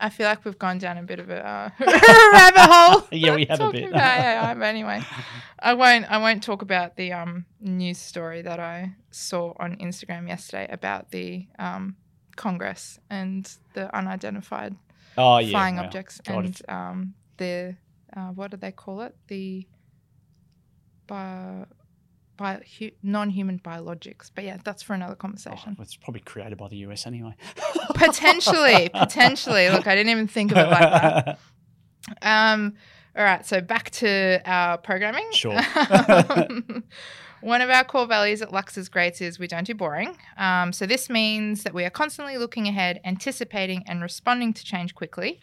I 0.01 0.09
feel 0.09 0.27
like 0.27 0.43
we've 0.45 0.57
gone 0.57 0.77
down 0.77 0.97
a 0.97 1.03
bit 1.03 1.19
of 1.19 1.29
a 1.29 1.45
uh, 1.45 1.69
rabbit 1.79 2.59
hole. 2.59 3.07
Yeah, 3.11 3.35
we 3.35 3.45
have 3.45 3.59
a 3.61 3.71
bit. 3.71 3.89
about 3.89 4.17
AI, 4.19 4.53
but 4.55 4.63
anyway, 4.63 5.01
I 5.59 5.73
won't. 5.73 6.09
I 6.11 6.17
won't 6.17 6.41
talk 6.43 6.61
about 6.61 6.95
the 6.95 7.11
um, 7.13 7.45
news 7.61 7.97
story 7.97 8.41
that 8.41 8.59
I 8.59 8.95
saw 9.11 9.53
on 9.59 9.75
Instagram 9.77 10.27
yesterday 10.27 10.67
about 10.71 11.11
the 11.11 11.47
um, 11.59 11.95
Congress 12.39 12.97
and 13.09 13.51
the 13.73 13.93
unidentified 13.95 14.73
oh 15.17 15.37
yeah, 15.39 15.51
flying 15.51 15.75
wow. 15.75 15.83
objects 15.83 16.21
God, 16.25 16.45
and 16.45 16.61
um, 16.69 17.13
the 17.37 17.75
uh, 18.15 18.29
what 18.29 18.51
do 18.51 18.57
they 18.57 18.71
call 18.71 19.01
it? 19.01 19.13
The 19.27 19.67
bio, 21.05 21.65
bio, 22.37 22.59
hu- 22.79 22.91
non-human 23.03 23.59
biologics. 23.59 24.31
But 24.33 24.45
yeah, 24.45 24.57
that's 24.63 24.81
for 24.81 24.93
another 24.93 25.13
Oh, 25.13 25.25
conversation. 25.25 25.75
it's 25.79 25.97
probably 25.97 26.21
created 26.21 26.57
by 26.57 26.69
the 26.69 26.77
US 26.87 27.05
anyway. 27.05 27.35
potentially, 27.93 28.89
potentially. 28.93 29.69
Look, 29.69 29.85
I 29.85 29.95
didn't 29.95 30.11
even 30.11 30.27
think 30.27 30.51
of 30.51 30.57
it 30.57 30.69
like 30.69 30.79
that. 30.79 31.39
Um, 32.23 32.73
all 33.15 33.23
right, 33.23 33.45
so 33.45 33.61
back 33.61 33.91
to 33.91 34.41
our 34.45 34.77
programming. 34.79 35.27
Sure. 35.31 35.53
One 37.41 37.61
of 37.61 37.69
our 37.69 37.83
core 37.83 38.05
values 38.05 38.41
at 38.41 38.51
Lauxes 38.51 38.89
Grates 38.89 39.21
is 39.21 39.39
we 39.39 39.47
don't 39.47 39.65
do 39.65 39.73
boring. 39.73 40.17
Um, 40.37 40.73
so 40.73 40.85
this 40.85 41.09
means 41.09 41.63
that 41.63 41.73
we 41.73 41.85
are 41.85 41.89
constantly 41.89 42.37
looking 42.37 42.67
ahead, 42.67 42.99
anticipating, 43.05 43.83
and 43.87 44.01
responding 44.01 44.53
to 44.53 44.63
change 44.63 44.93
quickly. 44.93 45.39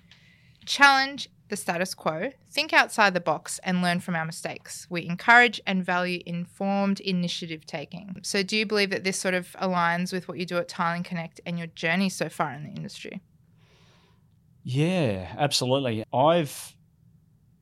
Challenge 0.66 1.28
the 1.48 1.56
status 1.56 1.94
quo, 1.94 2.30
think 2.50 2.72
outside 2.72 3.14
the 3.14 3.20
box, 3.20 3.60
and 3.62 3.80
learn 3.80 4.00
from 4.00 4.16
our 4.16 4.24
mistakes. 4.24 4.86
We 4.90 5.06
encourage 5.06 5.60
and 5.66 5.84
value 5.84 6.20
informed 6.26 7.00
initiative 7.00 7.64
taking. 7.66 8.20
So, 8.22 8.42
do 8.42 8.56
you 8.56 8.66
believe 8.66 8.90
that 8.90 9.04
this 9.04 9.18
sort 9.18 9.34
of 9.34 9.52
aligns 9.62 10.12
with 10.12 10.28
what 10.28 10.38
you 10.38 10.44
do 10.44 10.58
at 10.58 10.68
Tiling 10.68 11.04
Connect 11.04 11.40
and 11.46 11.56
your 11.56 11.68
journey 11.68 12.08
so 12.08 12.28
far 12.28 12.52
in 12.52 12.64
the 12.64 12.70
industry? 12.70 13.20
Yeah, 14.64 15.32
absolutely. 15.38 16.04
I've 16.12 16.74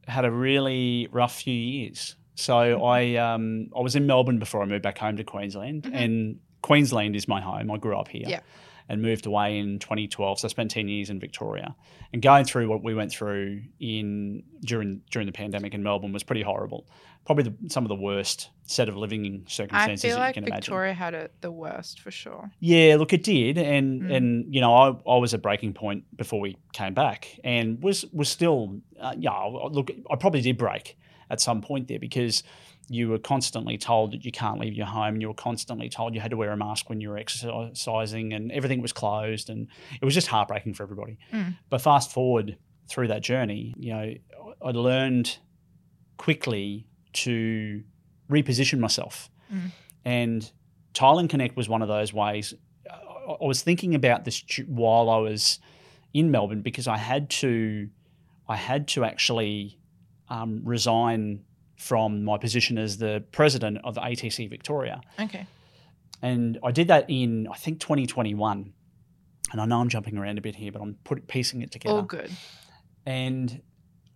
had 0.09 0.25
a 0.25 0.31
really 0.31 1.09
rough 1.13 1.37
few 1.43 1.55
years. 1.55 2.17
So 2.35 2.53
Mm-hmm. 2.55 2.85
I 2.85 3.17
um, 3.17 3.69
I 3.77 3.81
was 3.81 3.95
in 3.97 4.07
Melbourne 4.07 4.39
before 4.39 4.63
I 4.63 4.67
moved 4.67 4.83
back 4.83 4.99
home 4.99 5.17
to 5.17 5.25
Queensland, 5.25 5.83
Mhm. 5.85 5.95
and 5.95 6.39
Queensland 6.63 7.15
is 7.17 7.29
my 7.29 7.41
home. 7.41 7.71
I 7.71 7.77
grew 7.79 7.97
up 7.97 8.09
here. 8.09 8.25
Yeah. 8.27 8.41
And 8.87 9.01
moved 9.01 9.25
away 9.25 9.59
in 9.59 9.79
2012, 9.79 10.41
so 10.41 10.47
I 10.47 10.51
spent 10.51 10.71
10 10.71 10.89
years 10.89 11.09
in 11.09 11.19
Victoria. 11.19 11.75
And 12.13 12.21
going 12.21 12.45
through 12.45 12.69
what 12.69 12.83
we 12.85 12.95
went 12.95 13.11
through 13.11 13.63
in 13.81 14.43
during 14.63 15.01
during 15.11 15.25
the 15.27 15.33
pandemic 15.33 15.73
in 15.73 15.83
Melbourne 15.83 16.13
was 16.13 16.23
pretty 16.23 16.43
horrible. 16.43 16.87
Probably 17.25 17.45
the, 17.45 17.55
some 17.71 17.85
of 17.85 17.89
the 17.89 17.95
worst 17.95 18.51
set 18.65 18.91
of 18.91 18.97
living 18.97 19.47
circumstances 19.49 20.05
I 20.05 20.09
feel 20.09 20.19
like 20.19 20.37
you 20.37 20.43
can 20.43 20.49
imagine. 20.49 20.61
Victoria 20.61 20.93
had 20.93 21.15
it 21.15 21.33
the 21.41 21.51
worst 21.51 22.01
for 22.01 22.11
sure. 22.11 22.51
Yeah, 22.61 22.97
look, 22.99 23.15
it 23.15 23.23
did, 23.23 23.57
and 23.57 24.03
Mm. 24.03 24.15
and 24.17 24.55
you 24.55 24.61
know, 24.61 24.75
I, 24.75 24.89
I 25.11 25.17
was 25.17 25.33
at 25.33 25.41
breaking 25.41 25.73
point 25.73 26.05
before 26.15 26.39
we 26.41 26.59
came 26.75 26.93
back, 26.93 27.41
and 27.43 27.83
was 27.83 28.05
was 28.13 28.29
still, 28.29 28.81
uh, 29.01 29.15
yeah. 29.19 29.45
Look, 29.71 29.91
I 30.11 30.17
probably 30.17 30.43
did 30.43 30.59
break 30.59 30.99
at 31.35 31.41
some 31.41 31.61
point 31.61 31.89
there 31.89 31.99
because 31.99 32.43
you 32.89 33.09
were 33.09 33.19
constantly 33.19 33.79
told 33.79 34.13
that 34.13 34.25
you 34.25 34.33
can't 34.33 34.59
leave 34.59 34.75
your 34.75 34.87
home, 34.87 35.15
and 35.15 35.23
you 35.23 35.29
were 35.29 35.35
constantly 35.35 35.89
told 35.89 36.15
you 36.15 36.21
had 36.21 36.31
to 36.31 36.37
wear 36.37 36.51
a 36.51 36.57
mask 36.57 36.89
when 36.89 37.01
you 37.01 37.09
were 37.11 37.19
exercising, 37.19 38.33
and 38.33 38.53
everything 38.53 38.81
was 38.81 38.93
closed, 38.93 39.51
and 39.51 39.69
it 40.01 40.05
was 40.05 40.15
just 40.15 40.27
heartbreaking 40.27 40.75
for 40.75 40.83
everybody. 40.83 41.19
Mm. 41.33 41.57
But 41.71 41.81
fast 41.81 42.11
forward 42.13 42.57
through 42.89 43.09
that 43.09 43.23
journey, 43.23 43.75
you 43.79 43.93
know, 43.93 44.15
I 44.63 44.71
learned 44.71 45.39
quickly 46.19 46.87
to 47.25 47.83
reposition 48.31 48.79
myself. 48.79 49.31
Mm. 49.53 49.71
And 50.05 50.53
Tiling 50.93 51.29
Connect 51.29 51.57
was 51.57 51.69
one 51.69 51.83
of 51.83 51.89
those 51.89 52.13
ways. 52.13 52.55
I 53.29 53.35
I 53.45 53.47
was 53.47 53.63
thinking 53.63 53.95
about 53.95 54.25
this 54.25 54.43
while 54.67 55.11
I 55.11 55.19
was 55.19 55.59
in 56.13 56.31
Melbourne 56.31 56.63
because 56.63 56.87
I 56.87 56.97
had 56.97 57.31
to, 57.31 57.89
I 58.49 58.57
had 58.57 58.89
to 58.89 59.05
actually 59.05 59.79
um, 60.29 60.61
resign 60.65 61.45
from 61.77 62.25
my 62.25 62.39
position 62.39 62.79
as 62.79 62.99
the 62.99 63.23
president 63.33 63.79
of 63.85 63.97
ATC 63.97 64.49
Victoria, 64.49 65.01
Okay. 65.21 65.47
and 66.23 66.59
I 66.63 66.71
did 66.71 66.89
that 66.89 67.07
in 67.09 67.49
I 67.49 67.57
think 67.57 67.81
2021. 67.81 68.73
And 69.53 69.61
I 69.61 69.67
know 69.67 69.79
I'm 69.81 69.89
jumping 69.89 70.17
around 70.17 70.39
a 70.39 70.41
bit 70.41 70.57
here, 70.57 70.73
but 70.73 70.81
I'm 70.83 70.97
put, 71.05 71.29
piecing 71.29 71.63
it 71.63 71.71
together 71.71 71.97
All 71.97 72.03
good. 72.03 72.31
and 73.07 73.61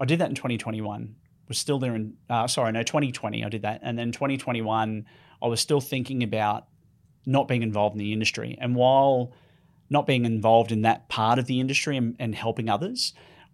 I 0.00 0.04
did 0.04 0.18
that 0.20 0.28
in 0.28 0.34
2021. 0.34 1.14
Was 1.48 1.58
still 1.58 1.78
there 1.78 1.94
in 1.94 2.14
uh, 2.28 2.46
sorry 2.46 2.72
no 2.72 2.82
2020 2.82 3.44
I 3.44 3.48
did 3.48 3.62
that, 3.62 3.80
and 3.82 3.98
then 3.98 4.12
2021 4.12 5.06
I 5.42 5.46
was 5.46 5.60
still 5.60 5.80
thinking 5.80 6.22
about 6.22 6.66
not 7.26 7.46
being 7.48 7.62
involved 7.62 7.94
in 7.94 7.98
the 7.98 8.12
industry. 8.12 8.56
And 8.60 8.74
while 8.74 9.32
not 9.90 10.06
being 10.06 10.24
involved 10.24 10.72
in 10.72 10.82
that 10.82 11.08
part 11.08 11.38
of 11.38 11.46
the 11.46 11.60
industry 11.60 11.96
and, 11.96 12.16
and 12.18 12.34
helping 12.34 12.68
others, 12.68 13.12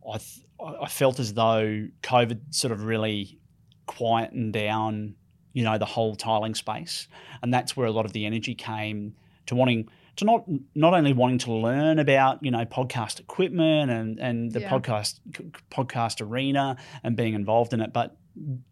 I 0.09 0.18
th- 0.18 0.43
I 0.82 0.88
felt 0.88 1.18
as 1.20 1.34
though 1.34 1.86
COVID 2.02 2.54
sort 2.54 2.72
of 2.72 2.84
really 2.84 3.38
quietened 3.86 4.52
down, 4.52 5.14
you 5.52 5.64
know, 5.64 5.78
the 5.78 5.84
whole 5.86 6.16
tiling 6.16 6.54
space, 6.54 7.08
and 7.42 7.52
that's 7.52 7.76
where 7.76 7.86
a 7.86 7.90
lot 7.92 8.04
of 8.06 8.12
the 8.12 8.26
energy 8.26 8.54
came 8.54 9.14
to 9.46 9.54
wanting 9.54 9.88
to 10.16 10.24
not 10.24 10.44
not 10.74 10.94
only 10.94 11.12
wanting 11.12 11.38
to 11.38 11.52
learn 11.52 11.98
about 11.98 12.38
you 12.42 12.50
know 12.50 12.64
podcast 12.64 13.20
equipment 13.20 13.90
and 13.90 14.18
and 14.18 14.52
the 14.52 14.60
Yeah. 14.60 14.70
podcast 14.70 15.20
podcast 15.70 16.20
arena 16.20 16.76
and 17.02 17.16
being 17.16 17.34
involved 17.34 17.72
in 17.72 17.80
it, 17.80 17.92
but 17.92 18.16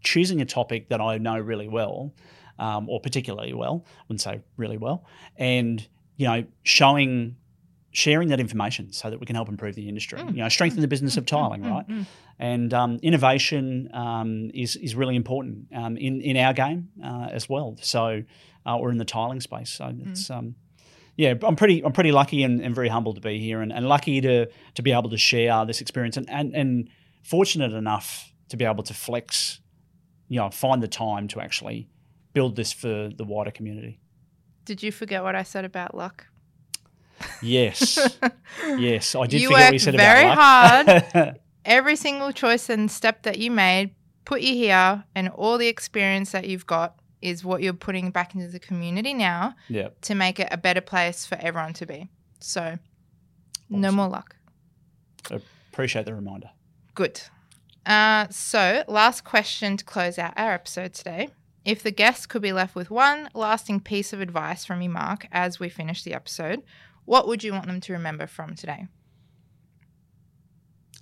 choosing 0.03 0.41
a 0.41 0.45
topic 0.45 0.89
that 0.89 1.01
I 1.01 1.19
know 1.19 1.39
really 1.39 1.69
well, 1.69 2.15
um, 2.59 2.89
or 2.89 3.01
particularly 3.01 3.53
well, 3.55 3.85
I 3.87 4.03
wouldn't 4.09 4.21
say 4.21 4.41
really 4.57 4.77
well, 4.79 5.05
and 5.37 5.87
you 6.17 6.27
know 6.27 6.45
showing 6.63 7.37
sharing 7.93 8.29
that 8.29 8.41
information 8.41 8.91
so 8.93 9.11
that 9.11 9.21
we 9.21 9.27
can 9.27 9.37
help 9.37 9.49
improve 9.49 9.75
the 9.75 9.89
industry, 9.89 10.19
Mm. 10.19 10.31
you 10.35 10.43
know, 10.43 10.49
strengthen 10.49 10.81
the 10.81 10.89
business 10.89 11.17
of 11.19 11.27
tiling, 11.27 11.63
Mm, 11.63 11.71
right? 11.71 11.89
mm, 11.89 12.07
and 12.39 12.73
um, 12.75 12.99
innovation 13.03 13.91
um, 13.93 14.51
is 14.55 14.77
is 14.77 14.95
really 14.95 15.15
important 15.17 15.67
um, 15.75 15.97
in 15.97 16.21
in 16.23 16.37
our 16.37 16.55
game 16.55 16.89
uh, 17.05 17.29
as 17.31 17.49
well. 17.49 17.77
So, 17.83 18.23
uh, 18.67 18.79
or 18.79 18.91
in 18.91 18.97
the 18.99 19.05
tiling 19.05 19.41
space. 19.41 19.71
So 19.71 19.93
it's 20.07 20.31
um, 20.31 20.55
yeah, 21.17 21.35
I'm 21.43 21.57
pretty 21.57 21.85
I'm 21.85 21.93
pretty 21.93 22.13
lucky 22.13 22.43
and, 22.43 22.61
and 22.63 22.75
very 22.75 22.89
humbled 22.89 23.17
to 23.17 23.21
be 23.21 23.39
here, 23.39 23.61
and, 23.61 23.71
and 23.73 23.87
lucky 23.87 24.21
to 24.23 24.47
to 24.75 24.83
be 24.83 24.93
able 24.93 25.11
to 25.11 25.19
share 25.19 25.67
this 25.67 25.81
experience, 25.83 26.17
and, 26.17 26.29
and 26.31 26.55
and 26.57 26.89
fortunate 27.23 27.73
enough 27.75 28.33
to 28.49 28.57
be 28.57 28.65
able 28.65 28.83
to 28.85 28.95
flex, 28.95 29.61
you 30.29 30.39
know, 30.41 30.51
find 30.51 30.83
the 30.83 30.89
time 30.89 31.29
to 31.29 31.41
actually 31.41 31.89
build 32.33 32.57
this 32.57 32.73
for 32.73 33.11
the 33.17 33.25
wider 33.25 33.51
community. 33.51 34.01
Did 34.65 34.83
you 34.83 34.91
forget 34.93 35.23
what 35.23 35.35
I 35.35 35.43
said 35.43 35.65
about 35.67 35.95
luck? 35.95 36.27
Yes, 37.43 37.99
yes, 38.79 39.15
I 39.15 39.27
did 39.27 39.41
You 39.41 39.49
forget 39.49 39.67
what 39.67 39.73
you 39.73 39.79
said 39.79 39.97
very 39.97 40.25
about 40.31 41.15
luck. 41.15 41.37
every 41.65 41.97
single 41.97 42.33
choice 42.33 42.69
and 42.69 42.91
step 42.91 43.23
that 43.23 43.39
you 43.39 43.51
made 43.51 43.95
put 44.25 44.41
you 44.41 44.55
here, 44.55 45.05
and 45.15 45.29
all 45.31 45.59
the 45.59 45.67
experience 45.69 46.33
that 46.33 46.47
you've 46.47 46.67
got 46.67 46.95
is 47.21 47.45
what 47.45 47.63
you're 47.63 47.73
putting 47.73 48.11
back 48.11 48.35
into 48.35 48.49
the 48.49 48.59
community 48.61 49.15
now 49.15 49.55
Yeah. 49.69 49.89
to 50.03 50.15
make 50.15 50.39
it 50.41 50.49
a 50.51 50.57
better 50.57 50.81
place 50.81 51.25
for 51.27 51.37
everyone 51.41 51.73
to 51.75 51.87
be. 51.87 52.09
So, 52.41 52.79
no 53.71 53.91
more 53.93 54.09
luck. 54.09 54.37
Appreciate 55.73 56.05
the 56.07 56.15
reminder. 56.15 56.51
Good. 56.95 57.21
Uh, 57.87 58.29
so, 58.31 58.85
last 58.89 59.25
question 59.25 59.77
to 59.77 59.85
close 59.85 60.19
out 60.19 60.35
our 60.37 60.53
episode 60.53 60.95
today. 60.95 61.31
If 61.65 61.83
the 61.83 61.91
guests 61.93 62.27
could 62.27 62.43
be 62.43 62.53
left 62.53 62.75
with 62.75 62.91
one 62.91 63.29
lasting 63.35 63.81
piece 63.81 64.13
of 64.13 64.21
advice 64.21 64.65
from 64.65 64.83
you, 64.83 64.91
Mark, 64.91 65.27
as 65.33 65.59
we 65.61 65.69
finish 65.69 66.03
the 66.03 66.13
episode, 66.15 66.63
what 67.05 67.27
would 67.29 67.43
you 67.45 67.53
want 67.53 67.67
them 67.67 67.81
to 67.81 67.93
remember 67.93 68.27
from 68.27 68.55
today? 68.55 68.87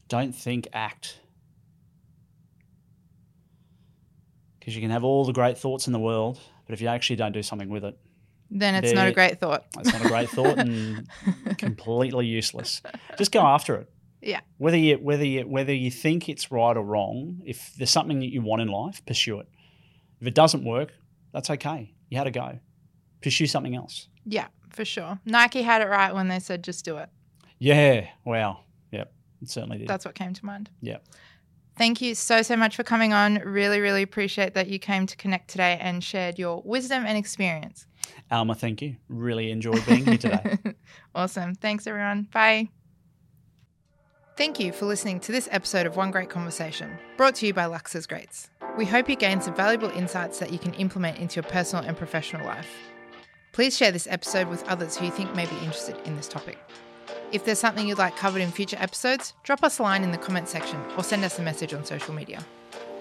Don't 0.09 0.34
think, 0.34 0.68
act. 0.72 1.20
Because 4.59 4.74
you 4.74 4.80
can 4.80 4.90
have 4.90 5.05
all 5.05 5.24
the 5.24 5.32
great 5.32 5.57
thoughts 5.57 5.86
in 5.86 5.92
the 5.92 5.98
world, 5.98 6.38
but 6.66 6.74
if 6.74 6.80
you 6.80 6.88
actually 6.88 7.16
don't 7.16 7.32
do 7.32 7.42
something 7.42 7.68
with 7.68 7.84
it, 7.84 7.98
Then 8.51 8.74
it's 8.74 8.92
not 8.92 9.07
a 9.07 9.12
great 9.12 9.38
thought. 9.38 9.64
It's 9.78 9.92
not 9.92 10.05
a 10.05 10.09
great 10.09 10.28
thought 10.36 10.59
and 10.59 11.09
completely 11.57 12.26
useless. 12.26 12.82
Just 13.16 13.32
go 13.32 13.40
after 13.40 13.76
it. 13.76 13.88
Yeah. 14.20 14.40
Whether 14.59 14.76
you 14.76 14.96
whether 14.96 15.24
you 15.24 15.42
whether 15.42 15.72
you 15.72 15.90
think 15.90 16.28
it's 16.28 16.51
right 16.51 16.76
or 16.76 16.82
wrong, 16.82 17.40
if 17.46 17.72
there's 17.78 17.90
something 17.90 18.18
that 18.20 18.30
you 18.30 18.42
want 18.42 18.61
in 18.61 18.68
life, 18.68 19.03
pursue 19.07 19.40
it. 19.40 19.48
If 20.20 20.26
it 20.26 20.34
doesn't 20.34 20.62
work, 20.62 20.92
that's 21.32 21.48
okay. 21.48 21.94
You 22.11 22.18
had 22.18 22.24
to 22.24 22.30
go. 22.30 22.59
Pursue 23.22 23.46
something 23.46 23.74
else. 23.74 24.09
Yeah, 24.26 24.48
for 24.71 24.85
sure. 24.85 25.18
Nike 25.25 25.62
had 25.62 25.83
it 25.83 25.89
right 25.89 26.14
when 26.14 26.29
they 26.29 26.39
said 26.39 26.64
just 26.64 26.85
do 26.85 26.97
it. 26.99 27.09
Yeah. 27.59 28.07
Wow. 28.25 28.61
Yep. 28.91 29.12
It 29.43 29.51
certainly 29.51 29.79
did. 29.79 29.89
That's 29.89 30.05
what 30.05 30.14
came 30.14 30.35
to 30.35 30.47
mind. 30.47 30.71
Yeah. 30.81 30.99
Thank 31.77 32.03
you 32.03 32.14
so, 32.14 32.43
so 32.43 32.57
much 32.57 32.77
for 32.77 32.83
coming 32.83 33.12
on. 33.12 33.37
Really, 33.37 33.81
really 33.81 34.03
appreciate 34.03 34.55
that 34.55 34.68
you 34.68 34.79
came 34.79 35.07
to 35.07 35.16
connect 35.16 35.49
today 35.49 35.79
and 35.81 36.05
shared 36.05 36.39
your 36.39 36.61
wisdom 36.62 37.05
and 37.07 37.16
experience. 37.16 37.87
Alma, 38.31 38.55
thank 38.55 38.83
you. 38.83 38.97
Really 39.09 39.51
enjoyed 39.51 39.85
being 39.87 40.05
here 40.05 40.18
today. 40.18 40.59
awesome. 41.14 41.55
Thanks, 41.55 41.87
everyone. 41.87 42.29
Bye. 42.33 42.68
Thank 44.37 44.59
you 44.59 44.73
for 44.73 44.87
listening 44.87 45.21
to 45.21 45.33
this 45.33 45.49
episode 45.51 45.87
of 45.87 45.97
One 45.97 46.11
Grate 46.11 46.31
Conversation, 46.31 46.99
brought 47.16 47.35
to 47.37 47.47
you 47.47 47.53
by 47.53 47.66
Lauxes 47.66 48.07
Grates. 48.07 48.49
We 48.77 48.87
hope 48.87 49.09
you 49.09 49.16
gained 49.16 49.43
some 49.43 49.55
valuable 49.55 49.91
insights 49.91 50.39
that 50.39 50.53
you 50.53 50.59
can 50.59 50.73
implement 50.75 51.18
into 51.18 51.37
your 51.37 51.51
personal 51.51 51.85
and 51.85 51.97
professional 51.97 52.47
life. 52.47 52.89
Please 53.53 53.76
share 53.76 53.90
this 53.90 54.07
episode 54.09 54.48
with 54.48 54.66
others 54.68 54.96
who 54.96 55.07
you 55.07 55.11
think 55.11 55.34
may 55.34 55.46
be 55.46 55.57
interested 55.57 55.96
in 56.05 56.16
this 56.16 56.28
topic. 56.28 56.59
If 57.32 57.44
there's 57.44 57.59
something 57.59 57.86
you'd 57.86 57.98
like 57.98 58.16
covered 58.16 58.42
in 58.42 58.51
future 58.51 58.76
episodes, 58.80 59.34
drop 59.42 59.64
us 59.64 59.78
a 59.78 59.82
line 59.82 60.05
in 60.05 60.12
the 60.12 60.18
comment 60.18 60.48
section 60.48 60.80
or 60.96 61.03
send 61.03 61.24
us 61.24 61.38
a 61.38 61.42
message 61.42 61.74
on 61.74 61.84
social 61.84 62.14
media. 62.14 62.44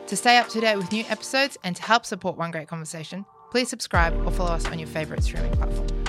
To 0.07 0.15
stay 0.15 0.37
up 0.37 0.49
to 0.49 0.59
date 0.59 0.75
with 0.75 0.91
new 0.91 1.03
episodes 1.07 1.57
and 1.63 1.75
to 1.75 1.83
help 1.83 2.05
support 2.05 2.37
One 2.37 2.51
Grate 2.51 2.67
Conversation, 2.67 3.25
please 3.51 3.69
subscribe 3.69 4.15
or 4.25 4.31
follow 4.31 4.51
us 4.51 4.65
on 4.65 4.79
your 4.79 4.87
favourite 4.87 5.23
streaming 5.23 5.51
platform. 5.51 6.08